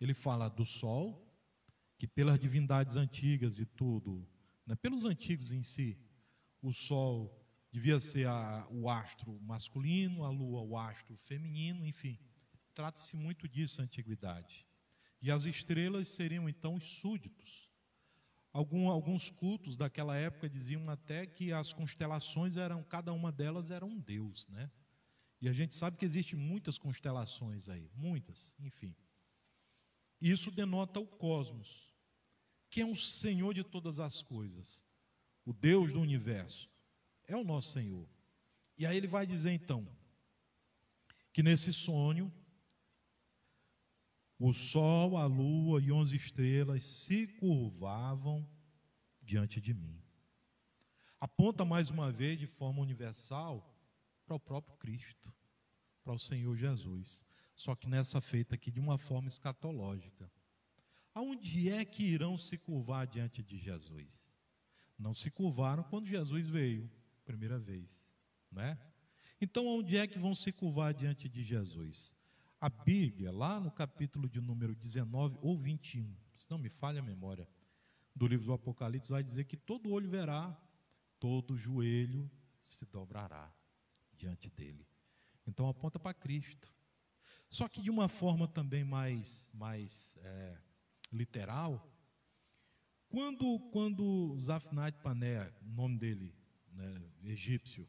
Ele 0.00 0.12
fala 0.12 0.48
do 0.48 0.64
Sol, 0.64 1.24
que 1.96 2.08
pelas 2.08 2.40
divindades 2.40 2.96
antigas 2.96 3.60
e 3.60 3.64
tudo, 3.64 4.28
né, 4.66 4.74
pelos 4.74 5.04
antigos 5.04 5.52
em 5.52 5.62
si, 5.62 5.96
o 6.60 6.72
Sol 6.72 7.45
devia 7.70 8.00
ser 8.00 8.26
a, 8.26 8.66
o 8.70 8.88
astro 8.88 9.38
masculino, 9.40 10.24
a 10.24 10.30
Lua 10.30 10.62
o 10.62 10.76
astro 10.76 11.16
feminino, 11.16 11.86
enfim. 11.86 12.18
Trata-se 12.74 13.16
muito 13.16 13.48
disso 13.48 13.78
na 13.78 13.84
antiguidade. 13.84 14.66
E 15.20 15.30
as 15.30 15.44
estrelas 15.44 16.08
seriam 16.08 16.48
então 16.48 16.74
os 16.74 16.84
súditos, 16.84 17.66
Algum, 18.56 18.88
alguns 18.88 19.28
cultos 19.28 19.76
daquela 19.76 20.16
época 20.16 20.48
diziam 20.48 20.88
até 20.88 21.26
que 21.26 21.52
as 21.52 21.74
constelações 21.74 22.56
eram, 22.56 22.82
cada 22.82 23.12
uma 23.12 23.30
delas 23.30 23.70
era 23.70 23.84
um 23.84 24.00
deus, 24.00 24.48
né? 24.48 24.70
E 25.42 25.46
a 25.46 25.52
gente 25.52 25.74
sabe 25.74 25.98
que 25.98 26.06
existem 26.06 26.38
muitas 26.38 26.78
constelações 26.78 27.68
aí, 27.68 27.90
muitas, 27.94 28.56
enfim. 28.58 28.96
Isso 30.18 30.50
denota 30.50 30.98
o 30.98 31.06
cosmos, 31.06 31.94
que 32.70 32.80
é 32.80 32.86
um 32.86 32.94
Senhor 32.94 33.52
de 33.52 33.62
todas 33.62 33.98
as 33.98 34.22
coisas, 34.22 34.82
o 35.44 35.52
Deus 35.52 35.92
do 35.92 36.00
universo, 36.00 36.70
é 37.26 37.36
o 37.36 37.44
nosso 37.44 37.72
Senhor. 37.72 38.08
E 38.78 38.86
aí 38.86 38.96
ele 38.96 39.06
vai 39.06 39.26
dizer 39.26 39.52
então 39.52 39.86
que 41.32 41.42
nesse 41.42 41.72
sonho 41.72 42.32
o 44.38 44.52
sol, 44.52 45.16
a 45.16 45.24
lua 45.24 45.80
e 45.80 45.90
onze 45.90 46.14
estrelas 46.16 46.84
se 46.84 47.26
curvavam 47.26 48.46
diante 49.22 49.60
de 49.60 49.72
mim. 49.72 50.02
Aponta 51.18 51.64
mais 51.64 51.90
uma 51.90 52.12
vez 52.12 52.38
de 52.38 52.46
forma 52.46 52.82
universal 52.82 53.74
para 54.26 54.36
o 54.36 54.40
próprio 54.40 54.76
Cristo, 54.76 55.32
para 56.04 56.12
o 56.12 56.18
Senhor 56.18 56.54
Jesus. 56.54 57.24
Só 57.54 57.74
que 57.74 57.88
nessa 57.88 58.20
feita 58.20 58.54
aqui 58.54 58.70
de 58.70 58.78
uma 58.78 58.98
forma 58.98 59.28
escatológica. 59.28 60.30
Aonde 61.14 61.70
é 61.70 61.82
que 61.82 62.04
irão 62.04 62.36
se 62.36 62.58
curvar 62.58 63.06
diante 63.06 63.42
de 63.42 63.56
Jesus? 63.56 64.30
Não 64.98 65.14
se 65.14 65.30
curvaram 65.30 65.82
quando 65.82 66.06
Jesus 66.06 66.46
veio, 66.46 66.90
primeira 67.26 67.58
vez, 67.58 68.02
né? 68.50 68.78
Então, 69.40 69.66
onde 69.66 69.98
é 69.98 70.06
que 70.06 70.18
vão 70.18 70.34
se 70.34 70.50
curvar 70.50 70.94
diante 70.94 71.28
de 71.28 71.42
Jesus? 71.42 72.14
A 72.58 72.70
Bíblia, 72.70 73.30
lá 73.30 73.60
no 73.60 73.70
capítulo 73.70 74.28
de 74.28 74.40
número 74.40 74.74
19 74.74 75.38
ou 75.42 75.58
21, 75.58 76.16
se 76.34 76.50
não 76.50 76.56
me 76.56 76.70
falha 76.70 77.00
a 77.00 77.02
memória, 77.02 77.46
do 78.14 78.26
livro 78.26 78.46
do 78.46 78.52
Apocalipse, 78.54 79.10
vai 79.10 79.22
dizer 79.22 79.44
que 79.44 79.58
todo 79.58 79.90
olho 79.90 80.08
verá, 80.08 80.56
todo 81.20 81.56
joelho 81.56 82.30
se 82.62 82.86
dobrará 82.86 83.52
diante 84.16 84.48
dele. 84.48 84.88
Então 85.46 85.68
aponta 85.68 85.98
para 86.00 86.14
Cristo. 86.14 86.72
Só 87.48 87.68
que 87.68 87.82
de 87.82 87.90
uma 87.90 88.08
forma 88.08 88.48
também 88.48 88.84
mais, 88.84 89.50
mais 89.52 90.18
é, 90.22 90.58
literal, 91.12 91.92
quando, 93.08 93.60
quando 93.70 94.36
Zafnat 94.38 94.98
Pané, 95.02 95.52
o 95.62 95.68
nome 95.68 95.98
dele, 95.98 96.34
né, 96.76 97.02
egípcio, 97.24 97.88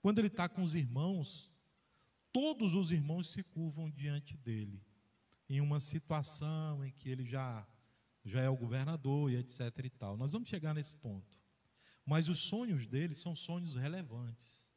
quando 0.00 0.18
ele 0.18 0.28
está 0.28 0.48
com 0.48 0.62
os 0.62 0.74
irmãos, 0.74 1.50
todos 2.32 2.74
os 2.74 2.90
irmãos 2.90 3.30
se 3.30 3.42
curvam 3.42 3.90
diante 3.90 4.36
dele, 4.36 4.82
em 5.48 5.60
uma 5.60 5.78
situação 5.78 6.84
em 6.84 6.90
que 6.90 7.08
ele 7.08 7.24
já, 7.24 7.66
já 8.24 8.40
é 8.40 8.48
o 8.48 8.56
governador 8.56 9.30
e 9.30 9.36
etc 9.36 9.60
e 9.84 9.90
tal. 9.90 10.16
Nós 10.16 10.32
vamos 10.32 10.48
chegar 10.48 10.74
nesse 10.74 10.96
ponto. 10.96 11.30
Mas 12.04 12.28
os 12.28 12.38
sonhos 12.38 12.86
dele 12.86 13.14
são 13.14 13.34
sonhos 13.34 13.76
relevantes, 13.76 14.68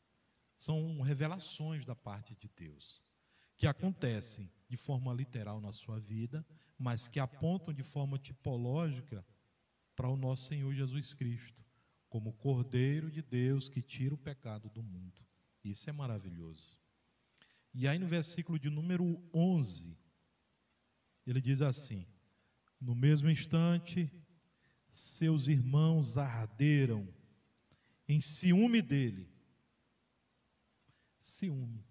são 0.56 1.01
revelações 1.01 1.84
da 1.86 1.95
parte 1.95 2.36
de 2.36 2.47
Deus, 2.56 3.01
que 3.58 3.66
acontecem 3.66 4.51
de 4.70 4.78
forma 4.78 5.12
literal 5.12 5.60
na 5.60 5.72
sua 5.72 5.99
vida, 5.99 6.45
mas 6.78 7.08
que 7.08 7.20
apontam 7.20 7.74
de 7.74 7.82
forma 7.82 8.20
tipológica 8.20 9.26
para 9.95 10.10
o 10.10 10.18
nosso 10.18 10.47
Senhor 10.47 10.72
Jesus 10.74 11.14
Cristo, 11.16 11.64
como 12.16 12.32
Cordeiro 12.32 13.11
de 13.11 13.22
Deus 13.22 13.68
que 13.68 13.82
tira 13.82 14.16
o 14.16 14.18
pecado 14.18 14.70
do 14.70 14.82
mundo. 14.82 15.22
Isso 15.61 15.89
é 15.89 15.91
maravilhoso. 15.91 16.80
E 17.74 17.89
aí 17.89 17.99
no 17.99 18.07
versículo 18.07 18.57
de 18.57 18.70
número 18.70 19.22
11, 19.34 19.97
ele 21.28 21.41
diz 21.41 21.61
assim: 21.61 22.07
No 22.80 22.95
mesmo 22.95 23.30
instante, 23.30 24.09
seus 24.89 25.49
irmãos 25.49 26.18
arderam 26.18 27.05
em 28.07 28.22
ciúme 28.22 28.82
dele. 28.82 29.30
Ciúme. 31.20 31.86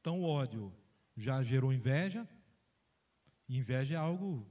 Então 0.00 0.20
o 0.20 0.24
ódio 0.24 0.70
já 1.16 1.42
gerou 1.42 1.72
inveja, 1.72 2.28
e 3.48 3.56
inveja 3.56 3.94
é 3.94 3.98
algo 3.98 4.46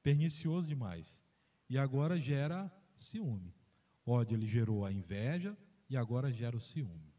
pernicioso 0.00 0.68
demais. 0.68 1.20
E 1.68 1.76
agora 1.76 2.20
gera 2.20 2.72
ciúme. 2.94 3.57
Ódio 4.08 4.36
ele 4.36 4.46
gerou 4.46 4.86
a 4.86 4.92
inveja 4.92 5.56
e 5.88 5.96
agora 5.96 6.32
gera 6.32 6.56
o 6.56 6.60
ciúme. 6.60 7.14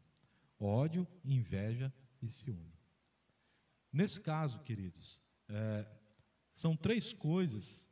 Ódio, 0.58 1.06
inveja 1.24 1.92
e 2.20 2.28
ciúme. 2.28 2.74
Nesse 3.92 4.20
caso, 4.20 4.60
queridos, 4.62 5.22
é, 5.48 5.86
são 6.50 6.76
três 6.76 7.12
coisas 7.12 7.88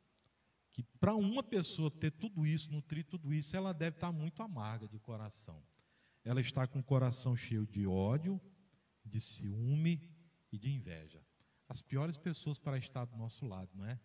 que 0.71 0.83
para 0.99 1.15
uma 1.15 1.41
pessoa 1.41 1.89
ter 1.89 2.11
tudo 2.11 2.45
isso, 2.45 2.71
nutrir 2.71 3.05
tudo 3.05 3.33
isso, 3.33 3.55
ela 3.55 3.73
deve 3.73 3.95
estar 3.95 4.11
muito 4.11 4.43
amarga 4.43 4.87
de 4.87 4.99
coração. 4.99 5.63
Ela 6.23 6.41
está 6.41 6.67
com 6.67 6.79
o 6.79 6.83
coração 6.83 7.35
cheio 7.35 7.65
de 7.65 7.87
ódio, 7.87 8.39
de 9.03 9.19
ciúme 9.19 10.09
e 10.51 10.57
de 10.57 10.69
inveja. 10.71 11.25
As 11.67 11.81
piores 11.81 12.17
pessoas 12.17 12.59
para 12.59 12.77
estar 12.77 13.05
do 13.05 13.17
nosso 13.17 13.45
lado, 13.45 13.71
não 13.73 13.85
é? 13.85 13.99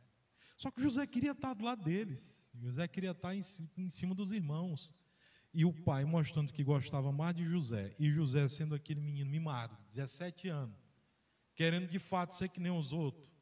Só 0.57 0.71
que 0.71 0.81
José 0.81 1.07
queria 1.07 1.33
estar 1.33 1.55
do 1.55 1.65
lado 1.65 1.83
deles. 1.83 2.44
José 2.61 2.87
queria 2.87 3.11
estar 3.11 3.35
em, 3.35 3.43
cima 3.91 4.15
dos 4.15 4.33
irmãos. 4.33 4.95
E 5.53 5.65
o 5.65 5.73
pai 5.73 6.05
mostrando 6.05 6.53
que 6.53 6.65
gostava 6.65 7.13
mais 7.13 7.35
de 7.37 7.45
José. 7.45 7.95
E 7.99 8.11
José 8.11 8.49
sendo 8.49 8.75
aquele 8.75 9.01
menino 9.01 9.31
mimado, 9.31 9.77
17 9.91 10.49
anos, 10.49 10.77
querendo 11.55 11.87
de 11.87 11.99
fato 11.99 12.35
ser 12.35 12.49
que 12.49 12.59
nem 12.59 12.73
os 12.73 12.93
outros. 12.93 13.33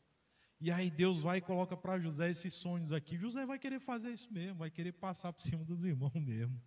E 0.61 0.71
aí 0.71 0.91
Deus 0.91 1.23
vai 1.23 1.39
e 1.39 1.41
coloca 1.41 1.77
para 1.77 1.99
José 1.99 2.31
esses 2.31 2.55
sonhos 2.55 2.93
aqui. 2.93 3.17
José 3.17 3.47
vai 3.47 3.59
querer 3.59 3.81
fazer 3.81 4.13
isso 4.13 4.33
mesmo, 4.33 4.59
vai 4.59 4.71
querer 4.71 4.93
passar 4.93 5.33
por 5.33 5.41
cima 5.41 5.65
dos 5.65 5.85
irmãos 5.85 6.15
mesmo. 6.21 6.61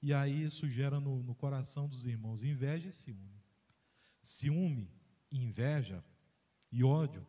E 0.00 0.14
aí 0.14 0.44
isso 0.44 0.68
gera 0.68 0.98
no, 0.98 1.22
no 1.22 1.34
coração 1.34 1.88
dos 1.88 2.06
irmãos 2.06 2.42
inveja 2.42 2.88
e 2.88 2.92
ciúme. 2.92 3.42
Ciúme, 4.22 4.90
inveja 5.30 6.04
e 6.70 6.84
ódio 6.84 7.26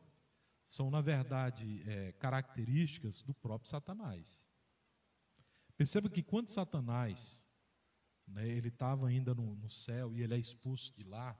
são, 0.72 0.90
na 0.90 1.02
verdade, 1.02 1.84
é, 1.86 2.14
características 2.14 3.22
do 3.22 3.34
próprio 3.34 3.70
Satanás. 3.70 4.50
Perceba 5.76 6.10
que 6.10 6.24
quando 6.24 6.48
Satanás, 6.48 7.46
né, 8.26 8.48
ele 8.48 8.70
estava 8.70 9.10
ainda 9.10 9.36
no, 9.36 9.54
no 9.58 9.70
céu 9.70 10.16
e 10.16 10.22
ele 10.22 10.34
é 10.34 10.38
expulso 10.38 10.94
de 10.96 11.04
lá, 11.04 11.38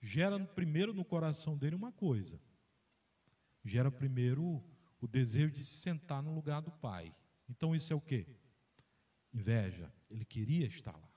gera 0.00 0.44
primeiro 0.44 0.92
no 0.92 1.04
coração 1.04 1.56
dele 1.56 1.76
uma 1.76 1.92
coisa. 1.92 2.40
Gera 3.64 3.88
primeiro 3.88 4.60
o 5.00 5.06
desejo 5.06 5.52
de 5.52 5.62
se 5.62 5.76
sentar 5.76 6.20
no 6.20 6.34
lugar 6.34 6.60
do 6.60 6.72
pai. 6.72 7.14
Então 7.48 7.72
isso 7.72 7.92
é 7.92 7.96
o 7.96 8.00
quê? 8.00 8.26
Inveja. 9.32 9.94
Ele 10.10 10.24
queria 10.24 10.66
estar 10.66 10.96
lá. 10.96 11.12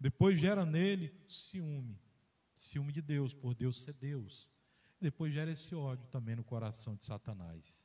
Depois 0.00 0.40
gera 0.40 0.64
nele 0.64 1.12
ciúme. 1.28 2.00
Ciúme 2.56 2.94
de 2.94 3.02
Deus, 3.02 3.34
por 3.34 3.54
Deus 3.54 3.82
ser 3.82 3.92
Deus. 3.92 4.55
Depois 5.00 5.32
gera 5.32 5.50
esse 5.50 5.74
ódio 5.74 6.06
também 6.08 6.36
no 6.36 6.44
coração 6.44 6.96
de 6.96 7.04
Satanás. 7.04 7.84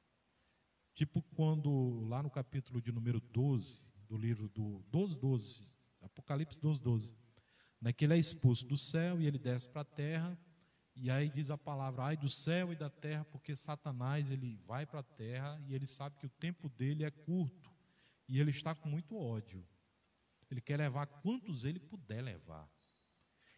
Tipo 0.93 1.21
quando, 1.21 2.05
lá 2.07 2.23
no 2.23 2.29
capítulo 2.29 2.81
de 2.81 2.91
número 2.91 3.19
12, 3.19 3.91
do 4.07 4.17
livro 4.17 4.49
do 4.49 4.83
12, 4.89 5.17
12, 5.17 5.77
Apocalipse 6.01 6.59
12, 6.59 6.81
12, 6.81 7.13
né, 7.79 7.93
que 7.93 8.05
ele 8.05 8.13
é 8.13 8.17
expulso 8.17 8.65
do 8.65 8.77
céu 8.77 9.19
e 9.21 9.25
ele 9.25 9.39
desce 9.39 9.69
para 9.69 9.81
a 9.81 9.85
terra, 9.85 10.37
e 10.95 11.09
aí 11.09 11.29
diz 11.29 11.49
a 11.49 11.57
palavra, 11.57 12.03
ai 12.03 12.17
do 12.17 12.29
céu 12.29 12.71
e 12.71 12.75
da 12.75 12.89
terra, 12.89 13.25
porque 13.25 13.55
Satanás 13.55 14.29
ele 14.29 14.57
vai 14.65 14.85
para 14.85 14.99
a 14.99 15.03
terra 15.03 15.61
e 15.67 15.73
ele 15.73 15.87
sabe 15.87 16.17
que 16.17 16.25
o 16.25 16.29
tempo 16.29 16.69
dele 16.69 17.03
é 17.03 17.11
curto, 17.11 17.71
e 18.27 18.39
ele 18.39 18.51
está 18.51 18.75
com 18.75 18.89
muito 18.89 19.17
ódio. 19.17 19.65
Ele 20.49 20.61
quer 20.61 20.77
levar 20.77 21.05
quantos 21.07 21.63
ele 21.63 21.79
puder 21.79 22.21
levar. 22.21 22.69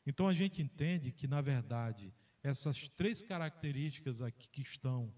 Então 0.06 0.28
a 0.28 0.34
gente 0.34 0.62
entende 0.62 1.12
que, 1.12 1.28
na 1.28 1.42
verdade, 1.42 2.14
essas 2.44 2.90
três 2.90 3.22
características 3.22 4.22
aqui 4.22 4.50
que 4.50 4.62
estão, 4.62 5.14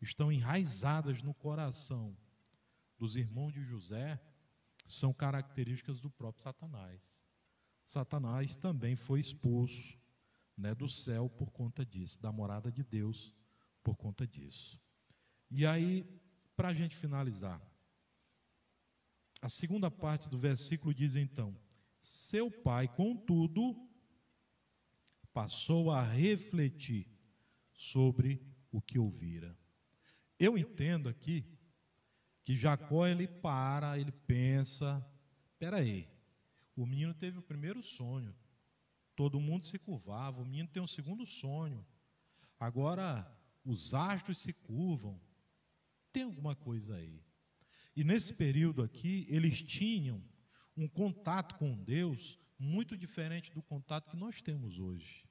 estão 0.00 0.32
enraizadas 0.32 1.22
no 1.22 1.32
coração 1.32 2.16
dos 2.98 3.14
irmãos 3.14 3.52
de 3.52 3.62
José 3.62 4.20
são 4.84 5.12
características 5.12 6.00
do 6.00 6.10
próprio 6.10 6.42
Satanás. 6.42 7.00
Satanás 7.84 8.56
também 8.56 8.96
foi 8.96 9.20
expulso 9.20 9.98
né, 10.56 10.74
do 10.74 10.88
céu 10.88 11.30
por 11.30 11.52
conta 11.52 11.86
disso, 11.86 12.20
da 12.20 12.32
morada 12.32 12.72
de 12.72 12.82
Deus 12.82 13.32
por 13.82 13.96
conta 13.96 14.26
disso. 14.26 14.80
E 15.50 15.64
aí, 15.64 16.04
para 16.56 16.68
a 16.68 16.74
gente 16.74 16.96
finalizar, 16.96 17.62
a 19.40 19.48
segunda 19.48 19.90
parte 19.90 20.28
do 20.28 20.36
versículo 20.36 20.92
diz 20.92 21.14
então: 21.14 21.56
Seu 22.00 22.50
pai, 22.50 22.88
contudo, 22.88 23.87
passou 25.32 25.90
a 25.90 26.02
refletir 26.02 27.06
sobre 27.72 28.42
o 28.72 28.80
que 28.80 28.98
ouvira. 28.98 29.56
Eu 30.38 30.56
entendo 30.56 31.08
aqui 31.08 31.44
que 32.44 32.56
Jacó 32.56 33.06
ele 33.06 33.26
para, 33.26 33.98
ele 33.98 34.12
pensa, 34.12 35.04
espera 35.52 35.78
aí, 35.78 36.08
o 36.74 36.86
menino 36.86 37.12
teve 37.12 37.38
o 37.38 37.42
primeiro 37.42 37.82
sonho, 37.82 38.34
todo 39.14 39.40
mundo 39.40 39.64
se 39.64 39.78
curvava, 39.78 40.40
o 40.40 40.44
menino 40.44 40.68
tem 40.68 40.82
um 40.82 40.86
segundo 40.86 41.26
sonho, 41.26 41.84
agora 42.58 43.30
os 43.64 43.92
astros 43.92 44.38
se 44.38 44.52
curvam, 44.52 45.20
tem 46.12 46.22
alguma 46.22 46.54
coisa 46.54 46.96
aí. 46.96 47.22
E 47.94 48.04
nesse 48.04 48.32
período 48.32 48.82
aqui, 48.82 49.26
eles 49.28 49.60
tinham 49.60 50.22
um 50.76 50.88
contato 50.88 51.56
com 51.56 51.76
Deus 51.76 52.38
muito 52.58 52.96
diferente 52.96 53.52
do 53.52 53.62
contato 53.62 54.10
que 54.10 54.16
nós 54.16 54.42
temos 54.42 54.78
hoje. 54.78 55.24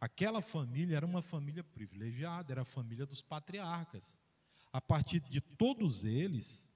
Aquela 0.00 0.42
família 0.42 0.96
era 0.96 1.06
uma 1.06 1.22
família 1.22 1.64
privilegiada, 1.64 2.52
era 2.52 2.62
a 2.62 2.66
família 2.66 3.06
dos 3.06 3.22
patriarcas. 3.22 4.20
A 4.72 4.80
partir 4.80 5.20
de 5.20 5.40
todos 5.40 6.04
eles 6.04 6.70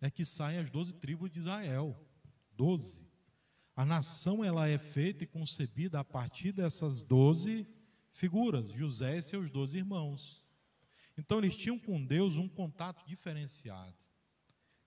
é 0.00 0.10
que 0.10 0.24
saem 0.24 0.58
as 0.58 0.70
doze 0.70 0.94
tribos 0.94 1.30
de 1.30 1.40
Israel. 1.40 1.98
Doze. 2.52 3.10
A 3.74 3.84
nação 3.84 4.44
ela 4.44 4.68
é 4.68 4.78
feita 4.78 5.24
e 5.24 5.26
concebida 5.26 5.98
a 5.98 6.04
partir 6.04 6.52
dessas 6.52 7.02
doze 7.02 7.66
figuras, 8.10 8.70
José 8.70 9.16
e 9.16 9.22
seus 9.22 9.50
doze 9.50 9.78
irmãos. 9.78 10.46
Então 11.16 11.38
eles 11.38 11.56
tinham 11.56 11.78
com 11.78 12.04
Deus 12.04 12.36
um 12.36 12.48
contato 12.48 13.04
diferenciado. 13.06 14.01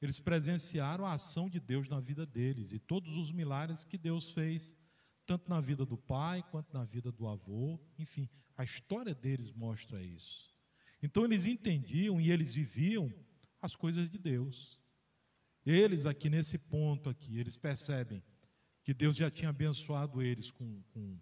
Eles 0.02 0.20
presenciaram 0.20 1.06
a 1.06 1.14
ação 1.14 1.50
de 1.50 1.60
Deus 1.60 1.88
na 1.88 2.00
vida 2.00 2.26
deles 2.26 2.72
e 2.72 2.80
todos 2.80 3.18
os 3.18 3.32
milagres 3.32 3.84
que 3.84 3.98
Deus 3.98 4.32
fez 4.32 4.76
tanto 5.26 5.50
na 5.50 5.60
vida 5.60 5.86
do 5.86 5.98
pai 5.98 6.43
quanto 6.52 6.74
na 6.74 6.84
vida 6.84 7.12
do 7.12 7.28
avô, 7.28 7.80
enfim, 7.98 8.30
a 8.56 8.64
história 8.64 9.16
deles 9.16 9.52
mostra 9.52 10.02
isso. 10.02 10.54
Então 11.02 11.26
eles 11.26 11.46
entendiam 11.46 12.22
e 12.22 12.32
eles 12.32 12.54
viviam 12.54 13.12
as 13.62 13.76
coisas 13.76 14.10
de 14.10 14.18
Deus. 14.18 14.80
Eles 15.66 16.06
aqui 16.06 16.30
nesse 16.30 16.58
ponto 16.58 17.10
aqui, 17.10 17.39
eles 17.39 17.58
percebem 17.58 18.24
que 18.84 18.93
Deus 18.93 19.18
já 19.18 19.32
tinha 19.32 19.50
abençoado 19.50 20.22
eles 20.22 20.52
com, 20.52 20.82
com 20.93 21.20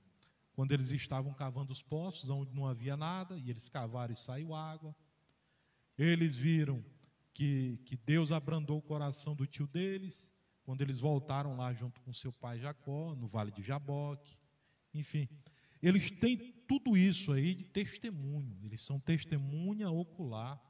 quando 0.54 0.72
eles 0.72 0.92
estavam 0.92 1.34
cavando 1.34 1.72
os 1.72 1.82
poços 1.82 2.30
onde 2.30 2.54
não 2.54 2.68
havia 2.68 2.98
nada 2.98 3.38
e 3.38 3.50
eles 3.50 3.70
cavaram 3.70 4.12
e 4.12 4.16
saiu 4.16 4.54
água. 4.54 4.96
Eles 5.98 6.38
viram 6.38 6.84
que, 7.34 7.80
que 7.86 7.98
Deus 7.98 8.32
abrandou 8.32 8.78
o 8.78 8.82
coração 8.82 9.36
do 9.36 9.48
tio 9.48 9.68
deles 9.68 10.34
quando 10.64 10.82
eles 10.82 11.00
voltaram 11.00 11.58
lá 11.58 11.74
junto 11.74 12.00
com 12.02 12.14
seu 12.14 12.32
pai 12.32 12.60
Jacó, 12.60 13.16
no 13.16 13.28
vale 13.28 13.52
de 13.52 13.62
Jaboque, 13.62 14.40
enfim, 14.94 15.28
eles 15.82 16.10
têm 16.10 16.38
tudo 16.68 16.96
isso 16.96 17.34
aí 17.34 17.54
de 17.54 17.66
testemunho, 17.66 18.58
eles 18.64 18.80
são 18.82 19.00
testemunha 19.00 19.90
ocular 19.90 20.62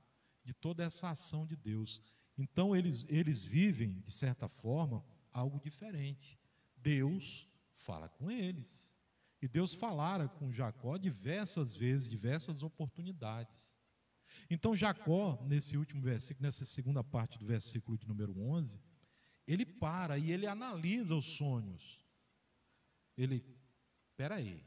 de 0.43 0.53
toda 0.53 0.83
essa 0.83 1.09
ação 1.09 1.45
de 1.45 1.55
Deus. 1.55 2.01
Então 2.37 2.75
eles, 2.75 3.05
eles 3.07 3.43
vivem, 3.43 3.99
de 3.99 4.11
certa 4.11 4.47
forma, 4.47 5.05
algo 5.31 5.59
diferente. 5.59 6.39
Deus 6.75 7.47
fala 7.75 8.09
com 8.09 8.31
eles. 8.31 8.91
E 9.41 9.47
Deus 9.47 9.73
falara 9.73 10.27
com 10.27 10.51
Jacó 10.51 10.97
diversas 10.97 11.73
vezes, 11.73 12.09
diversas 12.09 12.63
oportunidades. 12.63 13.77
Então 14.49 14.75
Jacó, 14.75 15.41
nesse 15.45 15.77
último 15.77 16.01
versículo, 16.01 16.45
nessa 16.45 16.65
segunda 16.65 17.03
parte 17.03 17.37
do 17.37 17.45
versículo 17.45 17.97
de 17.97 18.07
número 18.07 18.37
11, 18.39 18.79
ele 19.47 19.65
para 19.65 20.17
e 20.17 20.31
ele 20.31 20.47
analisa 20.47 21.15
os 21.15 21.25
sonhos. 21.25 22.03
Ele, 23.17 23.45
espera 24.09 24.35
aí, 24.35 24.63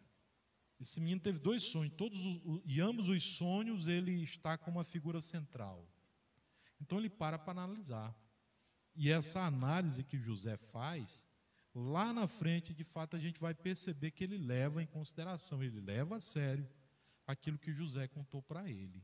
esse 0.79 1.01
menino 1.01 1.21
teve 1.21 1.39
dois 1.39 1.63
sonhos, 1.63 1.95
todos 1.97 2.25
os, 2.25 2.63
e 2.65 2.81
ambos 2.81 3.09
os 3.09 3.23
sonhos 3.23 3.87
ele 3.87 4.23
está 4.23 4.59
com 4.59 4.71
uma 4.71 4.85
figura 4.85 5.21
central. 5.21 5.89
Então 6.81 6.99
ele 6.99 7.09
para 7.09 7.39
para 7.39 7.63
analisar. 7.63 8.15
E 8.95 9.11
essa 9.11 9.41
análise 9.41 10.05
que 10.05 10.19
José 10.19 10.57
faz, 10.57 11.27
lá 11.75 12.13
na 12.13 12.27
frente, 12.27 12.75
de 12.75 12.85
fato, 12.85 13.17
a 13.17 13.19
gente 13.19 13.41
vai 13.41 13.55
perceber 13.55 14.11
que 14.11 14.25
ele 14.25 14.39
leva 14.39 14.83
em 14.83 14.87
consideração, 14.87 15.63
ele 15.63 15.81
leva 15.81 16.17
a 16.17 16.21
sério 16.21 16.69
aquilo 17.27 17.59
que 17.59 17.73
José 17.73 18.07
contou 18.09 18.43
para 18.43 18.71
ele. 18.71 19.03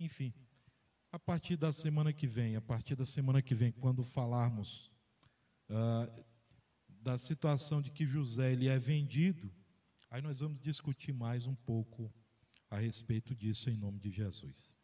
Enfim, 0.00 0.32
a 1.12 1.18
partir 1.18 1.58
da 1.58 1.70
semana 1.70 2.10
que 2.10 2.26
vem, 2.26 2.56
a 2.56 2.60
partir 2.62 2.96
da 2.96 3.04
semana 3.04 3.42
que 3.42 3.54
vem, 3.54 3.70
quando 3.70 4.02
falarmos 4.02 4.90
uh, 5.68 6.24
da 6.88 7.18
situação 7.18 7.82
de 7.82 7.90
que 7.90 8.06
José 8.06 8.52
ele 8.52 8.66
é 8.66 8.78
vendido, 8.78 9.52
aí 10.10 10.22
nós 10.22 10.40
vamos 10.40 10.58
discutir 10.58 11.12
mais 11.12 11.46
um 11.46 11.54
pouco 11.54 12.10
a 12.70 12.78
respeito 12.78 13.34
disso 13.34 13.68
em 13.68 13.76
nome 13.76 14.00
de 14.00 14.10
Jesus. 14.10 14.78